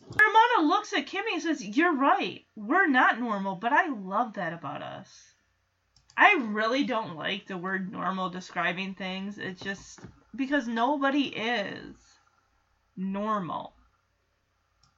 Ramona 0.00 0.66
looks 0.66 0.94
at 0.94 1.06
Kimmy 1.06 1.34
and 1.34 1.42
says, 1.42 1.62
You're 1.62 1.94
right. 1.94 2.46
We're 2.56 2.88
not 2.88 3.20
normal, 3.20 3.56
but 3.56 3.74
I 3.74 3.88
love 3.90 4.32
that 4.34 4.54
about 4.54 4.82
us. 4.82 5.34
I 6.16 6.36
really 6.48 6.84
don't 6.84 7.14
like 7.14 7.46
the 7.46 7.58
word 7.58 7.92
normal 7.92 8.30
describing 8.30 8.94
things. 8.94 9.36
It's 9.36 9.60
just 9.60 10.00
because 10.34 10.66
nobody 10.66 11.28
is 11.28 11.94
normal. 13.00 13.72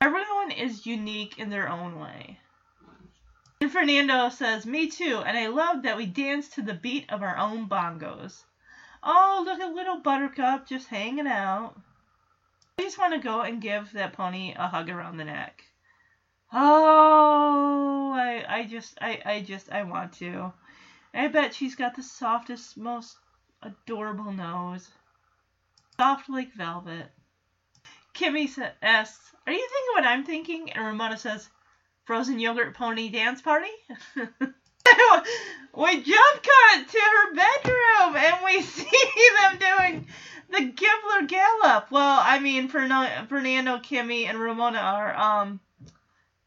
Everyone 0.00 0.50
is 0.50 0.84
unique 0.84 1.38
in 1.38 1.48
their 1.48 1.68
own 1.68 1.98
way. 1.98 2.40
And 3.61 3.70
Fernando 3.70 4.28
says, 4.28 4.66
Me 4.66 4.88
too, 4.90 5.22
and 5.24 5.38
I 5.38 5.46
love 5.46 5.84
that 5.84 5.96
we 5.96 6.07
dance 6.07 6.48
to 6.50 6.62
the 6.62 6.74
beat 6.74 7.11
of 7.12 7.22
our 7.22 7.38
own 7.38 7.68
bongos. 7.68 8.42
Oh, 9.05 9.42
look 9.44 9.61
at 9.61 9.72
little 9.72 10.00
Buttercup 10.00 10.66
just 10.66 10.88
hanging 10.88 11.28
out. 11.28 11.74
I 12.78 12.82
just 12.82 12.98
want 12.98 13.14
to 13.14 13.20
go 13.20 13.42
and 13.42 13.62
give 13.62 13.92
that 13.92 14.14
pony 14.14 14.55
a 14.57 14.66
hug 14.66 14.90
around 14.90 15.16
the 15.16 15.24
neck. 15.24 15.62
Oh, 16.53 18.12
I, 18.14 18.44
I 18.48 18.64
just, 18.64 18.98
I, 19.00 19.22
I 19.24 19.40
just, 19.42 19.70
I 19.70 19.84
want 19.84 20.14
to. 20.14 20.53
I 21.14 21.28
bet 21.28 21.55
she's 21.55 21.76
got 21.76 21.94
the 21.94 22.03
softest, 22.03 22.76
most 22.76 23.16
adorable 23.62 24.32
nose. 24.32 24.90
Soft 25.96 26.28
like 26.28 26.53
velvet. 26.55 27.12
Kimmy 28.14 28.48
asks, 28.82 29.32
Are 29.46 29.52
you 29.52 29.58
thinking 29.58 29.94
what 29.94 30.04
I'm 30.04 30.24
thinking? 30.24 30.70
And 30.72 30.84
Ramona 30.84 31.16
says, 31.18 31.48
Frozen 32.04 32.38
yogurt 32.38 32.74
pony 32.74 33.08
dance 33.08 33.40
party? 33.40 33.70
we 34.16 34.24
jump 36.02 36.42
cut 36.42 36.88
to 36.88 36.98
her 36.98 37.34
bedroom 37.34 38.16
and 38.16 38.44
we 38.44 38.62
see 38.62 39.06
them 39.40 39.58
doing 39.58 40.06
the 40.50 40.72
Gibbler 40.72 41.26
Gallop. 41.26 41.90
Well, 41.90 42.20
I 42.22 42.38
mean, 42.38 42.68
Fernando, 42.68 43.78
Kimmy, 43.78 44.26
and 44.26 44.38
Ramona 44.38 44.78
are. 44.78 45.14
Um, 45.14 45.60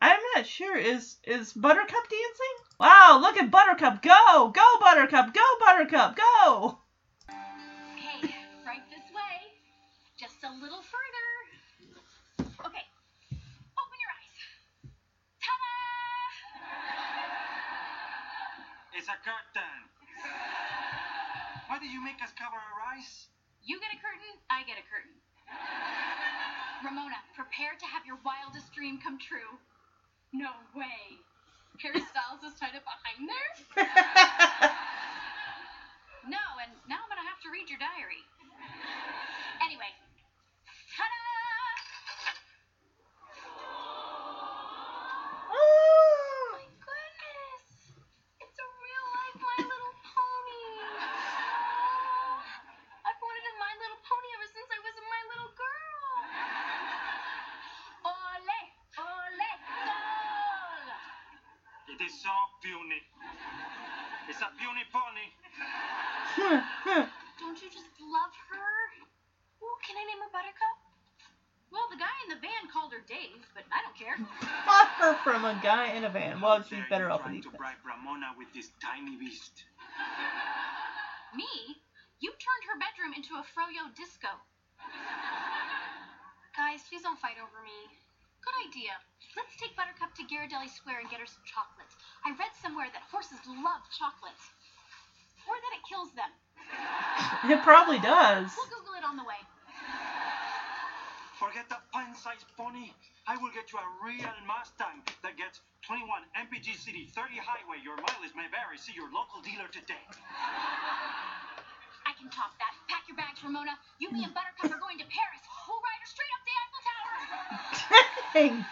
I'm 0.01 0.19
not 0.35 0.45
sure. 0.45 0.77
Is 0.77 1.17
is 1.23 1.53
Buttercup 1.53 1.89
dancing? 1.89 2.55
Wow! 2.79 3.19
Look 3.21 3.37
at 3.37 3.49
Buttercup 3.49 4.01
go! 4.03 4.51
Go 4.53 4.79
Buttercup! 4.79 5.33
Go 5.33 5.41
Buttercup! 5.59 6.15
Go! 6.15 6.77
Okay, 7.29 8.35
right 8.65 8.83
this 8.91 9.09
way. 9.15 9.49
Just 10.19 10.43
a 10.43 10.51
little 10.61 10.83
further. 10.83 11.25
Okay, 12.39 12.85
open 13.79 13.97
your 13.97 14.11
eyes. 14.13 14.37
Ta-da! 15.41 15.69
It's 18.99 19.04
a 19.15 19.19
curtain. 19.23 19.79
Why 21.71 21.79
did 21.79 21.91
you 21.91 22.03
make 22.03 22.19
us 22.21 22.31
cover 22.35 22.59
our 22.59 22.77
eyes? 22.91 23.27
You 23.63 23.79
get 23.79 23.95
a 23.95 23.99
curtain, 24.03 24.35
I 24.51 24.63
get 24.67 24.75
a 24.77 24.85
curtain. 24.85 25.15
Ramona, 26.83 27.15
prepare 27.33 27.73
to 27.79 27.85
have 27.87 28.03
your 28.05 28.19
wildest 28.27 28.73
dream 28.75 28.99
come 28.99 29.17
true. 29.17 29.55
No 30.33 30.51
way. 30.75 31.17
Harry 31.81 32.01
Styles 32.03 32.43
is 32.43 32.53
tied 32.59 32.75
up 32.75 32.83
behind 32.83 33.29
there? 33.29 33.51
No, 36.25 36.41
and 36.57 36.73
now 36.89 36.97
I'm 37.05 37.09
gonna 37.09 37.21
have 37.29 37.37
to 37.45 37.53
read 37.53 37.69
your 37.69 37.77
diary. 37.77 38.25
Anyway, 39.61 39.93
ta-da! 40.97 41.13
Oh, 45.53 46.57
My 46.57 46.65
goodness! 46.81 47.93
It's 48.41 48.57
a 48.57 48.67
real 48.81 49.05
life 49.13 49.37
My 49.37 49.57
Little 49.69 49.95
Pony. 50.01 50.65
I've 53.05 53.19
wanted 53.21 53.45
a 53.45 53.53
My 53.61 53.73
Little 53.85 54.01
Pony 54.09 54.29
ever 54.41 54.49
since 54.49 54.69
I 54.73 54.79
was 54.81 54.95
a 54.97 55.05
My 55.05 55.21
Little 55.29 55.51
Girl. 55.53 56.09
Ole, 58.09 58.61
ole, 58.97 59.49
sol. 59.77 60.89
It 61.93 62.01
is 62.01 62.13
so 62.17 62.33
puny. 62.65 63.01
It's 64.27 64.41
a 64.41 64.49
puny 64.57 64.83
pony. 64.91 65.29
Don't 67.39 67.61
you 67.61 67.69
just 67.69 67.93
love 68.01 68.33
her? 68.49 68.73
Ooh, 69.63 69.77
can 69.85 69.95
I 69.95 70.03
name 70.03 70.19
her 70.25 70.31
Buttercup? 70.33 70.77
Well, 71.71 71.87
the 71.91 71.97
guy 71.97 72.11
in 72.25 72.29
the 72.35 72.41
van 72.41 72.67
called 72.73 72.91
her 72.91 73.03
Dave, 73.07 73.45
but 73.53 73.63
I 73.71 73.79
don't 73.85 73.95
care. 73.95 74.17
Offer 74.67 75.19
from 75.23 75.45
a 75.45 75.59
guy 75.61 75.93
in 75.93 76.03
a 76.03 76.09
van. 76.69 76.79
Well, 76.79 76.87
she's 76.87 76.89
better 76.89 77.09
you 77.09 77.11
off 77.11 77.23
with 77.23 77.33
trying 77.33 77.35
these. 77.35 77.45
to 77.45 77.51
bribe 77.51 77.81
Ramona 77.85 78.33
with 78.37 78.51
this 78.53 78.69
tiny 78.81 79.15
beast. 79.17 79.65
Me? 81.35 81.81
You 82.19 82.31
turned 82.31 82.63
her 82.71 82.77
bedroom 82.79 83.13
into 83.13 83.35
a 83.35 83.43
froyo 83.43 83.91
disco. 83.95 84.31
Guys, 86.55 86.81
please 86.89 87.03
don't 87.03 87.19
fight 87.19 87.37
over 87.37 87.59
me. 87.63 87.91
Good 88.41 88.57
idea. 88.69 88.93
Let's 89.35 89.55
take 89.59 89.75
Buttercup 89.75 90.15
to 90.15 90.23
Ghirardelli 90.23 90.69
Square 90.71 91.01
and 91.03 91.09
get 91.09 91.19
her 91.19 91.27
some 91.27 91.43
chocolate. 91.43 91.91
I 92.23 92.31
read 92.39 92.53
somewhere 92.61 92.87
that 92.93 93.03
horses 93.11 93.41
love 93.47 93.83
chocolate. 93.91 94.39
Or 95.45 95.55
that 95.59 95.73
it 95.75 95.83
kills 95.87 96.11
them. 96.15 96.31
It 97.51 97.61
probably 97.61 97.99
does. 97.99 98.49
We'll 98.57 98.71
Google 98.73 98.95
it 98.97 99.05
on 99.05 99.17
the 99.17 99.23
way. 99.23 99.37
Forget 101.37 101.69
the 101.69 101.77
pint-sized 101.93 102.45
pony. 102.57 102.89
I 103.27 103.37
will 103.37 103.51
get 103.53 103.69
you 103.73 103.77
a 103.77 103.87
real 104.05 104.33
Mustang 104.47 105.03
that 105.21 105.37
gets 105.37 105.61
21 105.85 106.01
MPG 106.33 106.81
City 106.81 107.05
30 107.13 107.37
Highway. 107.37 107.77
Your 107.85 107.93
mileage 108.01 108.33
may 108.33 108.49
vary. 108.49 108.73
See 108.73 108.97
your 108.97 109.05
local 109.13 109.37
dealer 109.45 109.69
today. 109.69 110.01
I 112.09 112.11
can 112.17 112.25
top 112.33 112.57
that. 112.57 112.73
Pack 112.89 113.05
your 113.05 113.13
bags, 113.13 113.37
Ramona. 113.45 113.77
You, 114.01 114.09
me, 114.09 114.25
and 114.25 114.33
Buttercup 114.33 114.73
are 114.73 114.81
going 114.81 114.97
to 114.97 115.05
Paris. 115.05 115.45
We'll 115.69 115.77
ride 115.77 116.01
her 116.01 116.09
straight 116.09 116.33
up 116.33 116.41
the 116.41 116.57
Eiffel 116.57 116.81
Tower. 116.89 117.13
Dang. 118.33 118.65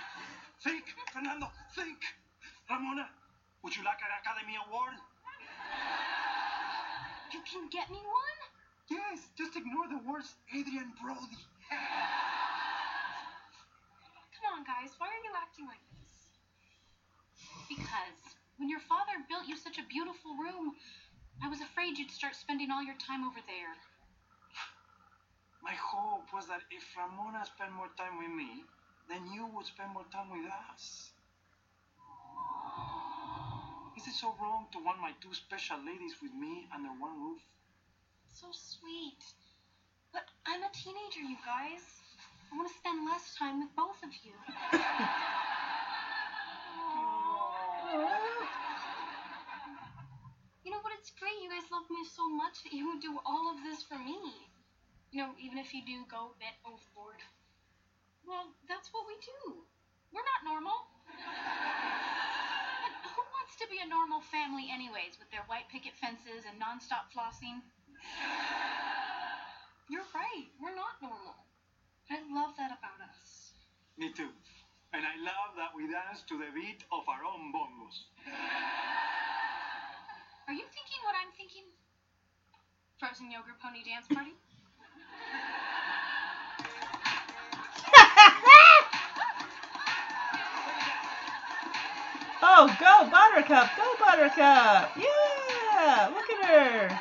Think, 0.65 0.85
Fernando, 1.13 1.53
think. 1.77 2.01
Ramona, 2.65 3.05
would 3.61 3.77
you 3.77 3.85
like 3.85 4.01
an 4.01 4.09
Academy 4.17 4.57
Award? 4.65 4.97
You 7.29 7.45
can 7.45 7.69
get 7.69 7.93
me 7.93 8.01
one? 8.01 8.39
Yes, 8.89 9.29
just 9.37 9.53
ignore 9.53 9.85
the 9.85 10.01
words 10.01 10.33
Adrien 10.49 10.97
Brody. 10.97 11.45
Come 14.33 14.45
on, 14.49 14.65
guys. 14.65 14.97
Why 14.97 15.13
are 15.13 15.21
you 15.21 15.33
acting 15.37 15.69
like 15.69 15.81
this? 15.93 16.02
Because 17.73 18.37
when 18.57 18.69
your 18.69 18.85
father 18.85 19.17
built 19.25 19.49
you 19.49 19.57
such 19.57 19.81
a 19.81 19.89
beautiful 19.89 20.37
room, 20.37 20.77
I 21.41 21.49
was 21.49 21.57
afraid 21.57 21.97
you'd 21.97 22.11
start 22.13 22.35
spending 22.35 22.69
all 22.69 22.83
your 22.85 22.97
time 23.01 23.25
over 23.25 23.41
there. 23.49 23.73
My 25.63 25.73
hope 25.73 26.29
was 26.29 26.45
that 26.53 26.61
if 26.69 26.85
Ramona 26.93 27.41
spent 27.49 27.73
more 27.73 27.89
time 27.97 28.21
with 28.21 28.29
me, 28.29 28.61
then 29.09 29.25
you 29.33 29.49
would 29.49 29.65
spend 29.65 29.89
more 29.89 30.05
time 30.13 30.29
with 30.29 30.45
us. 30.69 31.09
Is 33.97 34.05
it 34.05 34.13
so 34.13 34.35
wrong 34.37 34.67
to 34.73 34.77
want 34.77 35.01
my 35.01 35.13
two 35.21 35.33
special 35.33 35.77
ladies 35.81 36.13
with 36.21 36.33
me 36.33 36.67
under 36.69 36.93
one 37.01 37.17
roof? 37.17 37.41
So 38.29 38.53
sweet. 38.53 39.21
But 40.13 40.29
I'm 40.45 40.61
a 40.61 40.69
teenager, 40.77 41.25
you 41.25 41.41
guys. 41.41 41.81
I 42.51 42.55
want 42.55 42.69
to 42.69 42.75
spend 42.77 43.05
less 43.05 43.33
time 43.33 43.65
with 43.65 43.73
both 43.73 43.97
of 44.05 44.13
you. 44.21 44.37
You 47.93 47.99
know 50.71 50.81
what? 50.81 50.93
It's 50.97 51.13
great 51.19 51.37
you 51.43 51.49
guys 51.49 51.69
love 51.69 51.85
me 51.93 52.01
so 52.09 52.25
much 52.25 52.63
that 52.65 52.73
you 52.73 52.89
would 52.89 53.01
do 53.05 53.19
all 53.21 53.53
of 53.53 53.61
this 53.61 53.83
for 53.85 53.99
me. 54.01 54.17
You 55.11 55.21
know, 55.21 55.37
even 55.37 55.59
if 55.61 55.73
you 55.77 55.85
do 55.85 56.01
go 56.09 56.33
a 56.33 56.39
bit 56.41 56.57
overboard. 56.65 57.21
Well, 58.25 58.49
that's 58.65 58.89
what 58.89 59.05
we 59.05 59.13
do. 59.21 59.61
We're 60.09 60.25
not 60.25 60.41
normal. 60.41 60.73
But 61.05 62.93
who 63.13 63.21
wants 63.29 63.53
to 63.61 63.67
be 63.69 63.77
a 63.77 63.85
normal 63.85 64.21
family, 64.25 64.73
anyways, 64.73 65.21
with 65.21 65.29
their 65.29 65.45
white 65.45 65.69
picket 65.69 65.93
fences 65.93 66.49
and 66.49 66.57
nonstop 66.57 67.13
flossing? 67.13 67.61
You're 69.85 70.09
right. 70.17 70.49
We're 70.57 70.73
not 70.73 70.97
normal. 70.97 71.37
I 72.09 72.17
love 72.33 72.57
that 72.57 72.73
about 72.73 73.05
us. 73.05 73.53
Me 73.97 74.09
too. 74.09 74.33
And 74.93 75.05
I 75.07 75.15
love 75.17 75.55
that 75.55 75.73
we 75.73 75.87
dance 75.87 76.21
to 76.29 76.37
the 76.37 76.51
beat 76.53 76.83
of 76.91 77.09
our 77.09 77.25
own 77.25 77.51
bongos. 77.51 78.03
Are 80.47 80.53
you 80.53 80.65
thinking 80.73 80.99
what 81.03 81.15
I'm 81.15 81.31
thinking? 81.31 81.63
Frozen 82.97 83.29
yogurt 83.29 83.59
pony 83.59 83.83
dance 83.83 84.07
party? 84.07 84.33
Oh, 92.41 92.67
go 92.79 93.09
Buttercup! 93.09 93.69
Go 93.77 93.95
Buttercup! 93.99 94.91
Yeah! 94.97 96.09
Look 96.13 96.29
at 96.29 96.45
her! 96.45 96.99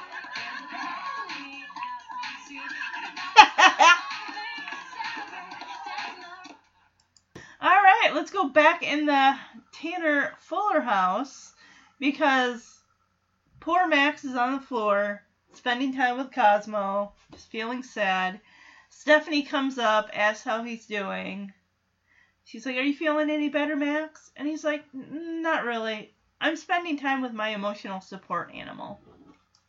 Right, 8.12 8.18
let's 8.18 8.30
go 8.30 8.48
back 8.48 8.82
in 8.82 9.06
the 9.06 9.36
Tanner 9.72 10.32
Fuller 10.38 10.80
house 10.80 11.52
because 11.98 12.80
poor 13.60 13.86
Max 13.86 14.24
is 14.24 14.36
on 14.36 14.52
the 14.52 14.60
floor 14.60 15.22
spending 15.54 15.94
time 15.94 16.18
with 16.18 16.32
Cosmo, 16.32 17.12
just 17.32 17.50
feeling 17.50 17.82
sad. 17.82 18.40
Stephanie 18.90 19.42
comes 19.42 19.78
up, 19.78 20.10
asks 20.12 20.44
how 20.44 20.62
he's 20.62 20.86
doing. 20.86 21.52
She's 22.44 22.66
like, 22.66 22.76
Are 22.76 22.82
you 22.82 22.94
feeling 22.94 23.30
any 23.30 23.48
better, 23.48 23.76
Max? 23.76 24.30
And 24.36 24.46
he's 24.46 24.64
like, 24.64 24.84
Not 24.92 25.64
really. 25.64 26.12
I'm 26.40 26.56
spending 26.56 26.98
time 26.98 27.22
with 27.22 27.32
my 27.32 27.48
emotional 27.48 28.00
support 28.00 28.52
animal. 28.52 29.00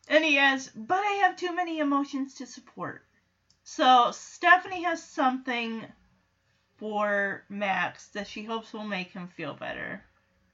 And 0.08 0.24
he 0.24 0.38
adds, 0.38 0.70
But 0.74 0.98
I 0.98 1.22
have 1.22 1.36
too 1.36 1.54
many 1.54 1.78
emotions 1.78 2.34
to 2.34 2.46
support. 2.46 3.06
So 3.62 4.10
Stephanie 4.12 4.82
has 4.82 5.02
something 5.02 5.86
for 6.76 7.44
Max 7.48 8.08
that 8.08 8.26
she 8.26 8.44
hopes 8.44 8.72
will 8.72 8.84
make 8.84 9.12
him 9.12 9.28
feel 9.28 9.54
better. 9.54 10.02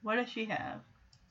What 0.03 0.17
does 0.17 0.29
she 0.29 0.47
have? 0.47 0.81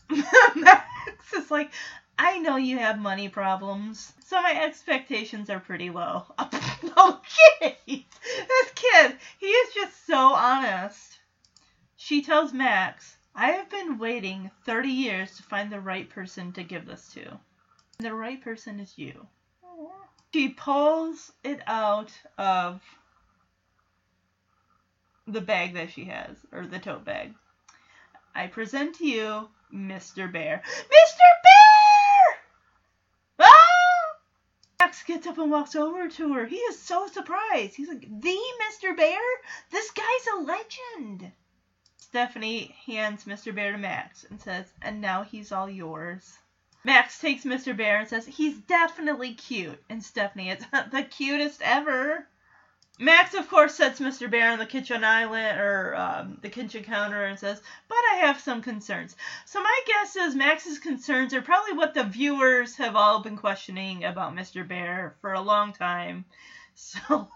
Max 0.56 1.34
is 1.34 1.52
like, 1.52 1.72
I 2.18 2.40
know 2.40 2.58
you 2.58 2.78
have 2.78 3.00
money 3.00 3.30
problems, 3.30 4.14
so 4.26 4.42
my 4.42 4.62
expectations 4.62 5.50
are 5.50 5.60
pretty 5.60 5.90
low. 5.90 6.26
okay, 6.40 7.78
this 7.88 8.72
kid, 8.76 9.18
he 9.40 9.48
is 9.48 9.74
just 9.74 10.06
so 10.06 10.34
honest. 10.34 11.20
She 11.96 12.22
tells 12.22 12.52
Max, 12.52 13.18
I 13.36 13.52
have 13.52 13.70
been 13.70 14.00
waiting 14.00 14.52
30 14.66 14.90
years 14.90 15.38
to 15.38 15.44
find 15.44 15.72
the 15.72 15.80
right 15.80 16.10
person 16.10 16.52
to 16.54 16.64
give 16.64 16.86
this 16.86 17.14
to. 17.14 17.40
The 18.00 18.14
right 18.14 18.42
person 18.42 18.80
is 18.80 18.98
you. 18.98 19.28
She 20.34 20.50
pulls 20.50 21.32
it 21.44 21.62
out 21.68 22.12
of 22.38 22.82
the 25.32 25.42
bag 25.42 25.74
that 25.76 25.92
she 25.92 26.06
has, 26.06 26.38
or 26.52 26.66
the 26.66 26.80
tote 26.80 27.06
bag. 27.06 27.34
I 28.36 28.48
present 28.48 28.96
to 28.96 29.08
you 29.08 29.50
Mr. 29.74 30.32
Bear. 30.32 30.62
Mr. 30.66 31.28
Bear! 31.44 32.42
Ah! 33.40 34.16
Max 34.80 35.04
gets 35.04 35.28
up 35.28 35.38
and 35.38 35.52
walks 35.52 35.76
over 35.76 36.08
to 36.08 36.34
her. 36.34 36.46
He 36.46 36.56
is 36.56 36.80
so 36.80 37.08
surprised. 37.08 37.76
He's 37.76 37.90
like, 37.90 38.02
The 38.02 38.40
Mr. 38.62 38.96
Bear? 38.96 39.20
This 39.72 39.92
guy's 39.92 40.28
a 40.34 40.42
legend. 40.42 41.32
Stephanie 41.98 42.76
hands 42.86 43.26
Mr. 43.26 43.54
Bear 43.54 43.74
to 43.74 43.78
Max 43.78 44.24
and 44.24 44.42
says, 44.42 44.74
And 44.82 45.02
now 45.02 45.24
he's 45.24 45.52
all 45.52 45.70
yours. 45.70 46.40
Max 46.84 47.20
takes 47.20 47.44
Mr. 47.44 47.76
Bear 47.76 48.00
and 48.00 48.08
says, 48.08 48.26
He's 48.26 48.58
definitely 48.58 49.34
cute. 49.36 49.84
And 49.90 50.04
Stephanie 50.04 50.50
is 50.50 50.66
the 50.92 51.04
cutest 51.04 51.62
ever. 51.62 52.28
Max, 53.02 53.34
of 53.34 53.48
course, 53.48 53.76
sets 53.76 54.02
Mr. 54.02 54.30
Bear 54.30 54.52
on 54.52 54.60
the 54.60 54.66
kitchen 54.66 55.06
island 55.06 55.58
or 55.58 55.96
um, 55.96 56.38
the 56.42 56.50
kitchen 56.50 56.84
counter 56.84 57.24
and 57.24 57.40
says, 57.40 57.62
But 57.88 57.98
I 58.12 58.16
have 58.26 58.42
some 58.42 58.62
concerns. 58.62 59.16
So, 59.46 59.64
my 59.64 59.80
guess 59.88 60.18
is 60.18 60.36
Max's 60.36 60.80
concerns 60.80 61.34
are 61.34 61.42
probably 61.42 61.78
what 61.78 61.94
the 61.94 62.04
viewers 62.04 62.76
have 62.76 62.98
all 62.98 63.22
been 63.22 63.38
questioning 63.38 64.04
about 64.04 64.36
Mr. 64.36 64.68
Bear 64.68 65.16
for 65.22 65.32
a 65.32 65.40
long 65.40 65.72
time. 65.72 66.26
So, 66.76 67.30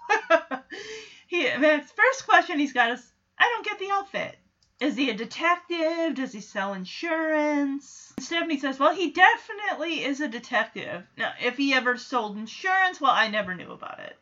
he, 1.28 1.43
Max, 1.57 1.91
first 1.91 2.26
question 2.26 2.59
he's 2.59 2.74
got 2.74 2.91
is, 2.91 3.11
I 3.39 3.43
don't 3.43 3.66
get 3.66 3.80
the 3.80 3.91
outfit. 3.91 4.38
Is 4.82 4.97
he 4.97 5.09
a 5.09 5.16
detective? 5.16 6.16
Does 6.16 6.34
he 6.34 6.41
sell 6.41 6.74
insurance? 6.74 8.14
Stephanie 8.20 8.59
says, 8.59 8.80
Well, 8.80 8.93
he 8.93 9.11
definitely 9.11 10.03
is 10.03 10.20
a 10.20 10.28
detective. 10.28 11.03
Now, 11.18 11.32
if 11.41 11.55
he 11.55 11.74
ever 11.74 11.97
sold 11.97 12.36
insurance, 12.36 12.99
well, 12.99 13.14
I 13.14 13.30
never 13.30 13.55
knew 13.55 13.72
about 13.72 13.99
it. 13.99 14.18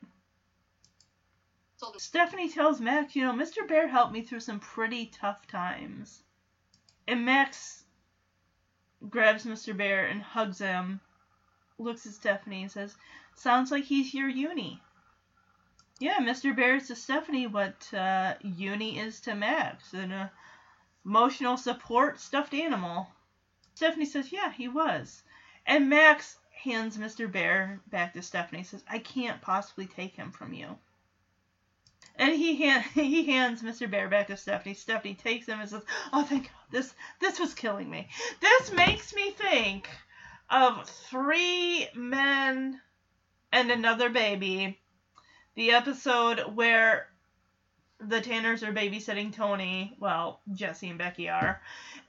Stephanie 1.98 2.48
tells 2.50 2.80
Max, 2.80 3.16
you 3.16 3.24
know, 3.24 3.34
Mr. 3.34 3.68
Bear 3.68 3.88
helped 3.88 4.14
me 4.14 4.22
through 4.22 4.42
some 4.42 4.60
pretty 4.60 5.08
tough 5.08 5.48
times. 5.48 6.22
And 7.08 7.26
Max 7.26 7.84
grabs 9.10 9.46
Mr. 9.46 9.76
Bear 9.76 10.06
and 10.06 10.22
hugs 10.22 10.60
him, 10.60 11.02
looks 11.80 12.06
at 12.06 12.14
Stephanie 12.14 12.62
and 12.62 12.72
says, 12.72 12.96
Sounds 13.34 13.72
like 13.72 13.86
he's 13.86 14.14
your 14.14 14.30
uni. 14.30 14.80
Yeah, 16.00 16.20
Mr. 16.20 16.56
Bear 16.56 16.76
is 16.76 16.88
to 16.88 16.96
Stephanie 16.96 17.48
what 17.48 17.92
uh, 17.94 18.36
uni 18.44 19.00
is 19.00 19.20
to 19.22 19.34
Max. 19.34 19.94
An 19.94 20.12
uh, 20.12 20.30
emotional 21.04 21.58
support 21.58 22.20
stuffed 22.20 22.54
animal. 22.54 23.08
Stephanie 23.74 24.06
says, 24.06 24.32
Yeah, 24.32 24.52
he 24.52 24.68
was. 24.68 25.24
And 25.66 25.90
Max 25.90 26.38
hands 26.52 26.98
Mr. 26.98 27.32
Bear 27.32 27.82
back 27.88 28.14
to 28.14 28.22
Stephanie 28.22 28.60
and 28.60 28.68
says, 28.68 28.84
I 28.88 29.00
can't 29.00 29.42
possibly 29.42 29.88
take 29.88 30.16
him 30.16 30.32
from 30.32 30.54
you. 30.54 30.78
And 32.22 32.36
he 32.36 32.56
hand, 32.58 32.84
he 32.94 33.26
hands 33.26 33.64
Mr. 33.64 33.90
Bear 33.90 34.08
back 34.08 34.28
to 34.28 34.38
Stephanie. 34.38 34.76
Stephanie 34.76 35.16
takes 35.16 35.48
him 35.48 35.60
and 35.60 35.68
says, 35.68 35.84
"Oh, 36.14 36.24
thank 36.24 36.44
God! 36.44 36.52
This 36.70 36.94
this 37.20 37.40
was 37.40 37.56
killing 37.56 37.90
me. 37.90 38.10
This 38.40 38.72
makes 38.72 39.14
me 39.16 39.32
think 39.32 39.90
of 40.48 40.88
Three 40.88 41.88
Men 41.96 42.80
and 43.52 43.72
Another 43.72 44.10
Baby, 44.10 44.80
the 45.56 45.72
episode 45.72 46.42
where 46.54 47.08
the 48.00 48.22
Tanners 48.22 48.62
are 48.62 48.72
babysitting 48.72 49.34
Tony. 49.34 49.96
Well, 50.00 50.42
Jesse 50.54 50.90
and 50.90 51.00
Becky 51.00 51.28
are. 51.28 51.60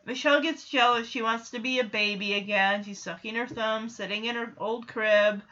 Michelle 0.04 0.42
gets 0.42 0.68
jealous. 0.68 1.08
She 1.08 1.22
wants 1.22 1.50
to 1.50 1.58
be 1.58 1.78
a 1.78 1.84
baby 1.84 2.34
again. 2.34 2.84
She's 2.84 3.02
sucking 3.02 3.34
her 3.36 3.46
thumb, 3.46 3.88
sitting 3.88 4.26
in 4.26 4.36
her 4.36 4.52
old 4.58 4.86
crib, 4.86 5.42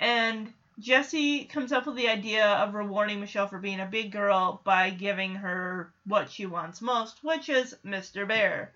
and 0.00 0.52
Jesse 0.80 1.44
comes 1.44 1.72
up 1.72 1.86
with 1.86 1.96
the 1.96 2.08
idea 2.08 2.46
of 2.46 2.72
rewarding 2.72 3.20
Michelle 3.20 3.46
for 3.46 3.58
being 3.58 3.80
a 3.80 3.86
big 3.86 4.10
girl 4.10 4.62
by 4.64 4.88
giving 4.88 5.34
her 5.34 5.92
what 6.06 6.30
she 6.30 6.46
wants 6.46 6.80
most, 6.80 7.22
which 7.22 7.50
is 7.50 7.76
Mr. 7.84 8.26
Bear. 8.26 8.72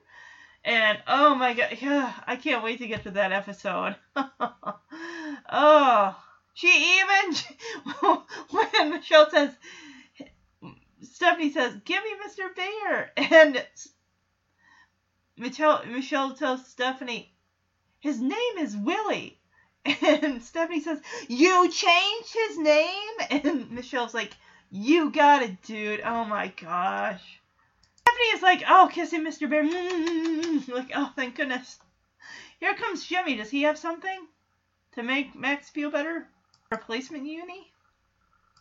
And 0.65 0.99
oh 1.07 1.35
my 1.35 1.55
god, 1.55 1.79
yeah, 1.81 2.13
I 2.27 2.37
can't 2.37 2.63
wait 2.63 2.79
to 2.81 2.87
get 2.87 3.05
to 3.05 3.13
that 3.13 3.33
episode. 3.33 3.97
oh, 5.51 6.17
she 6.53 6.99
even 6.99 7.35
when 8.51 8.91
Michelle 8.91 9.31
says, 9.31 9.57
Stephanie 11.01 11.53
says, 11.53 11.75
"Give 11.85 12.03
me 12.03 12.11
Mr. 12.27 12.55
Bear," 12.55 13.13
and 13.17 13.67
Michelle 15.39 15.85
Michelle 15.87 16.35
tells 16.35 16.67
Stephanie, 16.67 17.35
"His 18.01 18.21
name 18.21 18.59
is 18.59 18.77
Willie." 18.77 19.39
And 19.85 20.43
Stephanie 20.43 20.81
says, 20.81 21.01
You 21.29 21.71
changed 21.71 22.35
his 22.35 22.59
name? 22.59 23.15
And 23.31 23.71
Michelle's 23.71 24.15
like, 24.15 24.33
You 24.71 25.11
got 25.11 25.43
it, 25.43 25.63
dude. 25.63 26.01
Oh 26.03 26.25
my 26.25 26.49
gosh. 26.61 27.23
Stephanie 27.97 28.27
is 28.35 28.43
like, 28.43 28.65
Oh, 28.69 28.89
kissing 28.91 29.25
Mr. 29.25 29.49
Bear. 29.49 29.65
Mm-hmm. 29.65 30.73
Like, 30.73 30.93
oh, 30.95 31.13
thank 31.17 31.37
goodness. 31.37 31.79
Here 32.61 32.75
comes 32.75 33.05
Jimmy. 33.05 33.37
Does 33.37 33.51
he 33.51 33.63
have 33.63 33.79
something 33.79 34.27
to 34.95 35.03
make 35.03 35.35
Max 35.35 35.69
feel 35.69 35.91
better? 35.91 36.27
Replacement 36.71 37.27
uni? 37.27 37.71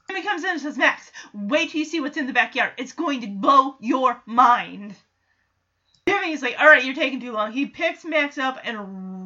Jimmy 0.09 0.23
comes 0.23 0.43
in 0.43 0.49
and 0.49 0.61
says, 0.61 0.77
Max, 0.77 1.11
wait 1.33 1.69
till 1.69 1.79
you 1.79 1.85
see 1.85 2.01
what's 2.01 2.17
in 2.17 2.27
the 2.27 2.33
backyard. 2.33 2.73
It's 2.77 2.91
going 2.91 3.21
to 3.21 3.27
blow 3.27 3.75
your 3.79 4.21
mind. 4.25 4.95
Jimmy's 6.07 6.41
like, 6.41 6.59
all 6.59 6.67
right, 6.67 6.83
you're 6.83 6.95
taking 6.95 7.21
too 7.21 7.31
long. 7.31 7.53
He 7.53 7.65
picks 7.65 8.03
Max 8.03 8.37
up 8.37 8.59
and 8.63 8.77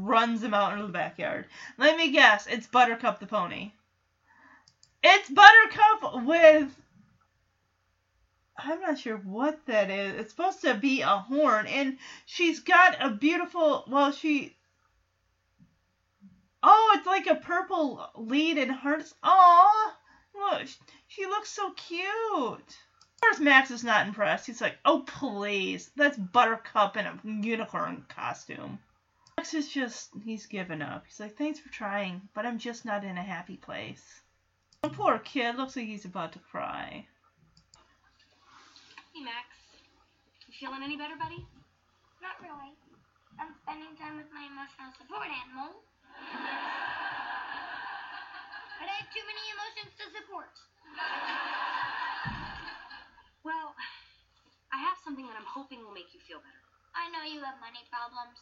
runs 0.07 0.43
him 0.43 0.53
out 0.53 0.73
into 0.73 0.87
the 0.87 0.91
backyard. 0.93 1.45
Let 1.77 1.97
me 1.97 2.11
guess, 2.11 2.47
it's 2.47 2.67
Buttercup 2.67 3.19
the 3.19 3.25
pony. 3.25 3.71
It's 5.03 5.29
Buttercup 5.29 6.25
with. 6.25 6.69
I'm 8.57 8.81
not 8.81 8.97
sure 8.97 9.17
what 9.17 9.63
that 9.67 9.91
is. 9.91 10.19
It's 10.19 10.31
supposed 10.31 10.61
to 10.61 10.73
be 10.73 11.01
a 11.01 11.17
horn, 11.19 11.67
and 11.67 11.97
she's 12.25 12.61
got 12.61 12.97
a 12.99 13.11
beautiful. 13.11 13.83
Well, 13.87 14.11
she. 14.11 14.55
Oh, 16.63 16.95
it's 16.97 17.05
like 17.05 17.27
a 17.27 17.35
purple 17.35 18.09
lead 18.15 18.57
and 18.57 18.71
hearts. 18.71 19.13
Aw, 19.21 19.95
look, 20.35 20.67
she 21.07 21.25
looks 21.25 21.49
so 21.49 21.71
cute. 21.71 22.07
Of 22.09 23.21
course, 23.21 23.39
Max 23.39 23.71
is 23.71 23.83
not 23.83 24.07
impressed. 24.07 24.47
He's 24.47 24.61
like, 24.61 24.77
oh, 24.83 25.03
please. 25.05 25.91
That's 25.95 26.17
Buttercup 26.17 26.97
in 26.97 27.05
a 27.05 27.19
unicorn 27.23 28.05
costume. 28.09 28.79
Max 29.37 29.53
is 29.53 29.69
just, 29.69 30.09
he's 30.25 30.47
given 30.47 30.81
up. 30.81 31.05
He's 31.05 31.19
like, 31.19 31.37
thanks 31.37 31.59
for 31.59 31.69
trying, 31.69 32.27
but 32.33 32.47
I'm 32.47 32.57
just 32.57 32.85
not 32.85 33.05
in 33.05 33.19
a 33.19 33.23
happy 33.23 33.55
place. 33.55 34.01
Oh, 34.83 34.89
poor 34.89 35.19
kid. 35.19 35.57
Looks 35.57 35.77
like 35.77 35.85
he's 35.85 36.05
about 36.05 36.33
to 36.33 36.39
cry. 36.39 37.05
Hey, 39.13 39.21
Max. 39.21 39.45
You 40.49 40.57
feeling 40.57 40.81
any 40.81 40.97
better, 40.97 41.13
buddy? 41.21 41.45
Not 42.17 42.41
really. 42.41 42.73
I'm 43.37 43.53
spending 43.61 43.93
time 44.01 44.17
with 44.17 44.25
my 44.33 44.49
emotional 44.49 44.89
support 44.97 45.29
animal. 45.29 45.85
but 48.81 48.89
I 48.89 48.93
have 48.97 49.13
too 49.13 49.21
many 49.21 49.43
emotions 49.53 49.93
to 50.01 50.05
support. 50.17 50.57
Well, 53.45 53.77
I 54.73 54.81
have 54.81 54.97
something 55.05 55.29
that 55.29 55.37
I'm 55.37 55.45
hoping 55.45 55.85
will 55.85 55.93
make 55.93 56.09
you 56.17 56.21
feel 56.25 56.41
better. 56.41 56.65
I 56.97 57.13
know 57.13 57.21
you 57.21 57.45
have 57.45 57.61
money 57.61 57.85
problems, 57.93 58.41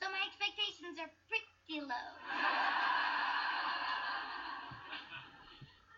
so 0.00 0.04
my 0.12 0.20
expectations 0.28 1.00
are 1.00 1.10
pretty 1.28 1.80
low. 1.80 2.10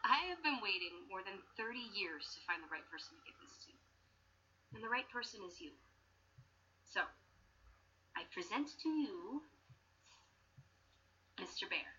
I 0.09 0.24
have 0.32 0.40
been 0.42 0.57
waiting 0.64 1.05
more 1.12 1.20
than 1.20 1.36
30 1.61 1.84
years 1.92 2.32
to 2.32 2.40
find 2.49 2.64
the 2.64 2.72
right 2.72 2.86
person 2.88 3.12
to 3.18 3.22
give 3.28 3.36
this 3.44 3.61
to. 3.68 3.72
And 4.74 4.80
the 4.80 4.88
right 4.88 5.05
person 5.12 5.44
is 5.44 5.61
you. 5.61 5.76
So, 6.88 7.05
I 8.16 8.24
present 8.32 8.72
to 8.82 8.88
you 8.88 9.44
Mr. 11.36 11.68
Bear. 11.68 11.92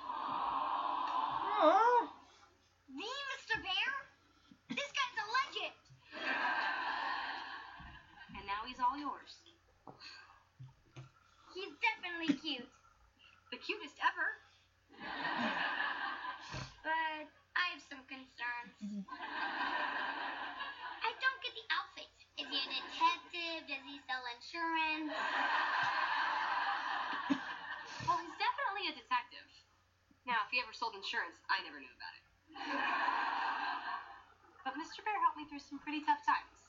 Aww. 0.00 2.06
The 2.88 2.94
Mr. 2.94 3.58
Bear? 3.58 3.90
This 4.70 4.90
guy's 4.94 5.18
a 5.18 5.26
legend. 5.28 5.82
And 8.38 8.46
now 8.46 8.62
he's 8.66 8.78
all 8.78 8.96
yours. 8.96 9.47
Definitely 12.18 12.42
cute. 12.42 12.66
The 13.54 13.62
cutest 13.62 13.94
ever. 14.02 14.26
But 16.82 17.30
I 17.54 17.64
have 17.70 17.78
some 17.86 18.02
concerns. 18.10 18.74
I 20.98 21.10
don't 21.22 21.40
get 21.46 21.54
the 21.54 21.62
outfit. 21.70 22.10
Is 22.42 22.50
he 22.50 22.58
a 22.58 22.66
detective? 22.74 23.70
Does 23.70 23.86
he 23.86 24.02
sell 24.10 24.18
insurance? 24.34 25.14
Well, 28.02 28.18
he's 28.18 28.34
definitely 28.34 28.90
a 28.90 28.98
detective. 28.98 29.46
Now, 30.26 30.42
if 30.42 30.50
he 30.50 30.58
ever 30.58 30.74
sold 30.74 30.98
insurance, 30.98 31.38
I 31.46 31.62
never 31.62 31.78
knew 31.78 31.94
about 31.94 32.18
it. 32.18 32.26
But 34.66 34.74
Mr. 34.74 35.06
Bear 35.06 35.22
helped 35.22 35.38
me 35.38 35.46
through 35.46 35.62
some 35.62 35.78
pretty 35.78 36.02
tough 36.02 36.26
times. 36.26 36.66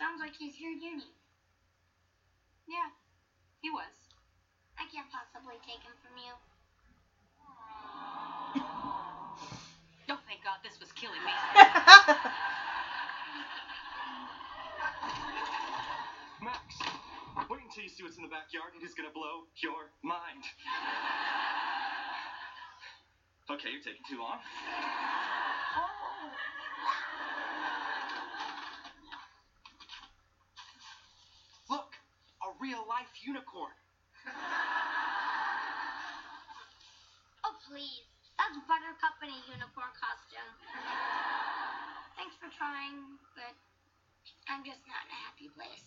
Sounds 0.00 0.16
like 0.16 0.32
he's 0.32 0.56
your 0.56 0.72
uni. 0.72 1.12
Yeah, 2.64 2.88
he 3.62 3.70
was. 3.70 3.92
I 4.78 4.84
can't 4.86 5.08
possibly 5.10 5.56
take 5.66 5.82
him 5.84 5.94
from 6.02 6.16
you. 6.18 6.34
Oh, 10.10 10.18
thank 10.26 10.42
God, 10.44 10.58
this 10.64 10.80
was 10.80 10.92
killing 10.92 11.20
me. 11.24 11.32
Max, 16.42 16.60
wait 17.50 17.62
until 17.64 17.82
you 17.84 17.88
see 17.90 18.02
what's 18.04 18.16
in 18.16 18.22
the 18.22 18.28
backyard. 18.28 18.72
and 18.74 18.82
It 18.82 18.86
is 18.86 18.94
gonna 18.94 19.10
blow 19.10 19.44
your 19.62 19.90
mind. 20.04 20.44
Okay, 23.50 23.70
you're 23.70 23.80
taking 23.80 24.04
too 24.08 24.18
long. 24.20 24.38
Look, 31.70 31.86
a 32.42 32.47
real 32.60 32.84
life 32.86 33.10
unicorn. 33.22 33.74
Oh, 37.46 37.54
please. 37.70 38.04
That's 38.38 38.54
Buttercup 38.70 39.18
in 39.22 39.34
a 39.34 39.40
unicorn 39.50 39.90
costume. 39.98 40.54
Thanks 42.14 42.34
for 42.38 42.46
trying, 42.54 43.18
but 43.34 43.54
I'm 44.46 44.62
just 44.62 44.82
not 44.86 45.02
in 45.06 45.10
a 45.10 45.20
happy 45.26 45.50
place. 45.50 45.86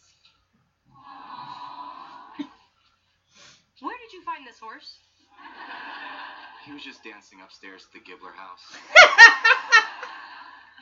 Where 3.79 3.97
did 3.97 4.13
you 4.13 4.21
find 4.23 4.45
this 4.45 4.59
horse? 4.59 4.99
He 6.65 6.71
was 6.71 6.83
just 6.83 7.03
dancing 7.03 7.41
upstairs 7.41 7.87
at 7.87 7.93
the 7.93 7.99
Gibbler 7.99 8.35
house. 8.35 8.61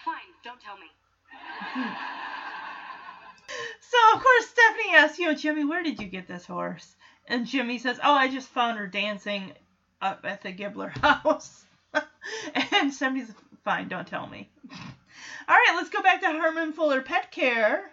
Fine, 0.03 0.33
don't 0.43 0.59
tell 0.59 0.75
me. 0.75 0.91
So 3.81 3.97
of 4.15 4.21
course 4.21 4.47
Stephanie 4.47 4.95
asks, 4.95 5.19
you 5.19 5.25
know, 5.27 5.33
Jimmy, 5.33 5.65
where 5.65 5.83
did 5.83 5.99
you 5.99 6.07
get 6.07 6.27
this 6.27 6.45
horse? 6.45 6.95
And 7.27 7.45
Jimmy 7.45 7.79
says, 7.79 7.99
Oh, 8.03 8.13
I 8.13 8.27
just 8.27 8.49
found 8.49 8.77
her 8.77 8.87
dancing 8.87 9.53
up 10.01 10.21
at 10.23 10.41
the 10.41 10.51
Gibbler 10.51 10.89
house. 11.01 11.65
and 11.93 12.93
Stephanie's 12.93 13.31
fine, 13.63 13.87
don't 13.87 14.07
tell 14.07 14.27
me. 14.27 14.49
All 14.71 15.55
right, 15.55 15.73
let's 15.75 15.89
go 15.89 16.01
back 16.01 16.21
to 16.21 16.27
Harmon 16.27 16.73
Fuller 16.73 17.01
Pet 17.01 17.31
Care. 17.31 17.91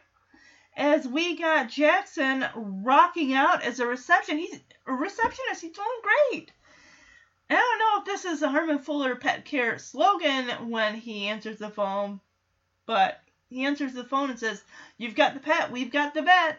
As 0.76 1.08
we 1.08 1.38
got 1.38 1.70
Jackson 1.70 2.44
rocking 2.54 3.32
out 3.32 3.62
as 3.62 3.80
a 3.80 3.86
reception, 3.86 4.36
he's 4.36 4.60
a 4.86 4.92
receptionist. 4.92 5.62
He's 5.62 5.72
doing 5.72 5.86
great. 6.02 6.52
I 7.48 7.54
don't 7.54 7.78
know 7.78 8.00
if 8.00 8.04
this 8.04 8.24
is 8.24 8.42
a 8.42 8.50
Harmon 8.50 8.80
Fuller 8.80 9.16
Pet 9.16 9.44
Care 9.44 9.78
slogan 9.78 10.68
when 10.68 10.96
he 10.96 11.28
answers 11.28 11.58
the 11.58 11.70
phone, 11.70 12.20
but 12.84 13.20
he 13.48 13.64
answers 13.64 13.92
the 13.92 14.04
phone 14.04 14.30
and 14.30 14.38
says, 14.38 14.62
You've 14.98 15.14
got 15.14 15.34
the 15.34 15.40
pet, 15.40 15.70
we've 15.70 15.92
got 15.92 16.14
the 16.14 16.22
vet. 16.22 16.58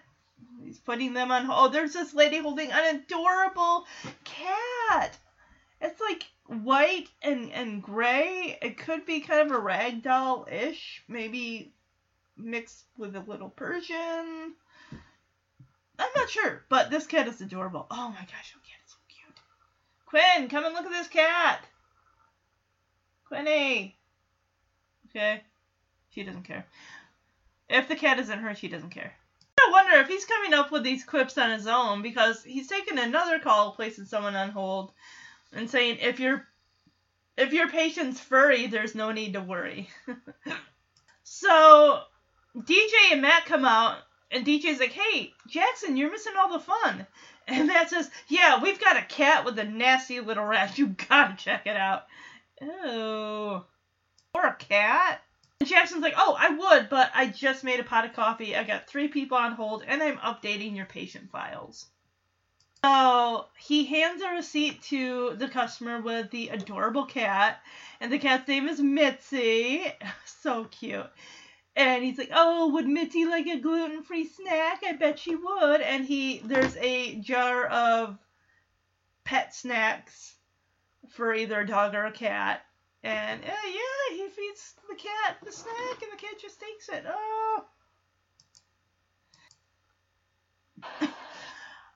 He's 0.64 0.80
putting 0.80 1.14
them 1.14 1.32
on 1.32 1.46
hold. 1.46 1.70
Oh, 1.70 1.72
there's 1.72 1.94
this 1.94 2.14
lady 2.14 2.38
holding 2.40 2.72
an 2.72 2.96
adorable 2.96 3.86
cat. 4.24 5.18
It's 5.82 6.00
like 6.00 6.24
white 6.46 7.10
and, 7.22 7.52
and 7.52 7.82
gray. 7.82 8.58
It 8.62 8.78
could 8.78 9.06
be 9.06 9.22
kind 9.22 9.50
of 9.50 9.56
a 9.56 9.60
rag 9.60 10.04
doll 10.04 10.48
ish, 10.52 11.04
maybe 11.08 11.74
mixed 12.38 12.86
with 12.98 13.16
a 13.16 13.22
little 13.22 13.50
Persian. 13.50 14.56
I'm 16.00 16.10
not 16.16 16.30
sure, 16.30 16.64
but 16.70 16.90
this 16.90 17.08
cat 17.08 17.28
is 17.28 17.42
adorable. 17.42 17.88
Oh 17.90 18.10
my 18.10 18.22
gosh, 18.22 18.54
oh 18.56 18.62
cat 18.64 18.80
is 18.86 18.92
so 18.92 18.98
cute. 19.10 19.36
Quinn, 20.06 20.50
come 20.50 20.66
and 20.66 20.74
look 20.74 20.86
at 20.86 20.92
this 20.92 21.08
cat. 21.08 21.64
Quinny. 23.28 23.98
Okay. 25.10 25.44
She 26.18 26.24
doesn't 26.24 26.46
care. 26.46 26.66
If 27.70 27.88
the 27.88 27.96
cat 27.96 28.18
isn't 28.18 28.40
her, 28.40 28.56
she 28.56 28.70
doesn't 28.70 28.90
care. 28.90 29.14
I 29.60 29.70
wonder 29.72 29.98
if 29.98 30.08
he's 30.08 30.26
coming 30.26 30.52
up 30.52 30.72
with 30.72 30.82
these 30.82 31.04
quips 31.04 31.38
on 31.38 31.52
his 31.52 31.68
own 31.68 32.02
because 32.02 32.44
he's 32.44 32.68
taking 32.68 32.98
another 32.98 33.38
call, 33.38 33.74
placing 33.74 34.06
someone 34.06 34.36
on 34.36 34.50
hold, 34.50 34.94
and 35.54 35.70
saying 35.70 36.00
if 36.02 36.20
your 36.20 36.48
if 37.38 37.54
your 37.54 37.70
patient's 37.70 38.20
furry, 38.20 38.66
there's 38.66 38.96
no 38.96 39.12
need 39.12 39.34
to 39.34 39.42
worry. 39.42 39.92
so 41.24 42.02
DJ 42.58 43.12
and 43.12 43.22
Matt 43.22 43.46
come 43.46 43.64
out, 43.64 44.00
and 44.32 44.44
DJ's 44.44 44.80
like, 44.80 44.94
"Hey, 44.94 45.34
Jackson, 45.48 45.98
you're 45.98 46.10
missing 46.10 46.34
all 46.36 46.52
the 46.52 46.60
fun." 46.60 47.06
And 47.48 47.68
Matt 47.68 47.92
says, 47.92 48.10
"Yeah, 48.28 48.60
we've 48.64 48.82
got 48.82 48.98
a 48.98 49.04
cat 49.04 49.46
with 49.46 49.60
a 49.60 49.66
nasty 49.66 50.20
little 50.20 50.46
rat. 50.46 50.80
You 50.80 50.88
gotta 50.88 51.36
check 51.36 51.68
it 51.68 51.78
out." 51.78 52.08
Oh, 52.60 53.66
or 54.34 54.48
a 54.48 54.56
cat. 54.56 55.22
And 55.60 55.70
Jackson's 55.70 56.04
like, 56.04 56.14
oh, 56.18 56.36
I 56.38 56.50
would, 56.50 56.90
but 56.90 57.12
I 57.16 57.28
just 57.28 57.64
made 57.64 57.80
a 57.80 57.84
pot 57.84 58.06
of 58.06 58.14
coffee. 58.14 58.56
I 58.56 58.64
got 58.64 58.88
three 58.88 59.08
people 59.08 59.38
on 59.38 59.54
hold, 59.54 59.84
and 59.86 60.04
I'm 60.04 60.18
updating 60.18 60.76
your 60.76 60.86
patient 60.86 61.32
files. 61.32 61.88
So 62.84 63.48
he 63.58 63.86
hands 63.86 64.22
a 64.22 64.36
receipt 64.36 64.84
to 64.84 65.36
the 65.36 65.50
customer 65.50 66.00
with 66.00 66.30
the 66.30 66.50
adorable 66.50 67.06
cat, 67.06 67.60
and 68.00 68.12
the 68.12 68.20
cat's 68.20 68.48
name 68.48 68.68
is 68.68 68.80
Mitzi. 68.80 69.86
So 70.26 70.66
cute. 70.66 71.10
And 71.76 72.04
he's 72.04 72.18
like, 72.18 72.30
"Oh, 72.34 72.70
would 72.70 72.88
Mitzi 72.88 73.26
like 73.26 73.48
a 73.48 73.60
gluten-free 73.60 74.28
snack? 74.28 74.82
I 74.88 74.94
bet 74.94 75.20
she 75.20 75.36
would." 75.36 75.82
And 75.82 76.06
he 76.06 76.40
there's 76.40 76.78
a 76.78 77.16
jar 77.16 77.66
of 77.66 78.18
pet 79.26 79.54
snacks 79.54 80.36
for 81.10 81.34
either 81.34 81.60
a 81.60 81.68
dog 81.68 81.96
or 81.96 82.06
a 82.06 82.12
cat. 82.12 82.64
And 83.04 83.44
uh, 83.44 83.48
yeah, 83.48 84.16
he 84.16 84.28
feeds 84.30 84.76
the 84.90 84.96
cat 84.96 85.38
the 85.44 85.52
snack, 85.52 86.02
and 86.02 86.12
the 86.12 86.18
cat 86.18 86.40
just 86.42 86.60
takes 86.60 86.90
it. 86.90 87.06
Oh. 87.08 87.66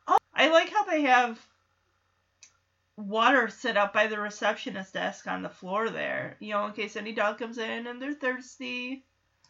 oh, 0.07 0.17
I 0.33 0.49
like 0.49 0.69
how 0.69 0.85
they 0.85 1.01
have 1.01 1.39
water 2.97 3.47
set 3.47 3.77
up 3.77 3.93
by 3.93 4.07
the 4.07 4.19
receptionist 4.19 4.93
desk 4.93 5.27
on 5.27 5.41
the 5.41 5.49
floor 5.49 5.89
there. 5.89 6.37
You 6.39 6.53
know, 6.53 6.65
in 6.67 6.73
case 6.73 6.95
any 6.95 7.13
dog 7.13 7.39
comes 7.39 7.57
in 7.57 7.87
and 7.87 8.01
they're 8.01 8.13
thirsty. 8.13 9.03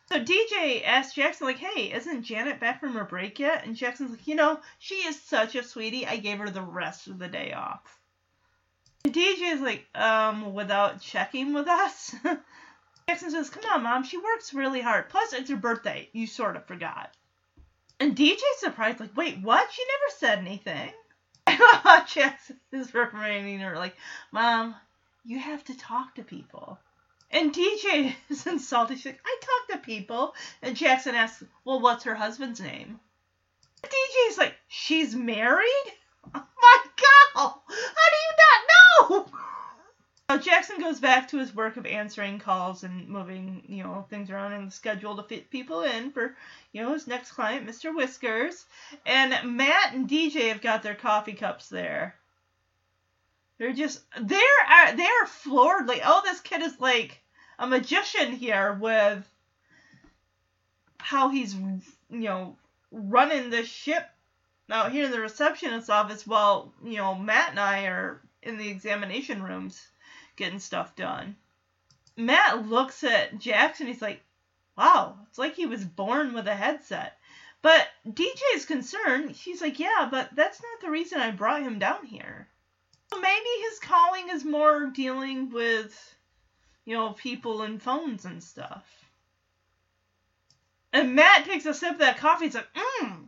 So 0.07 0.19
DJ 0.19 0.85
asks 0.85 1.13
Jackson, 1.13 1.47
like, 1.47 1.57
hey, 1.57 1.93
isn't 1.93 2.23
Janet 2.23 2.59
back 2.59 2.81
from 2.81 2.93
her 2.93 3.05
break 3.05 3.39
yet? 3.39 3.65
And 3.65 3.75
Jackson's 3.75 4.11
like, 4.11 4.27
you 4.27 4.35
know, 4.35 4.59
she 4.77 4.95
is 4.95 5.21
such 5.21 5.55
a 5.55 5.63
sweetie. 5.63 6.05
I 6.05 6.17
gave 6.17 6.39
her 6.39 6.49
the 6.49 6.61
rest 6.61 7.07
of 7.07 7.17
the 7.17 7.29
day 7.29 7.53
off. 7.53 8.00
DJ 9.03 9.53
is 9.53 9.61
like, 9.61 9.85
um, 9.95 10.53
without 10.53 11.01
checking 11.01 11.53
with 11.53 11.67
us? 11.67 12.15
Jackson 13.07 13.31
says, 13.31 13.49
come 13.49 13.63
on, 13.71 13.83
Mom, 13.83 14.03
she 14.03 14.17
works 14.17 14.53
really 14.53 14.81
hard. 14.81 15.09
Plus, 15.09 15.33
it's 15.33 15.49
her 15.49 15.55
birthday. 15.55 16.07
You 16.13 16.27
sort 16.27 16.55
of 16.55 16.65
forgot. 16.65 17.11
And 17.99 18.15
DJ's 18.15 18.59
surprised, 18.59 18.99
like, 18.99 19.15
wait, 19.15 19.41
what? 19.41 19.71
She 19.71 19.83
never 19.83 20.17
said 20.17 20.39
anything. 20.39 20.91
Jackson 22.07 22.59
is 22.71 22.93
reminding 22.93 23.59
her, 23.59 23.75
like, 23.75 23.95
Mom, 24.31 24.75
you 25.25 25.39
have 25.39 25.63
to 25.65 25.77
talk 25.77 26.15
to 26.15 26.23
people. 26.23 26.79
And 27.31 27.53
DJ 27.53 28.13
is 28.29 28.45
insulted. 28.47 28.97
She's 28.97 29.07
like, 29.07 29.21
I 29.25 29.37
talk 29.41 29.77
to 29.79 29.85
people. 29.85 30.35
And 30.61 30.75
Jackson 30.75 31.15
asks, 31.15 31.43
Well, 31.65 31.79
what's 31.79 32.03
her 32.03 32.15
husband's 32.15 32.59
name? 32.59 32.99
DJ's 33.83 34.37
like, 34.37 34.55
She's 34.67 35.15
married? 35.15 35.93
Oh 36.33 36.45
my 36.61 36.77
god! 36.95 37.53
How 37.67 38.07
do 38.09 38.17
you 38.17 38.33
not 38.37 39.21
know? 39.25 39.31
So 40.29 40.37
Jackson 40.37 40.79
goes 40.79 40.99
back 40.99 41.27
to 41.29 41.39
his 41.39 41.53
work 41.53 41.75
of 41.75 41.85
answering 41.85 42.39
calls 42.39 42.83
and 42.83 43.09
moving, 43.09 43.63
you 43.67 43.83
know, 43.83 44.05
things 44.09 44.29
around 44.29 44.53
in 44.53 44.63
the 44.63 44.71
schedule 44.71 45.17
to 45.17 45.23
fit 45.23 45.49
people 45.49 45.81
in 45.81 46.11
for, 46.11 46.37
you 46.71 46.81
know, 46.81 46.93
his 46.93 47.05
next 47.05 47.33
client, 47.33 47.67
Mr. 47.67 47.93
Whiskers. 47.93 48.65
And 49.05 49.57
Matt 49.57 49.93
and 49.93 50.09
DJ 50.09 50.47
have 50.47 50.61
got 50.61 50.83
their 50.83 50.95
coffee 50.95 51.33
cups 51.33 51.67
there. 51.67 52.15
They're 53.57 53.73
just 53.73 54.01
they're 54.19 54.95
they're 54.95 55.25
floored. 55.27 55.87
Like, 55.87 56.01
oh, 56.05 56.21
this 56.23 56.39
kid 56.39 56.61
is 56.61 56.79
like 56.79 57.21
a 57.59 57.67
magician 57.67 58.31
here 58.31 58.73
with 58.73 59.29
how 60.97 61.29
he's 61.29 61.53
you 61.53 61.81
know 62.09 62.55
running 62.91 63.49
the 63.49 63.65
ship 63.65 64.09
out 64.69 64.91
here 64.91 65.05
in 65.05 65.11
the 65.11 65.19
receptionist's 65.19 65.89
office 65.89 66.25
while 66.25 66.73
you 66.83 66.97
know 66.97 67.15
Matt 67.15 67.51
and 67.51 67.59
I 67.59 67.85
are 67.85 68.21
in 68.41 68.57
the 68.57 68.69
examination 68.69 69.43
rooms 69.43 69.81
getting 70.35 70.59
stuff 70.59 70.95
done. 70.95 71.35
Matt 72.17 72.67
looks 72.67 73.03
at 73.03 73.39
Jackson. 73.39 73.87
He's 73.87 74.01
like, 74.01 74.21
"Wow, 74.77 75.17
it's 75.29 75.37
like 75.37 75.55
he 75.55 75.65
was 75.65 75.83
born 75.83 76.33
with 76.33 76.47
a 76.47 76.55
headset." 76.55 77.17
But 77.61 77.87
DJ's 78.07 78.65
concerned. 78.65 79.35
She's 79.35 79.61
like, 79.61 79.79
"Yeah, 79.79 80.07
but 80.09 80.35
that's 80.35 80.61
not 80.61 80.81
the 80.81 80.89
reason 80.89 81.19
I 81.19 81.31
brought 81.31 81.63
him 81.63 81.79
down 81.79 82.05
here." 82.05 82.47
maybe 83.19 83.49
his 83.69 83.79
calling 83.79 84.29
is 84.29 84.45
more 84.45 84.87
dealing 84.87 85.49
with, 85.49 86.15
you 86.85 86.95
know, 86.95 87.13
people 87.13 87.61
and 87.63 87.81
phones 87.81 88.25
and 88.25 88.43
stuff. 88.43 88.85
And 90.93 91.15
Matt 91.15 91.45
takes 91.45 91.65
a 91.65 91.73
sip 91.73 91.93
of 91.93 91.97
that 91.99 92.17
coffee. 92.17 92.45
He's 92.45 92.55
like, 92.55 92.67
mmm. 92.73 93.27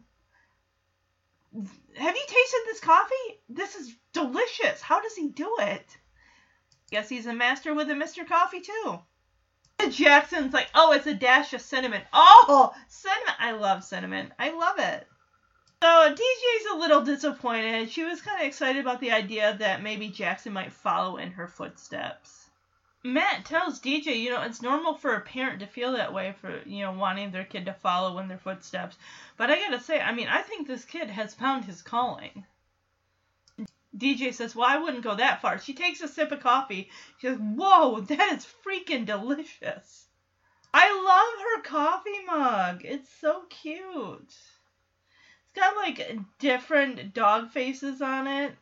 Have 1.55 2.15
you 2.15 2.25
tasted 2.27 2.61
this 2.65 2.79
coffee? 2.79 3.41
This 3.49 3.75
is 3.75 3.95
delicious. 4.13 4.81
How 4.81 5.01
does 5.01 5.15
he 5.15 5.29
do 5.29 5.55
it? 5.59 5.85
Guess 6.91 7.09
he's 7.09 7.27
a 7.27 7.33
master 7.33 7.73
with 7.73 7.89
a 7.89 7.93
Mr. 7.93 8.27
Coffee, 8.27 8.61
too. 8.61 8.99
Jackson's 9.89 10.53
like, 10.53 10.69
oh, 10.73 10.93
it's 10.93 11.07
a 11.07 11.13
dash 11.13 11.53
of 11.53 11.61
cinnamon. 11.61 12.01
Oh, 12.13 12.73
cinnamon. 12.87 13.33
I 13.39 13.51
love 13.51 13.83
cinnamon. 13.83 14.33
I 14.39 14.51
love 14.51 14.79
it. 14.79 15.07
So 15.83 16.15
DJ's 16.15 16.65
a 16.73 16.77
little 16.77 17.01
disappointed. 17.01 17.89
She 17.89 18.05
was 18.05 18.21
kind 18.21 18.39
of 18.39 18.47
excited 18.47 18.79
about 18.79 19.01
the 19.01 19.11
idea 19.11 19.55
that 19.59 19.83
maybe 19.83 20.07
Jackson 20.07 20.53
might 20.53 20.71
follow 20.71 21.17
in 21.17 21.31
her 21.31 21.47
footsteps. 21.47 22.42
Matt 23.05 23.43
tells 23.43 23.81
DJ, 23.81 24.21
you 24.21 24.29
know, 24.29 24.41
it's 24.43 24.61
normal 24.61 24.95
for 24.95 25.13
a 25.13 25.21
parent 25.21 25.59
to 25.59 25.67
feel 25.67 25.91
that 25.91 26.13
way 26.13 26.33
for, 26.39 26.61
you 26.65 26.83
know, 26.83 26.93
wanting 26.93 27.31
their 27.31 27.43
kid 27.43 27.65
to 27.65 27.73
follow 27.73 28.17
in 28.19 28.29
their 28.29 28.37
footsteps. 28.37 28.97
But 29.35 29.51
I 29.51 29.57
gotta 29.59 29.81
say, 29.81 29.99
I 29.99 30.13
mean, 30.13 30.29
I 30.29 30.41
think 30.41 30.67
this 30.67 30.85
kid 30.85 31.09
has 31.09 31.33
found 31.33 31.65
his 31.65 31.81
calling. 31.81 32.45
DJ 33.95 34.33
says, 34.33 34.55
Well, 34.55 34.69
I 34.69 34.77
wouldn't 34.77 35.03
go 35.03 35.15
that 35.15 35.41
far. 35.41 35.59
She 35.59 35.73
takes 35.73 36.01
a 36.01 36.07
sip 36.07 36.31
of 36.31 36.39
coffee. 36.39 36.89
She 37.19 37.27
goes, 37.27 37.37
Whoa, 37.37 37.99
that 37.99 38.33
is 38.33 38.47
freaking 38.65 39.05
delicious. 39.05 40.07
I 40.73 40.89
love 41.03 41.43
her 41.43 41.61
coffee 41.61 42.25
mug. 42.25 42.81
It's 42.85 43.09
so 43.21 43.43
cute. 43.49 43.85
It's 44.29 45.53
got 45.55 45.75
like 45.75 46.17
different 46.39 47.13
dog 47.13 47.51
faces 47.51 48.01
on 48.01 48.27
it 48.27 48.55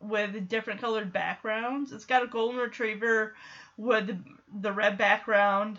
with 0.00 0.48
different 0.48 0.80
colored 0.80 1.12
backgrounds. 1.12 1.92
It's 1.92 2.06
got 2.06 2.22
a 2.22 2.26
golden 2.26 2.58
retriever 2.58 3.34
with 3.76 4.10
the 4.60 4.72
red 4.72 4.98
background. 4.98 5.78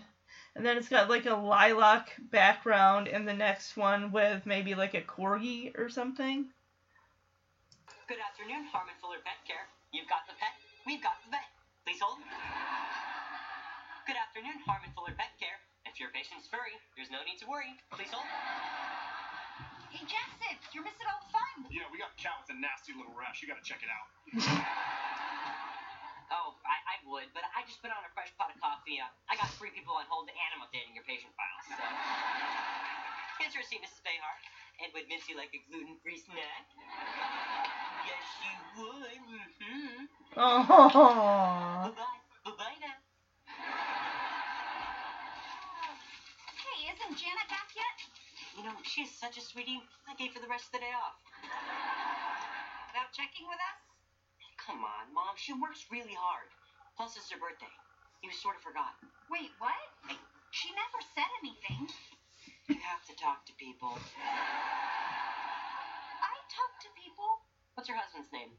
And 0.55 0.65
then 0.65 0.77
it's 0.77 0.89
got 0.89 1.09
like 1.09 1.25
a 1.25 1.35
lilac 1.35 2.11
background 2.31 3.07
in 3.07 3.25
the 3.25 3.33
next 3.33 3.77
one 3.77 4.11
with 4.11 4.45
maybe 4.45 4.75
like 4.75 4.93
a 4.93 5.01
corgi 5.01 5.77
or 5.77 5.87
something. 5.89 6.45
Good 8.07 8.19
afternoon, 8.19 8.67
Harmon 8.67 8.95
Fuller 8.99 9.23
Pet 9.23 9.39
Care. 9.47 9.63
You've 9.95 10.11
got 10.11 10.27
the 10.27 10.35
pet, 10.35 10.51
we've 10.85 11.01
got 11.01 11.15
the 11.23 11.31
vet. 11.31 11.47
Please 11.87 11.99
hold. 12.03 12.19
Good 14.03 14.19
afternoon, 14.19 14.59
Harmon 14.67 14.91
Fuller 14.91 15.15
Pet 15.15 15.31
Care. 15.39 15.55
If 15.87 15.99
your 15.99 16.11
patient's 16.11 16.47
furry, 16.51 16.75
there's 16.99 17.11
no 17.11 17.23
need 17.23 17.39
to 17.39 17.47
worry. 17.47 17.71
Please 17.95 18.11
hold. 18.11 18.27
Hey, 19.91 20.03
Jackson, 20.03 20.55
you're 20.75 20.83
missing 20.83 21.07
all 21.07 21.19
the 21.23 21.31
fun. 21.31 21.71
Yeah, 21.71 21.87
we 21.91 21.99
got 21.99 22.11
a 22.11 22.19
cat 22.19 22.35
with 22.43 22.55
a 22.55 22.59
nasty 22.59 22.91
little 22.91 23.15
rash. 23.15 23.39
You 23.39 23.47
gotta 23.47 23.63
check 23.63 23.79
it 23.83 23.91
out. 23.91 24.07
Oh, 26.31 26.55
I, 26.63 26.95
I 26.95 26.95
would, 27.11 27.27
but 27.35 27.43
I 27.51 27.67
just 27.67 27.83
put 27.83 27.91
on 27.91 27.99
a 28.07 28.11
fresh 28.15 28.31
pot 28.39 28.47
of 28.47 28.57
coffee. 28.63 29.03
Uh, 29.03 29.11
I 29.27 29.35
got 29.35 29.51
three 29.59 29.75
people 29.75 29.99
on 29.99 30.07
hold 30.07 30.31
to 30.31 30.33
annotating 30.47 30.95
your 30.95 31.03
patient 31.03 31.35
files. 31.35 31.63
So. 31.67 31.83
Here's 33.43 33.51
your 33.51 33.67
receipt, 33.67 33.83
Mrs. 33.83 33.99
Behar. 33.99 34.35
And 34.79 34.87
would 34.95 35.11
Mitzi 35.11 35.35
like 35.35 35.51
a 35.51 35.59
gluten-free 35.67 36.23
snack? 36.23 36.63
Yes, 38.07 38.25
you 38.47 38.55
would. 38.79 39.19
Mm-hmm. 39.59 40.07
Oh. 40.39 41.91
Bye-bye. 41.91 42.19
Bye-bye 42.47 42.77
now. 42.79 42.95
Hey, 46.55 46.79
isn't 46.95 47.13
Janet 47.19 47.47
back 47.51 47.75
yet? 47.75 47.97
You 48.55 48.63
know, 48.63 48.79
she's 48.87 49.11
such 49.11 49.35
a 49.35 49.43
sweetie. 49.43 49.83
I 50.07 50.15
gave 50.15 50.31
her 50.33 50.39
the 50.39 50.47
rest 50.47 50.71
of 50.71 50.79
the 50.79 50.87
day 50.87 50.95
off. 50.95 51.19
Without 52.87 53.11
checking 53.11 53.51
with 53.51 53.59
us? 53.59 53.90
Come 54.71 54.87
on, 54.87 55.11
Mom. 55.11 55.35
She 55.35 55.51
works 55.51 55.83
really 55.91 56.15
hard. 56.15 56.47
Plus, 56.95 57.19
it's 57.19 57.27
her 57.27 57.35
birthday. 57.35 57.67
You 58.23 58.31
sort 58.31 58.55
of 58.55 58.63
forgot. 58.63 58.95
Wait, 59.27 59.51
what? 59.59 59.75
She 60.55 60.71
never 60.71 60.99
said 61.11 61.27
anything. 61.43 61.91
You 62.71 62.79
have 62.79 63.03
to 63.11 63.15
talk 63.19 63.43
to 63.51 63.53
people. 63.59 63.91
I 66.23 66.35
talk 66.47 66.71
to 66.87 66.89
people. 66.95 67.43
What's 67.75 67.91
her 67.91 67.99
husband's 67.99 68.31
name? 68.31 68.55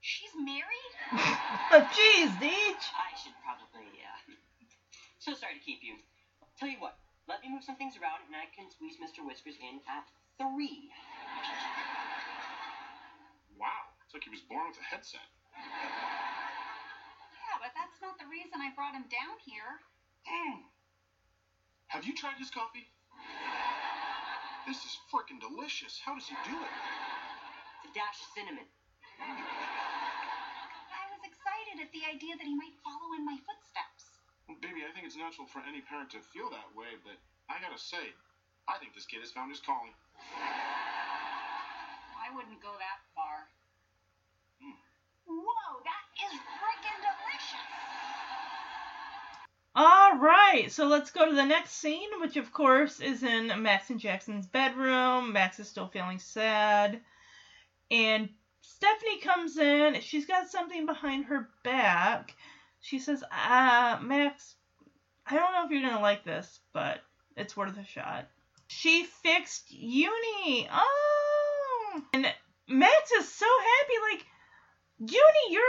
She's 0.00 0.32
married? 0.32 0.92
Jeez, 1.92 2.32
Deej. 2.40 2.82
I 2.96 3.12
should 3.20 3.36
probably, 3.44 4.00
uh... 4.00 4.16
So 5.20 5.36
sorry 5.36 5.60
to 5.60 5.64
keep 5.64 5.84
you. 5.84 6.00
Tell 6.56 6.72
you 6.72 6.80
what, 6.80 6.96
let 7.28 7.44
me 7.44 7.52
move 7.52 7.68
some 7.68 7.76
things 7.76 8.00
around 8.00 8.24
and 8.24 8.32
I 8.32 8.48
can 8.56 8.72
squeeze 8.72 8.96
Mr. 8.96 9.20
Whiskers 9.20 9.60
in 9.60 9.84
at 9.92 10.08
three. 10.40 10.88
Wow, 13.60 13.92
it's 14.08 14.16
like 14.16 14.24
he 14.24 14.32
was 14.32 14.40
born 14.48 14.72
with 14.72 14.80
a 14.80 14.88
headset. 14.88 15.33
Yeah, 15.70 17.56
but 17.60 17.72
that's 17.74 18.00
not 18.02 18.18
the 18.18 18.26
reason 18.26 18.60
I 18.60 18.70
brought 18.74 18.94
him 18.94 19.06
down 19.08 19.36
here. 19.44 19.80
Mm. 20.28 20.64
Have 21.88 22.04
you 22.04 22.14
tried 22.14 22.36
his 22.38 22.50
coffee? 22.50 22.88
This 24.66 24.80
is 24.84 24.96
freaking 25.12 25.38
delicious. 25.40 26.00
How 26.00 26.16
does 26.16 26.24
he 26.26 26.34
do 26.48 26.56
it? 26.56 26.72
It's 27.84 27.92
a 27.92 27.92
dash 27.92 28.18
of 28.24 28.28
cinnamon. 28.32 28.64
I 29.20 31.04
was 31.12 31.20
excited 31.22 31.84
at 31.84 31.92
the 31.92 32.02
idea 32.08 32.34
that 32.34 32.48
he 32.48 32.56
might 32.56 32.72
follow 32.80 33.12
in 33.12 33.24
my 33.28 33.36
footsteps. 33.44 34.16
Well, 34.48 34.56
baby, 34.64 34.84
I 34.84 34.90
think 34.96 35.04
it's 35.04 35.20
natural 35.20 35.46
for 35.46 35.60
any 35.68 35.84
parent 35.84 36.10
to 36.16 36.20
feel 36.32 36.48
that 36.48 36.72
way, 36.72 36.96
but 37.04 37.20
I 37.52 37.60
gotta 37.60 37.78
say, 37.78 38.16
I 38.64 38.80
think 38.80 38.96
this 38.96 39.04
kid 39.04 39.20
has 39.20 39.30
found 39.30 39.52
his 39.52 39.60
calling. 39.60 39.92
I 42.16 42.32
wouldn't 42.32 42.60
go 42.64 42.72
that 42.80 43.04
far. 43.12 43.52
Whoa, 45.28 45.70
that 45.84 46.04
is 46.24 46.34
freaking 46.56 46.98
delicious. 47.04 47.68
All 49.76 50.18
right, 50.18 50.70
so 50.70 50.86
let's 50.86 51.10
go 51.10 51.28
to 51.28 51.34
the 51.34 51.44
next 51.44 51.72
scene, 51.72 52.08
which 52.20 52.36
of 52.36 52.52
course 52.52 53.00
is 53.00 53.24
in 53.24 53.50
Max 53.60 53.90
and 53.90 53.98
Jackson's 53.98 54.46
bedroom. 54.46 55.32
Max 55.32 55.58
is 55.58 55.68
still 55.68 55.88
feeling 55.88 56.20
sad. 56.20 57.00
And 57.90 58.28
Stephanie 58.60 59.20
comes 59.20 59.56
in. 59.58 60.00
She's 60.00 60.26
got 60.26 60.48
something 60.48 60.86
behind 60.86 61.24
her 61.24 61.48
back. 61.64 62.36
She 62.80 63.00
says, 63.00 63.24
uh, 63.32 63.98
Max, 64.00 64.54
I 65.26 65.34
don't 65.34 65.52
know 65.52 65.64
if 65.64 65.70
you're 65.72 65.80
going 65.80 65.94
to 65.94 66.00
like 66.00 66.24
this, 66.24 66.60
but 66.72 67.00
it's 67.36 67.56
worth 67.56 67.76
a 67.76 67.84
shot. 67.84 68.28
She 68.68 69.04
fixed 69.04 69.72
Uni. 69.72 70.68
Oh! 70.70 72.02
And 72.12 72.32
Max 72.68 73.10
is 73.12 73.28
so 73.28 73.46
happy, 73.46 73.94
like, 74.12 74.26
Uni, 75.10 75.50
you're 75.50 75.62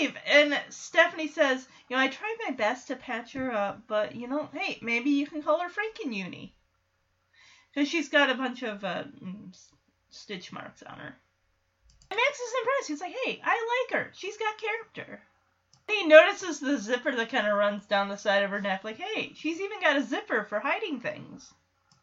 alive! 0.00 0.16
And 0.26 0.60
Stephanie 0.70 1.28
says, 1.28 1.68
You 1.88 1.96
know, 1.96 2.02
I 2.02 2.08
tried 2.08 2.36
my 2.46 2.52
best 2.52 2.88
to 2.88 2.96
patch 2.96 3.32
her 3.34 3.52
up, 3.52 3.82
but, 3.86 4.16
you 4.16 4.26
know, 4.26 4.48
hey, 4.52 4.78
maybe 4.82 5.10
you 5.10 5.26
can 5.26 5.42
call 5.42 5.60
her 5.60 5.68
Franken 5.68 6.14
Uni. 6.14 6.54
Because 7.72 7.88
she's 7.88 8.08
got 8.08 8.30
a 8.30 8.34
bunch 8.34 8.62
of 8.62 8.82
uh, 8.82 9.04
mm, 9.22 9.56
stitch 10.10 10.52
marks 10.52 10.82
on 10.82 10.98
her. 10.98 11.16
And 12.10 12.18
Max 12.18 12.40
is 12.40 12.54
impressed. 12.60 12.88
He's 12.88 13.00
like, 13.00 13.14
Hey, 13.24 13.40
I 13.44 13.86
like 13.90 13.98
her. 13.98 14.10
She's 14.14 14.36
got 14.36 14.58
character. 14.58 15.22
He 15.88 16.06
notices 16.06 16.60
the 16.60 16.78
zipper 16.78 17.12
that 17.12 17.30
kind 17.30 17.46
of 17.46 17.56
runs 17.56 17.86
down 17.86 18.08
the 18.08 18.16
side 18.16 18.42
of 18.42 18.50
her 18.50 18.60
neck, 18.60 18.84
like, 18.84 18.98
Hey, 18.98 19.32
she's 19.34 19.60
even 19.60 19.80
got 19.80 19.96
a 19.96 20.02
zipper 20.02 20.44
for 20.44 20.60
hiding 20.60 21.00
things. 21.00 21.52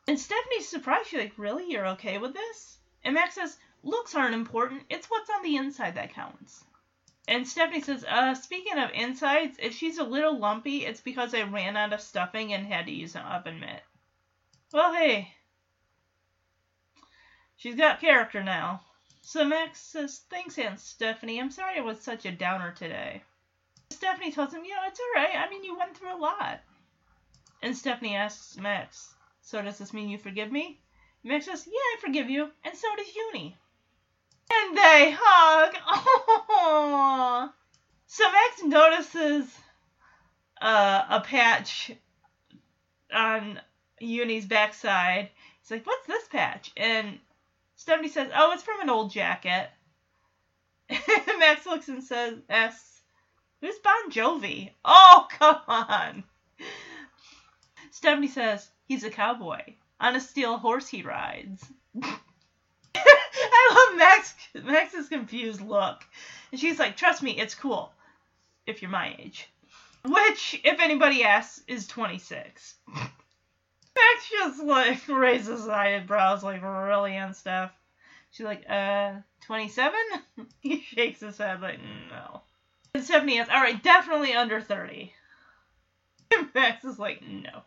And 0.08 0.20
Stephanie's 0.20 0.68
surprised. 0.68 1.10
She's 1.10 1.20
like, 1.20 1.34
Really? 1.38 1.70
You're 1.72 1.88
okay 1.90 2.18
with 2.18 2.34
this? 2.34 2.78
And 3.04 3.14
Max 3.14 3.36
says, 3.36 3.58
Looks 3.84 4.16
aren't 4.16 4.34
important. 4.34 4.84
It's 4.90 5.08
what's 5.08 5.30
on 5.30 5.44
the 5.44 5.58
inside 5.58 5.96
that 5.96 6.14
counts. 6.14 6.64
And 7.30 7.48
Stephanie 7.48 7.82
says, 7.82 8.04
uh, 8.06 8.34
speaking 8.34 8.80
of 8.80 8.90
insides, 8.92 9.60
if 9.62 9.76
she's 9.76 10.00
a 10.00 10.04
little 10.04 10.40
lumpy, 10.40 10.84
it's 10.84 11.00
because 11.00 11.36
I 11.36 11.44
ran 11.44 11.78
out 11.78 11.94
of 11.94 12.02
stuffing 12.02 12.54
and 12.54 12.66
had 12.66 12.88
to 12.88 12.92
use 12.92 13.14
an 13.14 13.22
oven 13.22 13.60
mitt. 13.60 13.84
Well, 14.74 14.92
hey. 14.96 15.36
She's 17.56 17.76
got 17.76 18.02
character 18.02 18.42
now. 18.42 18.82
So 19.22 19.46
Max 19.46 19.80
says, 19.80 20.24
Thanks, 20.32 20.58
Aunt 20.58 20.80
Stephanie. 20.80 21.40
I'm 21.40 21.52
sorry 21.52 21.78
I 21.78 21.82
was 21.82 22.02
such 22.02 22.26
a 22.26 22.32
downer 22.32 22.72
today. 22.72 23.22
Stephanie 23.92 24.32
tells 24.32 24.52
him, 24.52 24.66
You 24.66 24.76
know, 24.76 24.88
it's 24.88 25.00
alright. 25.00 25.36
I 25.36 25.48
mean, 25.52 25.64
you 25.64 25.78
went 25.78 25.96
through 25.96 26.16
a 26.16 26.18
lot. 26.18 26.62
And 27.62 27.78
Stephanie 27.78 28.16
asks 28.16 28.58
Max, 28.58 29.14
So 29.44 29.62
does 29.62 29.78
this 29.78 29.94
mean 29.94 30.10
you 30.10 30.18
forgive 30.18 30.52
me? 30.52 30.82
Max 31.24 31.46
says, 31.46 31.68
Yeah, 31.68 31.74
I 31.74 31.98
forgive 32.02 32.28
you. 32.28 32.50
And 32.64 32.76
so 32.76 32.88
does 32.96 33.16
Uni. 33.16 33.56
And 34.52 34.78
they 34.78 35.16
hug. 35.18 35.76
So 38.12 38.24
Max 38.32 38.64
notices 38.64 39.60
uh, 40.60 41.06
a 41.10 41.22
patch 41.22 41.92
on 43.14 43.62
Uni's 44.00 44.48
backside. 44.48 45.30
He's 45.62 45.72
like, 45.72 45.86
"What's 45.86 46.08
this 46.08 46.28
patch?" 46.28 46.72
And 46.76 47.20
Stephanie 47.76 48.10
says, 48.10 48.32
"Oh, 48.36 48.52
it's 48.52 48.64
from 48.64 48.82
an 48.82 48.90
old 48.90 49.12
jacket." 49.12 49.70
And 50.90 51.00
Max 51.40 51.68
looks 51.68 51.88
and 51.88 52.04
says, 52.04 52.40
"Asks, 52.50 53.02
who's 53.62 53.78
Bon 53.80 54.12
Jovi?" 54.12 54.72
Oh, 54.84 55.28
come 55.30 55.62
on. 55.68 56.24
Stephanie 57.92 58.28
says, 58.28 58.70
"He's 58.86 59.04
a 59.04 59.12
cowboy 59.12 59.62
on 60.00 60.16
a 60.16 60.20
steel 60.20 60.58
horse 60.58 60.88
he 60.88 61.04
rides." 61.04 61.64
I 63.36 63.88
love 63.90 63.98
Max 63.98 64.36
Max's 64.64 65.10
confused 65.10 65.62
look. 65.62 66.04
And 66.52 66.60
she's 66.60 66.80
like, 66.80 66.98
trust 66.98 67.22
me, 67.22 67.32
it's 67.32 67.56
cool. 67.56 67.92
If 68.66 68.82
you're 68.82 68.92
my 68.92 69.16
age. 69.20 69.50
Which, 70.06 70.60
if 70.64 70.80
anybody 70.80 71.24
asks, 71.24 71.62
is 71.68 71.88
26. 71.88 72.76
Max 72.96 74.30
just 74.32 74.64
like 74.64 75.08
raises 75.08 75.60
his 75.60 75.68
eyebrows 75.68 76.44
like 76.44 76.62
really 76.62 77.16
and 77.16 77.36
stuff. 77.36 77.72
She's 78.32 78.46
like, 78.46 78.64
uh, 78.70 79.14
27? 79.46 80.00
he 80.62 80.82
shakes 80.82 81.20
his 81.20 81.38
head 81.38 81.62
like, 81.62 81.80
no. 82.10 82.42
And 82.94 83.04
Stephanie 83.04 83.38
is, 83.38 83.50
alright, 83.50 83.82
definitely 83.84 84.34
under 84.34 84.62
30. 84.62 85.14
And 86.36 86.48
Max 86.54 86.86
is 86.86 87.00
like, 87.00 87.22
no. 87.22 87.64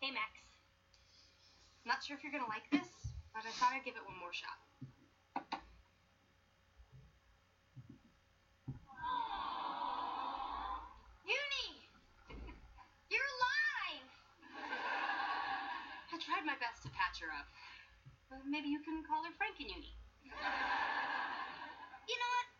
Hey, 0.00 0.10
Max. 0.10 0.30
Not 1.84 2.02
sure 2.02 2.16
if 2.16 2.22
you're 2.22 2.32
gonna 2.32 2.48
like 2.48 2.70
this, 2.70 2.89
but 3.34 3.46
I 3.46 3.52
thought 3.56 3.72
I'd 3.74 3.84
give 3.84 3.96
it 3.96 4.04
one 4.04 4.18
more 4.18 4.32
shot. 4.32 4.58
Uni! 11.24 11.68
You're 13.10 13.30
alive! 13.38 14.08
I 16.10 16.16
tried 16.18 16.44
my 16.44 16.58
best 16.58 16.82
to 16.82 16.90
patch 16.90 17.22
her 17.22 17.30
up. 17.30 17.46
Maybe 18.46 18.68
you 18.68 18.80
can 18.82 19.02
call 19.06 19.22
her 19.24 19.32
Frankenuni. 19.38 19.94
You 20.22 20.30
know 22.18 22.30
what? 22.34 22.50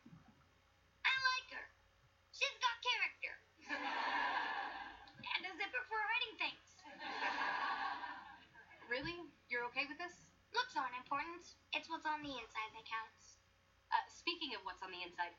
On 12.20 12.26
the 12.26 12.36
inside 12.36 12.68
that 12.76 12.84
counts. 12.84 13.40
Uh, 13.88 14.04
speaking 14.12 14.52
of 14.52 14.60
what's 14.66 14.82
on 14.84 14.92
the 14.92 15.00
inside, 15.00 15.32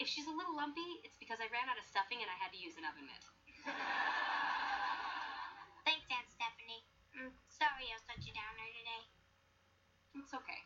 if 0.00 0.08
she's 0.10 0.26
a 0.26 0.34
little 0.34 0.56
lumpy, 0.58 0.98
it's 1.02 1.16
because 1.20 1.38
I 1.38 1.46
ran 1.50 1.66
out 1.66 1.78
of 1.78 1.84
stuffing 1.86 2.22
and 2.22 2.30
I 2.30 2.36
had 2.38 2.50
to 2.52 2.58
use 2.58 2.76
an 2.76 2.84
oven 2.86 3.06
mitt. 3.06 3.24
Thanks, 5.86 6.06
Aunt 6.10 6.28
Stephanie. 6.28 6.82
I'm 7.16 7.32
sorry 7.48 7.88
I 7.90 7.94
was 7.96 8.04
such 8.04 8.28
a 8.28 8.32
downer 8.34 8.68
today. 8.74 9.02
It's 10.18 10.34
okay. 10.34 10.60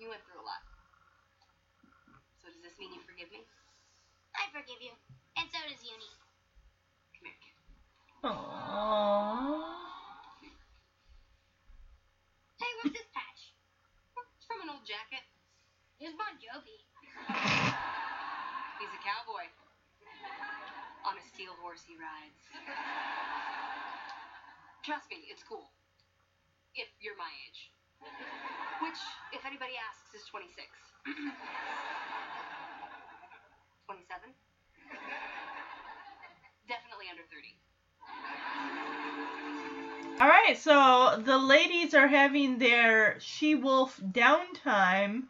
You 0.00 0.08
went 0.10 0.24
through 0.26 0.40
a 0.40 0.46
lot. 0.46 0.62
So 2.40 2.48
does 2.50 2.62
this 2.64 2.78
mean 2.80 2.92
you 2.94 3.00
forgive 3.04 3.30
me? 3.30 3.44
I 4.34 4.48
forgive 4.50 4.80
you. 4.80 4.94
And 5.38 5.46
so 5.50 5.58
does 5.68 5.82
Uni. 5.84 6.10
Come 7.18 7.26
here, 7.30 7.38
kid. 7.38 7.54
Aww. 8.26 9.74
Hey, 12.58 12.72
what's 12.80 12.96
this 12.96 13.06
patch? 13.12 13.54
It's 14.44 14.48
from 14.48 14.60
an 14.60 14.68
old 14.72 14.82
jacket. 14.94 15.26
Here's 15.98 16.14
Bon 16.14 16.38
Jovi. 16.38 16.78
He's 18.78 18.92
a 18.94 19.02
cowboy. 19.02 19.50
On 21.02 21.18
a 21.18 21.24
steel 21.34 21.58
horse 21.58 21.82
he 21.82 21.98
rides. 21.98 22.38
Trust 24.86 25.10
me, 25.10 25.26
it's 25.26 25.42
cool. 25.42 25.66
If 26.78 26.86
you're 27.02 27.18
my 27.18 27.30
age. 27.42 27.74
Which, 28.86 29.00
if 29.34 29.42
anybody 29.42 29.74
asks, 29.82 30.14
is 30.14 30.22
26. 30.30 30.62
27? 33.90 34.30
Definitely 36.70 37.06
under 37.10 37.26
30. 37.26 37.50
All 40.24 40.30
right, 40.30 40.56
so 40.56 41.22
the 41.22 41.36
ladies 41.36 41.92
are 41.92 42.08
having 42.08 42.56
their 42.56 43.20
she 43.20 43.54
wolf 43.54 44.00
downtime 44.00 45.24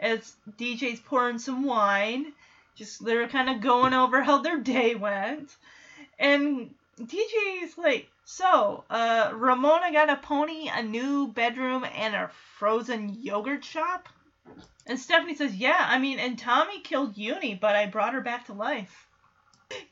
as 0.00 0.36
DJ's 0.56 1.00
pouring 1.00 1.38
some 1.38 1.64
wine. 1.64 2.32
Just 2.74 3.04
they're 3.04 3.28
kind 3.28 3.50
of 3.50 3.60
going 3.60 3.92
over 3.92 4.22
how 4.22 4.38
their 4.38 4.58
day 4.58 4.94
went, 4.94 5.54
and 6.18 6.74
DJ's 6.98 7.76
like, 7.76 8.08
"So, 8.24 8.84
uh, 8.88 9.32
Ramona 9.34 9.92
got 9.92 10.08
a 10.08 10.16
pony, 10.16 10.70
a 10.72 10.82
new 10.82 11.28
bedroom, 11.28 11.84
and 11.84 12.14
a 12.14 12.30
frozen 12.56 13.22
yogurt 13.22 13.62
shop." 13.66 14.08
And 14.86 14.98
Stephanie 14.98 15.36
says, 15.36 15.56
"Yeah, 15.56 15.76
I 15.78 15.98
mean, 15.98 16.18
and 16.18 16.38
Tommy 16.38 16.80
killed 16.80 17.18
Uni, 17.18 17.54
but 17.54 17.76
I 17.76 17.84
brought 17.84 18.14
her 18.14 18.22
back 18.22 18.46
to 18.46 18.54
life." 18.54 19.08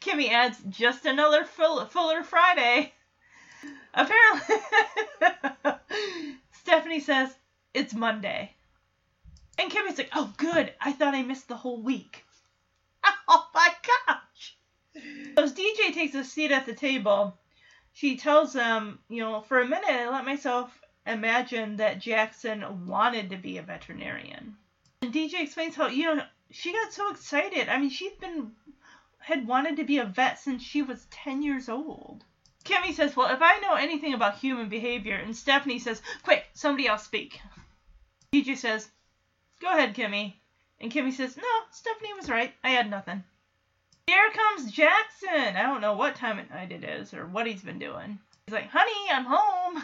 Kimmy 0.00 0.30
adds, 0.30 0.62
"Just 0.70 1.04
another 1.04 1.44
full, 1.44 1.84
Fuller 1.84 2.22
Friday." 2.22 2.94
Apparently, 3.96 4.56
Stephanie 6.52 7.00
says 7.00 7.34
it's 7.72 7.94
Monday. 7.94 8.54
And 9.58 9.70
Kimmy's 9.70 9.96
like, 9.96 10.10
oh, 10.14 10.34
good. 10.36 10.72
I 10.80 10.92
thought 10.92 11.14
I 11.14 11.22
missed 11.22 11.48
the 11.48 11.56
whole 11.56 11.82
week. 11.82 12.24
Oh 13.28 13.46
my 13.54 13.68
gosh. 14.06 14.56
As 15.36 15.52
DJ 15.52 15.92
takes 15.92 16.14
a 16.14 16.22
seat 16.22 16.52
at 16.52 16.64
the 16.64 16.74
table, 16.74 17.36
she 17.92 18.16
tells 18.16 18.52
them, 18.52 19.00
you 19.08 19.20
know, 19.20 19.40
for 19.40 19.60
a 19.60 19.66
minute, 19.66 19.88
I 19.88 20.08
let 20.08 20.24
myself 20.24 20.70
imagine 21.06 21.76
that 21.76 21.98
Jackson 21.98 22.86
wanted 22.86 23.30
to 23.30 23.36
be 23.36 23.58
a 23.58 23.62
veterinarian. 23.62 24.56
And 25.02 25.12
DJ 25.12 25.42
explains 25.42 25.74
how, 25.74 25.88
you 25.88 26.14
know, 26.14 26.22
she 26.50 26.72
got 26.72 26.92
so 26.92 27.10
excited. 27.10 27.68
I 27.68 27.78
mean, 27.78 27.90
she'd 27.90 28.20
been, 28.20 28.52
had 29.18 29.46
wanted 29.46 29.76
to 29.76 29.84
be 29.84 29.98
a 29.98 30.04
vet 30.04 30.38
since 30.38 30.62
she 30.62 30.82
was 30.82 31.06
10 31.10 31.42
years 31.42 31.68
old. 31.68 32.24
Kimmy 32.66 32.92
says, 32.92 33.16
Well, 33.16 33.32
if 33.32 33.40
I 33.40 33.60
know 33.60 33.74
anything 33.74 34.12
about 34.12 34.38
human 34.38 34.68
behavior, 34.68 35.14
and 35.16 35.36
Stephanie 35.36 35.78
says, 35.78 36.02
Quick, 36.22 36.44
somebody 36.52 36.88
else 36.88 37.04
speak. 37.04 37.40
DJ 38.32 38.56
says, 38.56 38.88
Go 39.60 39.68
ahead, 39.68 39.94
Kimmy. 39.94 40.34
And 40.80 40.92
Kimmy 40.92 41.12
says, 41.12 41.36
No, 41.36 41.44
Stephanie 41.70 42.14
was 42.14 42.28
right. 42.28 42.52
I 42.64 42.70
had 42.70 42.90
nothing. 42.90 43.22
Here 44.06 44.30
comes 44.32 44.72
Jackson. 44.72 45.56
I 45.56 45.62
don't 45.62 45.80
know 45.80 45.94
what 45.94 46.16
time 46.16 46.44
night 46.50 46.72
it 46.72 46.84
is 46.84 47.14
or 47.14 47.26
what 47.26 47.46
he's 47.46 47.62
been 47.62 47.78
doing. 47.78 48.18
He's 48.46 48.54
like, 48.54 48.68
Honey, 48.70 49.10
I'm 49.10 49.24
home. 49.24 49.82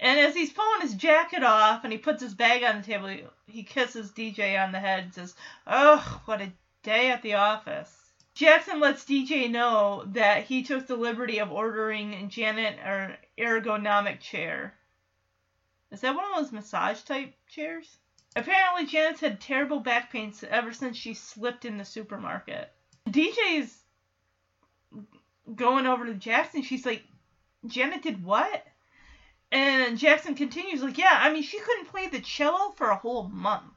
And 0.00 0.20
as 0.20 0.34
he's 0.34 0.52
pulling 0.52 0.82
his 0.82 0.94
jacket 0.94 1.42
off 1.42 1.84
and 1.84 1.92
he 1.92 1.98
puts 1.98 2.22
his 2.22 2.34
bag 2.34 2.62
on 2.62 2.80
the 2.80 2.86
table, 2.86 3.08
he, 3.08 3.24
he 3.46 3.62
kisses 3.62 4.10
DJ 4.12 4.62
on 4.62 4.72
the 4.72 4.80
head 4.80 5.04
and 5.04 5.14
says, 5.14 5.34
Oh, 5.66 6.20
what 6.24 6.40
a 6.40 6.52
day 6.82 7.10
at 7.10 7.22
the 7.22 7.34
office. 7.34 8.03
Jackson 8.34 8.80
lets 8.80 9.04
DJ 9.04 9.48
know 9.48 10.02
that 10.06 10.44
he 10.44 10.64
took 10.64 10.86
the 10.86 10.96
liberty 10.96 11.38
of 11.38 11.52
ordering 11.52 12.28
Janet 12.28 12.78
an 12.82 13.16
ergonomic 13.38 14.20
chair. 14.20 14.74
Is 15.92 16.00
that 16.00 16.16
one 16.16 16.24
of 16.24 16.36
those 16.36 16.52
massage 16.52 17.02
type 17.02 17.32
chairs? 17.48 17.98
Apparently, 18.34 18.86
Janet's 18.86 19.20
had 19.20 19.40
terrible 19.40 19.78
back 19.78 20.10
pains 20.10 20.42
ever 20.42 20.72
since 20.72 20.96
she 20.96 21.14
slipped 21.14 21.64
in 21.64 21.78
the 21.78 21.84
supermarket. 21.84 22.72
DJ's 23.08 23.78
going 25.54 25.86
over 25.86 26.04
to 26.06 26.14
Jackson. 26.14 26.62
She's 26.62 26.84
like, 26.84 27.04
Janet 27.66 28.02
did 28.02 28.24
what? 28.24 28.66
And 29.52 29.96
Jackson 29.96 30.34
continues, 30.34 30.82
like, 30.82 30.98
yeah, 30.98 31.16
I 31.20 31.32
mean, 31.32 31.44
she 31.44 31.60
couldn't 31.60 31.86
play 31.86 32.08
the 32.08 32.18
cello 32.18 32.72
for 32.72 32.90
a 32.90 32.96
whole 32.96 33.28
month 33.28 33.73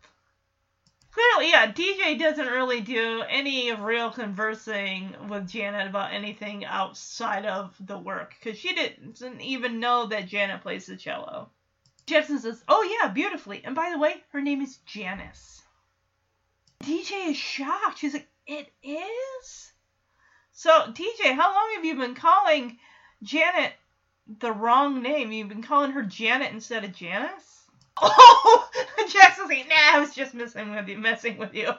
clearly, 1.17 1.51
yeah, 1.51 1.71
DJ 1.71 2.19
doesn't 2.19 2.47
really 2.47 2.81
do 2.81 3.23
any 3.27 3.73
real 3.73 4.11
conversing 4.11 5.15
with 5.27 5.49
Janet 5.49 5.87
about 5.87 6.13
anything 6.13 6.63
outside 6.65 7.45
of 7.45 7.75
the 7.79 7.97
work 7.97 8.35
because 8.39 8.59
she 8.59 8.73
didn't 8.73 9.41
even 9.41 9.79
know 9.79 10.05
that 10.07 10.27
Janet 10.27 10.61
plays 10.61 10.85
the 10.85 10.95
cello. 10.95 11.49
Jackson 12.05 12.39
says, 12.39 12.63
"Oh 12.67 12.83
yeah, 12.83 13.09
beautifully." 13.09 13.63
And 13.65 13.75
by 13.75 13.89
the 13.89 13.97
way, 13.97 14.23
her 14.31 14.41
name 14.41 14.61
is 14.61 14.77
Janice. 14.85 15.63
DJ 16.83 17.31
is 17.31 17.37
shocked. 17.37 17.97
She's 17.97 18.13
like, 18.13 18.29
"It 18.45 18.71
is." 18.83 19.73
So 20.51 20.91
DJ, 20.91 21.33
how 21.33 21.53
long 21.53 21.71
have 21.75 21.85
you 21.85 21.95
been 21.95 22.15
calling 22.15 22.77
Janet 23.23 23.73
the 24.27 24.51
wrong 24.51 25.01
name? 25.01 25.31
You've 25.31 25.49
been 25.49 25.63
calling 25.63 25.91
her 25.91 26.03
Janet 26.03 26.53
instead 26.53 26.83
of 26.83 26.93
Janice. 26.93 27.56
Oh, 28.01 28.69
Jackson's 29.09 29.49
like, 29.49 29.67
nah, 29.67 29.95
I 29.95 29.99
was 29.99 30.13
just 30.13 30.33
messing 30.33 30.71
with 30.71 30.87
you, 30.87 30.97
messing 30.97 31.37
with 31.37 31.53
you. 31.53 31.69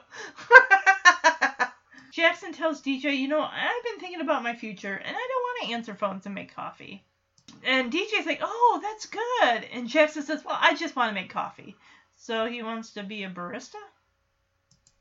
Jackson 2.12 2.53
tells 2.53 2.82
DJ, 2.82 3.16
you 3.16 3.28
know, 3.28 3.40
I've 3.40 3.85
been 3.85 4.01
thinking 4.01 4.20
about 4.20 4.43
my 4.43 4.55
future, 4.55 4.95
and 4.95 5.16
I 5.16 5.20
don't 5.28 5.43
want 5.43 5.62
to 5.62 5.74
answer 5.74 5.95
phones 5.95 6.27
and 6.27 6.35
make 6.35 6.55
coffee. 6.55 7.05
And 7.65 7.93
DJ's 7.93 8.27
like, 8.27 8.40
oh, 8.43 8.81
that's 8.82 9.07
good. 9.07 9.65
And 9.73 9.89
Jackson 9.89 10.23
says, 10.23 10.45
well, 10.45 10.59
I 10.61 10.74
just 10.74 10.97
want 10.97 11.11
to 11.11 11.15
make 11.15 11.31
coffee. 11.31 11.77
So 12.16 12.47
he 12.47 12.62
wants 12.62 12.95
to 12.95 13.05
be 13.05 13.23
a 13.23 13.31
barista? 13.31 13.77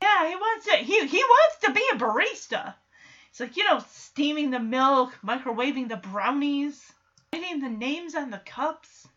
Yeah, 0.00 0.28
he 0.28 0.36
wants 0.36 0.66
to. 0.66 0.76
He 0.76 1.06
he 1.06 1.18
wants 1.18 1.58
to 1.64 1.72
be 1.72 1.82
a 1.92 1.96
barista. 1.96 2.74
It's 3.30 3.40
like 3.40 3.56
you 3.56 3.64
know, 3.64 3.82
steaming 3.90 4.50
the 4.50 4.60
milk, 4.60 5.12
microwaving 5.24 5.88
the 5.88 5.96
brownies, 5.96 6.80
writing 7.32 7.60
the 7.60 7.68
names 7.68 8.14
on 8.14 8.30
the 8.30 8.38
cups. 8.38 9.08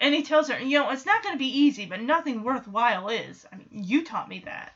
And 0.00 0.14
he 0.14 0.22
tells 0.22 0.48
her, 0.48 0.58
you 0.58 0.78
know, 0.78 0.90
it's 0.90 1.04
not 1.04 1.22
going 1.22 1.34
to 1.34 1.38
be 1.38 1.58
easy, 1.58 1.84
but 1.84 2.00
nothing 2.00 2.42
worthwhile 2.42 3.10
is. 3.10 3.46
I 3.52 3.56
mean, 3.56 3.68
you 3.70 4.02
taught 4.02 4.30
me 4.30 4.42
that. 4.46 4.72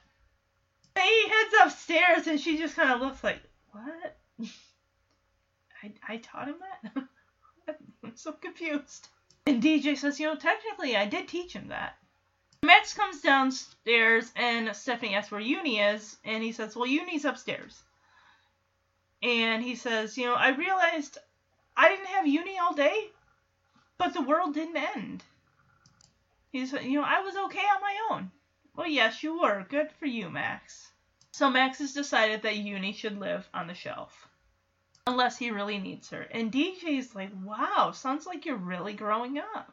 He 0.95 1.29
heads 1.29 1.55
upstairs 1.63 2.27
and 2.27 2.39
she 2.39 2.59
just 2.59 2.77
kind 2.77 2.91
of 2.91 3.01
looks 3.01 3.25
like, 3.25 3.41
what? 3.73 4.17
I, 5.83 5.93
I 6.07 6.17
taught 6.19 6.49
him 6.49 6.57
that? 6.61 7.05
I'm 8.05 8.17
so 8.17 8.33
confused. 8.33 9.09
And 9.47 9.63
DJ 9.63 9.97
says, 9.97 10.21
you 10.21 10.27
know, 10.27 10.37
technically 10.37 10.95
I 10.95 11.07
did 11.07 11.27
teach 11.27 11.55
him 11.55 11.69
that. 11.69 11.97
Max 12.63 12.95
comes 12.95 13.21
downstairs 13.21 14.31
and 14.37 14.75
Stephanie 14.77 15.15
asks 15.15 15.31
where 15.31 15.41
Uni 15.41 15.81
is, 15.81 16.17
and 16.25 16.43
he 16.43 16.53
says, 16.53 16.77
well, 16.77 16.87
Uni's 16.87 17.25
upstairs. 17.25 17.83
And 19.23 19.63
he 19.63 19.75
says, 19.75 20.17
you 20.17 20.27
know, 20.27 20.35
I 20.35 20.51
realized 20.51 21.19
I 21.77 21.89
didn't 21.89 22.07
have 22.07 22.27
Uni 22.27 22.59
all 22.59 22.75
day, 22.75 23.11
but 23.99 24.15
the 24.15 24.23
world 24.23 24.55
didn't 24.55 24.77
end. 24.77 25.25
He's, 26.53 26.73
you 26.73 27.01
know, 27.01 27.07
I 27.07 27.21
was 27.21 27.37
okay 27.37 27.59
on 27.59 27.81
my 27.81 27.97
own. 28.11 28.31
Well, 28.77 28.89
yes, 28.89 29.23
you 29.23 29.41
were. 29.41 29.67
Good 29.69 29.91
for 29.93 30.07
you, 30.07 30.29
Max. 30.31 30.91
So 31.33 31.51
Max 31.51 31.79
has 31.79 31.93
decided 31.93 32.43
that 32.43 32.57
Uni 32.57 32.93
should 32.93 33.19
live 33.19 33.49
on 33.53 33.67
the 33.67 33.75
shelf. 33.75 34.29
Unless 35.07 35.37
he 35.37 35.51
really 35.51 35.79
needs 35.79 36.11
her. 36.11 36.23
And 36.23 36.53
DJ's 36.53 37.15
like, 37.15 37.31
wow, 37.43 37.91
sounds 37.93 38.27
like 38.27 38.47
you're 38.47 38.57
really 38.57 38.95
growing 38.95 39.39
up. 39.39 39.73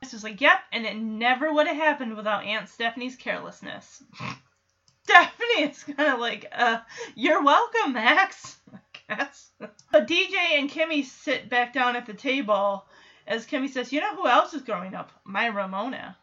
Max 0.00 0.14
is 0.14 0.24
like, 0.24 0.40
yep, 0.40 0.60
and 0.72 0.86
it 0.86 0.96
never 0.96 1.52
would 1.52 1.66
have 1.66 1.76
happened 1.76 2.16
without 2.16 2.44
Aunt 2.44 2.68
Stephanie's 2.68 3.16
carelessness. 3.16 4.02
Stephanie 5.04 5.62
is 5.62 5.82
kind 5.82 6.14
of 6.14 6.20
like, 6.20 6.46
uh, 6.52 6.78
you're 7.14 7.42
welcome, 7.42 7.92
Max. 7.92 8.58
I 9.08 9.16
guess. 9.16 9.50
But 9.58 10.06
DJ 10.06 10.34
and 10.58 10.70
Kimmy 10.70 11.04
sit 11.04 11.50
back 11.50 11.72
down 11.72 11.96
at 11.96 12.06
the 12.06 12.14
table 12.14 12.86
as 13.30 13.46
Kimmy 13.46 13.70
says, 13.70 13.92
You 13.92 14.00
know 14.00 14.16
who 14.16 14.26
else 14.26 14.52
is 14.54 14.62
growing 14.62 14.92
up? 14.92 15.12
My 15.24 15.46
Ramona. 15.46 16.18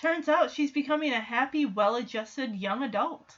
Turns 0.00 0.30
out 0.30 0.50
she's 0.50 0.72
becoming 0.72 1.12
a 1.12 1.20
happy, 1.20 1.66
well 1.66 1.96
adjusted 1.96 2.56
young 2.56 2.82
adult. 2.82 3.36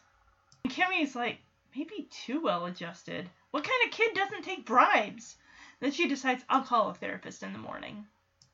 And 0.63 0.73
Kimmy's 0.73 1.17
like, 1.17 1.41
Maybe 1.75 2.09
too 2.09 2.41
well 2.41 2.67
adjusted. 2.67 3.29
What 3.51 3.65
kind 3.65 3.85
of 3.85 3.91
kid 3.91 4.15
doesn't 4.15 4.45
take 4.45 4.65
bribes? 4.65 5.37
Then 5.81 5.91
she 5.91 6.09
decides, 6.09 6.45
I'll 6.49 6.63
call 6.63 6.91
a 6.91 6.95
therapist 6.95 7.43
in 7.43 7.53
the 7.53 7.59
morning. 7.59 8.07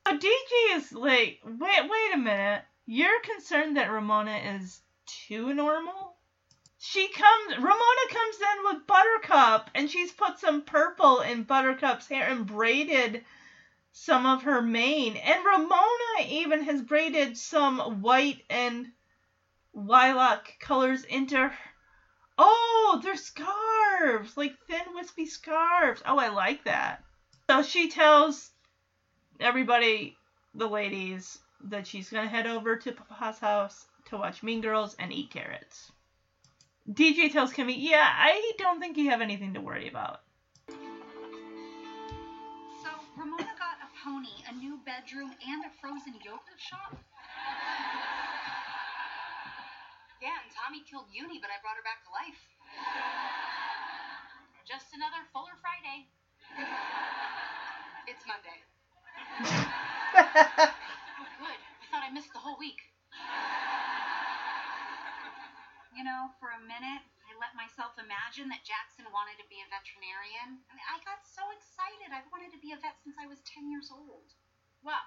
So 0.08 0.16
DJ 0.16 0.76
is 0.76 0.90
like, 0.90 1.40
Wait, 1.44 1.82
wait 1.82 2.14
a 2.14 2.18
minute. 2.18 2.62
You're 2.86 3.20
concerned 3.20 3.76
that 3.76 3.90
Ramona 3.90 4.38
is 4.56 4.80
too 5.04 5.52
normal? 5.52 6.14
She 6.78 7.08
comes 7.08 7.56
Ramona 7.58 8.08
comes 8.08 8.36
in 8.36 8.64
with 8.64 8.86
Buttercup 8.86 9.70
and 9.74 9.90
she's 9.90 10.12
put 10.12 10.38
some 10.38 10.62
purple 10.62 11.20
in 11.20 11.42
Buttercup's 11.42 12.08
hair 12.08 12.30
and 12.30 12.46
braided 12.46 13.24
some 13.98 14.26
of 14.26 14.42
her 14.42 14.60
mane. 14.60 15.16
And 15.16 15.42
Ramona 15.42 16.28
even 16.28 16.64
has 16.64 16.82
braided 16.82 17.36
some 17.36 18.02
white 18.02 18.44
and 18.50 18.92
lilac 19.72 20.58
colors 20.60 21.04
into 21.04 21.36
her. 21.36 21.54
Oh, 22.36 23.00
they're 23.02 23.16
scarves, 23.16 24.36
like 24.36 24.54
thin 24.68 24.94
wispy 24.94 25.24
scarves. 25.24 26.02
Oh, 26.04 26.18
I 26.18 26.28
like 26.28 26.64
that. 26.64 27.04
So 27.48 27.62
she 27.62 27.88
tells 27.88 28.50
everybody, 29.40 30.18
the 30.54 30.68
ladies, 30.68 31.38
that 31.64 31.86
she's 31.86 32.10
gonna 32.10 32.28
head 32.28 32.46
over 32.46 32.76
to 32.76 32.92
Papa's 32.92 33.38
house 33.38 33.86
to 34.10 34.18
watch 34.18 34.42
Mean 34.42 34.60
Girls 34.60 34.94
and 34.98 35.10
eat 35.10 35.30
carrots. 35.30 35.90
DJ 36.86 37.32
tells 37.32 37.50
Kimmy, 37.50 37.76
"Yeah, 37.78 38.06
I 38.06 38.52
don't 38.58 38.78
think 38.78 38.98
you 38.98 39.08
have 39.08 39.22
anything 39.22 39.54
to 39.54 39.62
worry 39.62 39.88
about." 39.88 40.20
Got 44.06 44.22
a 44.48 44.54
new 44.54 44.78
bedroom, 44.86 45.32
and 45.42 45.64
a 45.66 45.70
frozen 45.82 46.14
yogurt 46.22 46.60
shop. 46.62 46.94
Yeah, 50.22 50.38
and 50.42 50.50
Tommy 50.54 50.82
killed 50.88 51.06
Uni, 51.12 51.38
but 51.42 51.50
I 51.50 51.58
brought 51.60 51.74
her 51.76 51.82
back 51.82 52.02
to 52.06 52.10
life. 52.14 52.38
Just 54.68 54.86
another 54.94 55.26
Fuller 55.32 55.56
Friday. 55.60 56.06
It's 58.06 58.22
Monday. 58.26 58.58
Oh, 61.18 61.26
good. 61.40 61.58
I 61.80 61.84
thought 61.90 62.02
I 62.04 62.10
missed 62.12 62.32
the 62.32 62.38
whole 62.38 62.56
week. 62.58 62.76
You 65.96 66.04
know, 66.04 66.28
for 66.40 66.50
a 66.52 66.60
minute, 66.60 67.02
let 67.36 67.52
myself 67.52 67.92
imagine 68.00 68.48
that 68.48 68.64
Jackson 68.64 69.04
wanted 69.12 69.36
to 69.36 69.44
be 69.52 69.60
a 69.60 69.68
veterinarian. 69.68 70.56
I, 70.68 70.72
mean, 70.72 70.88
I 70.88 70.96
got 71.04 71.20
so 71.24 71.42
excited. 71.52 72.08
I've 72.12 72.28
wanted 72.32 72.52
to 72.56 72.60
be 72.60 72.72
a 72.72 72.78
vet 72.80 72.96
since 73.04 73.16
I 73.20 73.26
was 73.28 73.44
10 73.44 73.68
years 73.68 73.92
old. 73.92 74.32
Well, 74.80 75.04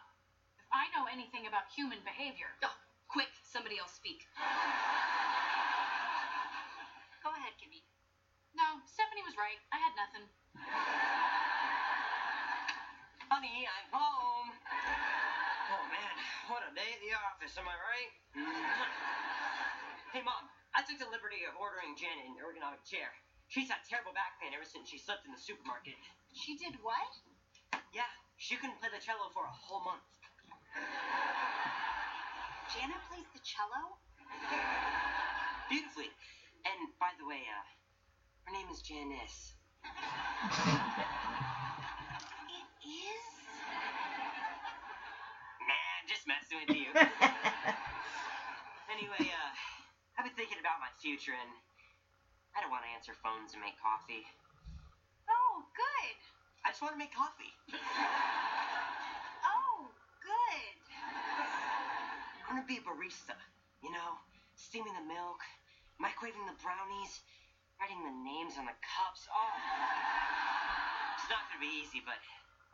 if 0.61 0.69
I 0.69 0.85
know 0.93 1.09
anything 1.09 1.49
about 1.49 1.65
human 1.73 1.97
behavior. 2.05 2.53
Oh, 2.61 2.77
quick, 3.09 3.33
somebody 3.41 3.81
else 3.81 3.97
speak. 3.97 4.29
Go 7.25 7.33
ahead, 7.33 7.57
Kimmy. 7.57 7.81
No, 8.53 8.77
Stephanie 8.85 9.25
was 9.25 9.33
right. 9.33 9.57
I 9.73 9.81
had 9.81 9.97
nothing. 9.97 10.29
Honey, 13.29 13.65
I'm 13.65 13.89
home. 13.93 14.49
Oh 15.69 15.85
man, 15.85 16.15
what 16.49 16.65
a 16.65 16.73
day 16.73 16.97
at 16.97 17.01
the 17.01 17.13
office, 17.13 17.53
am 17.61 17.69
I 17.69 17.77
right? 17.77 18.11
Mm-hmm. 18.33 18.89
hey 20.17 20.25
mom, 20.25 20.49
I 20.79 20.87
took 20.87 20.95
the 20.95 21.11
liberty 21.11 21.43
of 21.43 21.59
ordering 21.59 21.91
Janet 21.99 22.23
an 22.23 22.39
ergonomic 22.39 22.79
chair. 22.87 23.11
She's 23.51 23.67
had 23.67 23.83
terrible 23.83 24.15
back 24.15 24.39
pain 24.39 24.55
ever 24.55 24.63
since 24.63 24.87
she 24.87 24.95
slept 24.95 25.27
in 25.27 25.35
the 25.35 25.41
supermarket. 25.43 25.99
She 26.31 26.55
did 26.55 26.79
what? 26.79 27.19
Yeah, 27.91 28.07
she 28.39 28.55
couldn't 28.55 28.79
play 28.79 28.87
the 28.87 29.03
cello 29.03 29.27
for 29.35 29.43
a 29.43 29.51
whole 29.51 29.83
month. 29.83 30.07
Janet 32.71 33.03
plays 33.11 33.27
the 33.35 33.43
cello? 33.43 33.99
Beautifully. 35.67 36.15
And 36.63 36.95
by 36.95 37.11
the 37.19 37.27
way, 37.27 37.43
uh, 37.43 37.59
her 38.47 38.55
name 38.55 38.71
is 38.71 38.79
Janice. 38.79 39.59
It 42.47 42.67
is? 42.87 43.25
Nah, 45.59 46.07
just 46.07 46.23
messing 46.23 46.63
with 46.63 46.71
you. 46.71 46.87
anyway, 48.95 49.27
uh, 49.27 49.51
I've 50.19 50.27
been 50.27 50.35
thinking 50.35 50.59
about 50.59 50.83
my 50.83 50.91
future 50.99 51.31
and 51.31 51.47
I 52.51 52.59
don't 52.59 52.67
want 52.67 52.83
to 52.83 52.91
answer 52.91 53.15
phones 53.23 53.55
and 53.55 53.63
make 53.63 53.79
coffee. 53.79 54.27
Oh, 55.31 55.63
good. 55.71 56.19
I 56.67 56.75
just 56.75 56.83
want 56.83 56.91
to 56.91 56.99
make 56.99 57.15
coffee. 57.15 57.55
Oh, 59.47 59.87
good. 60.19 60.75
I 60.99 62.51
want 62.51 62.59
to 62.59 62.67
be 62.67 62.75
a 62.75 62.83
barista, 62.83 63.39
you 63.79 63.95
know, 63.95 64.19
steaming 64.59 64.91
the 64.91 65.07
milk, 65.07 65.39
microwaving 66.03 66.43
the 66.51 66.59
brownies, 66.59 67.23
writing 67.79 68.03
the 68.03 68.11
names 68.11 68.59
on 68.59 68.67
the 68.67 68.75
cups. 68.83 69.23
Oh. 69.31 69.55
It's 71.15 71.31
not 71.31 71.47
going 71.47 71.63
to 71.63 71.63
be 71.63 71.71
easy, 71.79 72.03
but 72.03 72.19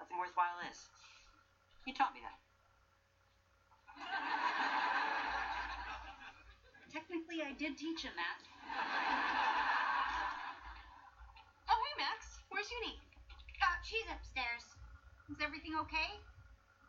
nothing 0.02 0.18
worthwhile 0.18 0.66
is. 0.66 0.90
You 1.86 1.94
taught 1.94 2.18
me 2.18 2.26
that. 2.26 2.42
Technically, 6.96 7.44
I 7.44 7.52
did 7.52 7.76
teach 7.76 8.08
him 8.08 8.16
that. 8.16 8.40
Oh, 11.68 11.76
hey, 11.76 11.96
Max. 12.00 12.40
Where's 12.48 12.72
Uni? 12.72 12.96
Uh, 13.60 13.76
she's 13.84 14.08
upstairs. 14.08 14.64
Is 15.28 15.42
everything 15.44 15.76
okay? 15.76 16.08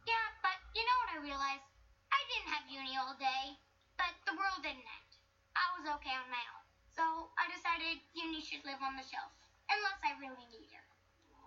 Yeah, 0.06 0.26
but 0.46 0.62
you 0.78 0.84
know 0.86 0.96
what 1.02 1.10
I 1.16 1.18
realized? 1.18 1.66
I 2.14 2.20
didn't 2.30 2.54
have 2.54 2.62
uni 2.70 2.94
all 2.94 3.18
day, 3.18 3.58
but 3.98 4.14
the 4.30 4.36
world 4.38 4.62
didn't 4.62 4.84
end. 4.86 5.10
I 5.58 5.64
was 5.74 5.90
okay 5.98 6.14
on 6.14 6.28
my 6.30 6.44
own. 6.54 6.62
So 6.94 7.02
I 7.34 7.50
decided 7.50 7.98
uni 8.14 8.44
should 8.44 8.62
live 8.62 8.78
on 8.84 8.94
the 8.94 9.02
shelf, 9.02 9.32
unless 9.72 9.98
I 10.06 10.14
really 10.22 10.46
need 10.54 10.70
her. 10.70 10.86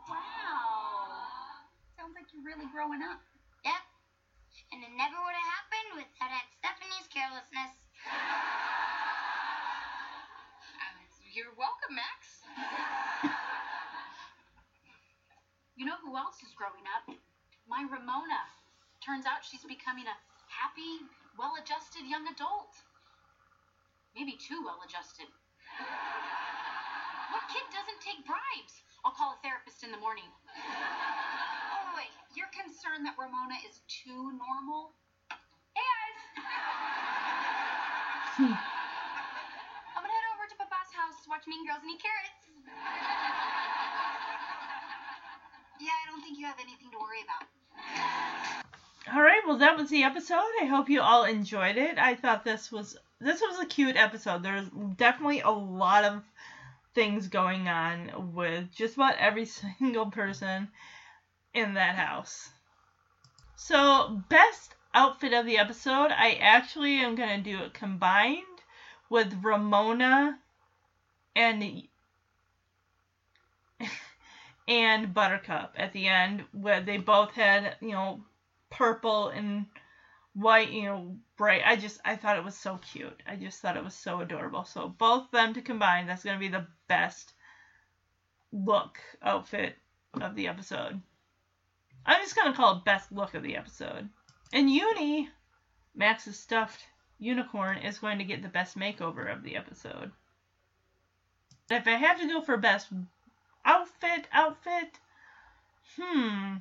Wow. 0.10 1.64
Sounds 1.96 2.12
like 2.18 2.28
you're 2.36 2.44
really 2.44 2.68
growing 2.76 3.06
up. 3.06 3.24
Yep. 3.64 3.84
And 4.76 4.84
it 4.84 4.92
never 5.00 5.16
would 5.16 5.38
have 5.38 5.50
happened 5.54 5.90
without 6.02 6.34
Aunt 6.34 6.50
Stephanie's 6.60 7.08
carelessness. 7.08 7.89
You're 11.34 11.56
welcome, 11.56 11.96
Max. 11.96 12.44
You 15.80 15.86
know 15.88 15.96
who 16.04 16.18
else 16.20 16.44
is 16.44 16.52
growing 16.52 16.84
up? 16.92 17.08
My 17.70 17.88
Ramona. 17.88 18.44
Turns 19.00 19.24
out 19.24 19.48
she's 19.48 19.64
becoming 19.64 20.04
a 20.04 20.18
happy, 20.52 21.08
well 21.40 21.56
adjusted 21.56 22.04
young 22.04 22.28
adult. 22.28 22.76
Maybe 24.12 24.36
too 24.36 24.60
well 24.68 24.84
adjusted. 24.84 25.32
What 27.32 27.48
kid 27.48 27.64
doesn't 27.72 28.04
take 28.04 28.28
bribes? 28.28 28.84
I'll 29.08 29.16
call 29.16 29.38
a 29.38 29.40
therapist 29.40 29.88
in 29.88 29.96
the 29.96 30.02
morning. 30.04 30.28
Oh, 30.52 31.96
wait. 31.96 32.12
You're 32.36 32.52
concerned 32.52 33.08
that 33.08 33.16
Ramona 33.16 33.56
is 33.64 33.80
too 33.88 34.36
normal? 34.36 34.92
I'm 38.42 38.46
gonna 38.48 40.16
head 40.16 40.32
over 40.32 40.48
to 40.48 40.56
Papa's 40.56 40.94
house 40.96 41.24
to 41.26 41.30
watch 41.30 41.44
Mean 41.46 41.68
Girls 41.68 41.82
and 41.82 41.92
eat 41.92 42.02
carrots. 42.02 42.48
Yeah, 45.82 45.92
I 45.92 46.12
don't 46.12 46.22
think 46.22 46.38
you 46.38 46.46
have 46.46 46.60
anything 46.60 46.92
to 46.92 46.98
worry 46.98 47.20
about. 47.24 49.16
All 49.16 49.22
right, 49.22 49.42
well 49.48 49.58
that 49.60 49.78
was 49.78 49.90
the 49.90 50.04
episode. 50.04 50.44
I 50.62 50.66
hope 50.66 50.90
you 50.90 51.00
all 51.00 51.24
enjoyed 51.24 51.78
it. 51.78 51.98
I 51.98 52.16
thought 52.16 52.44
this 52.44 52.70
was 52.70 52.98
this 53.22 53.42
was 53.42 53.60
a 53.60 53.66
cute 53.66 53.96
episode. 53.96 54.44
There's 54.44 54.68
definitely 54.98 55.40
a 55.40 55.50
lot 55.50 56.04
of 56.04 56.22
things 56.96 57.28
going 57.28 57.70
on 57.70 58.34
with 58.34 58.72
just 58.74 58.96
about 58.96 59.18
every 59.18 59.46
single 59.80 60.12
person 60.12 60.68
in 61.54 61.76
that 61.76 61.96
house. 61.96 62.50
So, 63.56 64.22
best 64.30 64.76
outfit 64.94 65.34
of 65.34 65.46
the 65.46 65.58
episode, 65.58 66.12
I 66.12 66.38
actually 66.42 66.96
am 66.98 67.16
going 67.16 67.44
to 67.44 67.52
do 67.52 67.64
it 67.64 67.74
combined 67.74 68.44
with 69.10 69.44
Ramona 69.44 70.40
and 71.36 71.84
and 74.68 75.14
Buttercup 75.14 75.74
at 75.78 75.94
the 75.94 76.08
end 76.08 76.44
where 76.52 76.82
they 76.82 76.98
both 76.98 77.32
had, 77.32 77.76
you 77.82 77.92
know, 77.92 78.24
purple 78.70 79.30
and 79.30 79.66
white, 80.34 80.72
you 80.72 80.84
know, 80.84 81.18
bright. 81.38 81.62
I 81.66 81.76
just 81.76 82.00
I 82.06 82.16
thought 82.16 82.38
it 82.38 82.44
was 82.44 82.58
so 82.58 82.80
cute. 82.92 83.22
I 83.28 83.36
just 83.36 83.60
thought 83.62 83.78
it 83.78 83.84
was 83.84 83.96
so 83.96 84.22
adorable. 84.22 84.64
So 84.64 84.88
both 84.88 85.32
them 85.32 85.54
to 85.54 85.62
combine, 85.62 86.08
that's 86.08 86.24
going 86.24 86.36
to 86.36 86.40
be 86.40 86.50
the 86.50 86.68
best 86.88 87.34
look 88.52 89.00
outfit 89.22 89.76
of 90.22 90.36
the 90.36 90.48
episode. 90.48 91.02
I'm 92.06 92.22
just 92.22 92.36
going 92.36 92.52
to 92.52 92.58
call 92.58 92.78
it 92.78 92.86
best 92.86 93.12
look 93.12 93.34
of 93.34 93.44
the 93.44 93.56
episode. 93.56 94.10
And 94.52 94.70
Uni, 94.70 95.30
Max's 95.96 96.40
stuffed 96.40 96.86
unicorn, 97.20 97.78
is 97.78 98.00
going 98.00 98.18
to 98.18 98.24
get 98.24 98.42
the 98.42 98.50
best 98.50 98.78
makeover 98.78 99.32
of 99.32 99.44
the 99.44 99.56
episode. 99.56 100.12
If 101.70 101.88
I 101.88 101.92
have 101.92 102.20
to 102.20 102.28
go 102.28 102.42
for 102.42 102.58
best 102.58 102.88
outfit, 103.64 104.28
outfit, 104.32 105.00
hmm. 105.96 106.58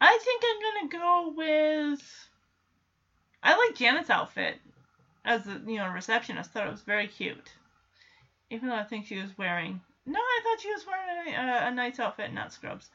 I 0.00 0.18
think 0.22 0.42
I'm 0.44 0.88
gonna 0.90 1.04
go 1.04 1.34
with. 1.36 2.28
I 3.42 3.56
like 3.56 3.76
Janet's 3.76 4.10
outfit 4.10 4.58
as 5.24 5.46
a 5.46 5.60
you 5.66 5.76
know 5.76 5.88
receptionist. 5.88 6.50
Thought 6.50 6.66
it 6.66 6.72
was 6.72 6.82
very 6.82 7.06
cute, 7.06 7.52
even 8.50 8.68
though 8.68 8.74
I 8.74 8.84
think 8.84 9.06
she 9.06 9.18
was 9.18 9.36
wearing. 9.38 9.80
No, 10.04 10.18
I 10.18 10.40
thought 10.42 10.60
she 10.60 10.72
was 10.72 10.86
wearing 10.86 11.34
a, 11.34 11.38
a, 11.38 11.68
a 11.68 11.70
nice 11.70 11.98
outfit, 11.98 12.32
not 12.32 12.52
scrubs. 12.52 12.90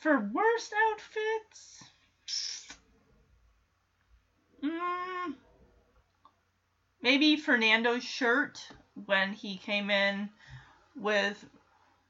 For 0.00 0.18
worst 0.18 0.74
outfits, 0.90 1.84
Mm, 4.62 5.34
maybe 7.00 7.36
Fernando's 7.36 8.04
shirt 8.04 8.68
when 9.06 9.32
he 9.32 9.56
came 9.56 9.90
in 9.90 10.28
with 10.94 11.42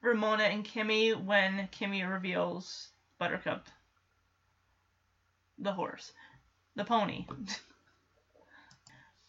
Ramona 0.02 0.44
and 0.44 0.64
Kimmy 0.64 1.14
when 1.14 1.68
Kimmy 1.68 2.10
reveals 2.10 2.88
Buttercup. 3.18 3.68
The 5.58 5.72
horse, 5.72 6.12
the 6.74 6.84
pony. 6.84 7.26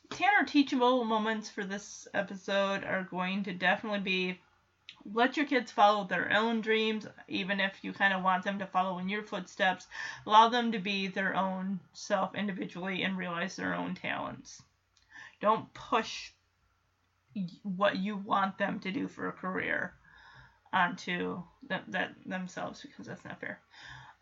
Tanner 0.10 0.46
teachable 0.46 1.04
moments 1.04 1.50
for 1.50 1.64
this 1.64 2.08
episode 2.14 2.84
are 2.84 3.04
going 3.04 3.44
to 3.44 3.54
definitely 3.54 4.00
be 4.00 4.42
let 5.14 5.38
your 5.38 5.45
kids 5.45 5.72
follow 5.72 6.06
their 6.06 6.32
own 6.34 6.61
dreams, 6.61 7.07
even 7.28 7.60
if 7.60 7.73
you 7.82 7.94
kind 7.94 8.14
of 8.14 8.23
want 8.23 8.44
them 8.44 8.60
to 8.60 8.68
follow 8.68 8.99
in 8.99 9.10
your 9.10 9.23
footsteps. 9.23 9.88
Allow 10.26 10.49
them 10.49 10.72
to 10.72 10.80
be 10.80 11.07
their 11.07 11.36
own 11.36 11.80
self 11.94 12.36
individually 12.36 13.03
and 13.03 13.18
realize 13.18 13.56
their 13.56 13.73
own 13.73 13.95
talents. 13.95 14.61
Don't 15.40 15.73
push 15.73 16.32
what 17.64 17.98
you 17.98 18.18
want 18.18 18.57
them 18.57 18.80
to 18.80 18.91
do 18.91 19.07
for 19.07 19.28
a 19.28 19.34
career 19.34 19.94
onto 20.73 21.41
them, 21.68 21.82
that 21.88 22.14
themselves 22.26 22.82
because 22.82 23.07
that's 23.07 23.26
not 23.26 23.40
fair. 23.40 23.60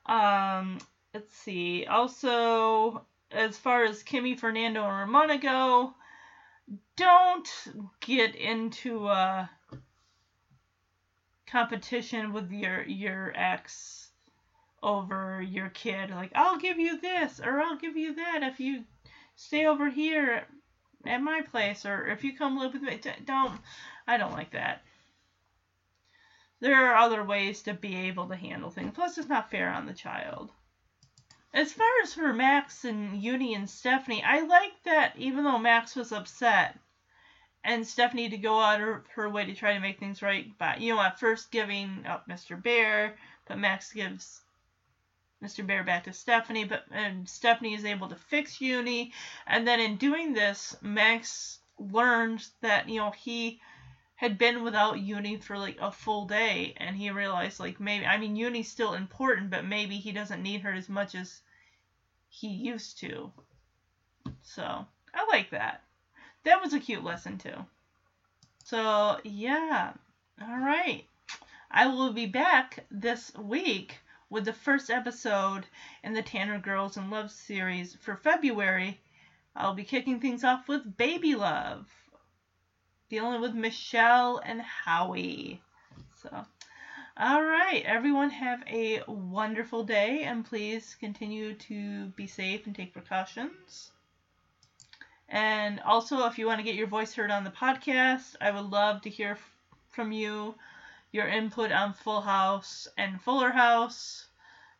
Um, 0.05 0.79
let's 1.13 1.35
see. 1.35 1.85
Also, 1.85 3.05
as 3.31 3.57
far 3.57 3.83
as 3.83 4.03
Kimmy, 4.03 4.39
Fernando, 4.39 4.83
and 4.83 4.99
Ramona 4.99 5.37
go, 5.37 5.93
don't 6.95 7.49
get 7.99 8.35
into 8.35 9.07
a 9.07 9.49
competition 11.51 12.33
with 12.33 12.51
your 12.51 12.83
your 12.83 13.33
ex 13.35 14.11
over 14.81 15.41
your 15.41 15.69
kid. 15.69 16.09
Like, 16.09 16.31
I'll 16.35 16.57
give 16.57 16.79
you 16.79 16.99
this 17.01 17.39
or 17.39 17.59
I'll 17.59 17.77
give 17.77 17.97
you 17.97 18.15
that 18.15 18.43
if 18.43 18.59
you 18.59 18.83
stay 19.35 19.65
over 19.65 19.89
here 19.89 20.45
at 21.05 21.21
my 21.21 21.41
place 21.41 21.85
or 21.85 22.07
if 22.07 22.23
you 22.23 22.37
come 22.37 22.57
live 22.57 22.73
with 22.73 22.81
me. 22.81 22.99
Don't. 23.25 23.59
I 24.07 24.17
don't 24.17 24.33
like 24.33 24.51
that. 24.51 24.83
There 26.61 26.75
are 26.75 26.95
other 26.95 27.23
ways 27.23 27.61
to 27.63 27.73
be 27.73 27.95
able 27.95 28.27
to 28.27 28.35
handle 28.35 28.69
things. 28.69 28.91
Plus, 28.93 29.17
it's 29.17 29.29
not 29.29 29.51
fair 29.51 29.69
on 29.69 29.85
the 29.85 29.93
child. 29.93 30.51
As 31.53 31.73
far 31.73 31.89
as 32.03 32.13
for 32.13 32.33
Max 32.33 32.85
and 32.85 33.21
Uni 33.21 33.55
and 33.55 33.69
Stephanie, 33.69 34.23
I 34.23 34.41
like 34.41 34.83
that 34.83 35.13
even 35.17 35.43
though 35.43 35.57
Max 35.57 35.95
was 35.95 36.11
upset 36.11 36.77
and 37.63 37.85
Stephanie 37.85 38.29
to 38.29 38.37
go 38.37 38.59
out 38.59 38.81
of 38.81 39.05
her 39.15 39.29
way 39.29 39.45
to 39.45 39.53
try 39.53 39.73
to 39.73 39.79
make 39.79 39.99
things 39.99 40.21
right 40.21 40.57
by, 40.57 40.77
you 40.77 40.95
know, 40.95 41.01
at 41.01 41.19
first 41.19 41.51
giving 41.51 42.05
oh, 42.07 42.11
up 42.11 42.27
Mr. 42.27 42.61
Bear, 42.61 43.17
but 43.47 43.57
Max 43.57 43.91
gives 43.91 44.41
Mr. 45.43 45.65
Bear 45.65 45.83
back 45.83 46.05
to 46.05 46.13
Stephanie, 46.13 46.65
but 46.65 46.85
and 46.91 47.27
Stephanie 47.27 47.73
is 47.73 47.85
able 47.85 48.09
to 48.09 48.15
fix 48.15 48.61
Uni, 48.61 49.13
and 49.45 49.67
then 49.67 49.79
in 49.79 49.97
doing 49.97 50.33
this, 50.33 50.75
Max 50.81 51.59
learned 51.77 52.45
that 52.61 52.89
you 52.89 52.99
know 52.99 53.11
he 53.11 53.61
had 54.15 54.37
been 54.37 54.63
without 54.63 54.99
Uni 54.99 55.37
for 55.37 55.57
like 55.57 55.77
a 55.79 55.91
full 55.91 56.25
day, 56.25 56.73
and 56.77 56.95
he 56.95 57.09
realized 57.09 57.59
like 57.59 57.79
maybe 57.79 58.05
I 58.05 58.17
mean 58.17 58.35
Uni's 58.35 58.71
still 58.71 58.93
important, 58.93 59.49
but 59.49 59.65
maybe 59.65 59.97
he 59.97 60.11
doesn't 60.11 60.43
need 60.43 60.61
her 60.61 60.73
as 60.73 60.89
much 60.89 61.15
as 61.15 61.41
he 62.29 62.49
used 62.49 62.99
to. 62.99 63.31
So 64.41 64.63
I 65.13 65.27
like 65.31 65.51
that 65.51 65.83
that 66.43 66.61
was 66.61 66.73
a 66.73 66.79
cute 66.79 67.03
lesson 67.03 67.37
too. 67.37 67.65
So 68.63 69.17
yeah, 69.23 69.93
all 70.41 70.59
right. 70.59 71.05
I 71.71 71.87
will 71.87 72.13
be 72.13 72.25
back 72.25 72.85
this 72.89 73.31
week 73.35 73.99
with 74.29 74.45
the 74.45 74.53
first 74.53 74.89
episode 74.89 75.65
in 76.03 76.13
the 76.13 76.21
Tanner 76.21 76.59
Girls 76.59 76.97
in 76.97 77.09
Love 77.09 77.31
series 77.31 77.95
for 77.95 78.15
February. 78.15 78.99
I'll 79.55 79.73
be 79.73 79.83
kicking 79.83 80.19
things 80.19 80.43
off 80.43 80.67
with 80.67 80.97
Baby 80.97 81.35
Love, 81.35 81.87
dealing 83.09 83.41
with 83.41 83.53
Michelle 83.53 84.39
and 84.45 84.61
Howie. 84.61 85.61
So, 86.21 86.45
all 87.17 87.43
right, 87.43 87.83
everyone 87.85 88.29
have 88.29 88.63
a 88.67 89.03
wonderful 89.07 89.83
day 89.83 90.23
and 90.23 90.45
please 90.45 90.95
continue 90.99 91.53
to 91.55 92.07
be 92.09 92.27
safe 92.27 92.65
and 92.65 92.75
take 92.75 92.93
precautions. 92.93 93.91
And 95.31 95.79
also, 95.81 96.25
if 96.25 96.39
you 96.39 96.47
want 96.47 96.57
to 96.57 96.63
get 96.63 96.73
your 96.73 96.87
voice 96.87 97.13
heard 97.13 97.29
on 97.29 97.43
the 97.43 97.51
podcast, 97.51 98.35
I 98.41 98.49
would 98.49 98.65
love 98.65 99.03
to 99.03 99.11
hear 99.11 99.37
from 99.91 100.11
you, 100.11 100.55
your 101.11 101.27
input 101.27 101.71
on 101.71 101.93
Full 101.93 102.21
House 102.21 102.87
and 102.97 103.21
Fuller 103.21 103.51
House, 103.51 104.25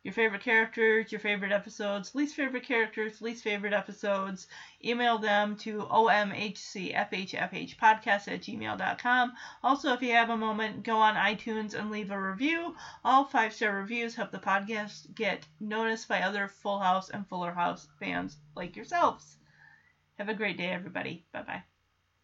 your 0.02 0.12
favorite 0.12 0.42
characters, 0.42 1.12
your 1.12 1.20
favorite 1.20 1.52
episodes, 1.52 2.16
least 2.16 2.34
favorite 2.34 2.64
characters, 2.64 3.22
least 3.22 3.44
favorite 3.44 3.72
episodes. 3.72 4.48
Email 4.84 5.18
them 5.18 5.54
to 5.58 5.82
omhcfhfhpodcast 5.82 8.26
at 8.26 8.40
gmail.com. 8.40 9.32
Also, 9.62 9.92
if 9.92 10.02
you 10.02 10.12
have 10.12 10.30
a 10.30 10.36
moment, 10.36 10.82
go 10.82 10.96
on 10.96 11.14
iTunes 11.14 11.74
and 11.74 11.92
leave 11.92 12.10
a 12.10 12.20
review. 12.20 12.74
All 13.04 13.24
five 13.24 13.52
star 13.52 13.76
reviews 13.76 14.16
help 14.16 14.32
the 14.32 14.38
podcast 14.38 15.14
get 15.14 15.46
noticed 15.60 16.08
by 16.08 16.22
other 16.22 16.48
Full 16.48 16.80
House 16.80 17.08
and 17.10 17.24
Fuller 17.28 17.52
House 17.52 17.86
fans 18.00 18.36
like 18.56 18.74
yourselves. 18.74 19.36
Have 20.20 20.28
a 20.28 20.34
great 20.34 20.58
day, 20.58 20.68
everybody. 20.68 21.24
Bye 21.32 21.40
bye. 21.40 21.62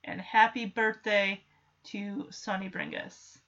And 0.04 0.20
happy 0.20 0.66
birthday 0.66 1.42
to 1.84 2.26
Soni 2.30 2.70
Bringas. 2.70 3.38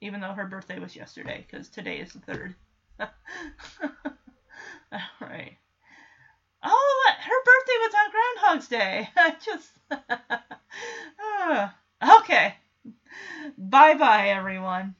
Even 0.00 0.20
though 0.20 0.32
her 0.32 0.46
birthday 0.48 0.80
was 0.80 0.96
yesterday, 0.96 1.46
because 1.48 1.68
today 1.68 2.00
is 2.00 2.12
the 2.12 2.18
third. 2.18 2.56
All 2.98 3.08
right. 5.20 5.56
Oh, 6.64 7.12
her 7.20 7.44
birthday 7.44 7.78
was 7.78 7.94
on 7.94 8.10
Groundhog's 8.10 8.68
Day. 8.68 9.08
I 9.16 9.36
just. 9.44 9.70
uh, 11.38 11.68
okay. 12.18 12.56
Bye 13.56 13.94
bye, 13.94 14.30
everyone. 14.30 14.96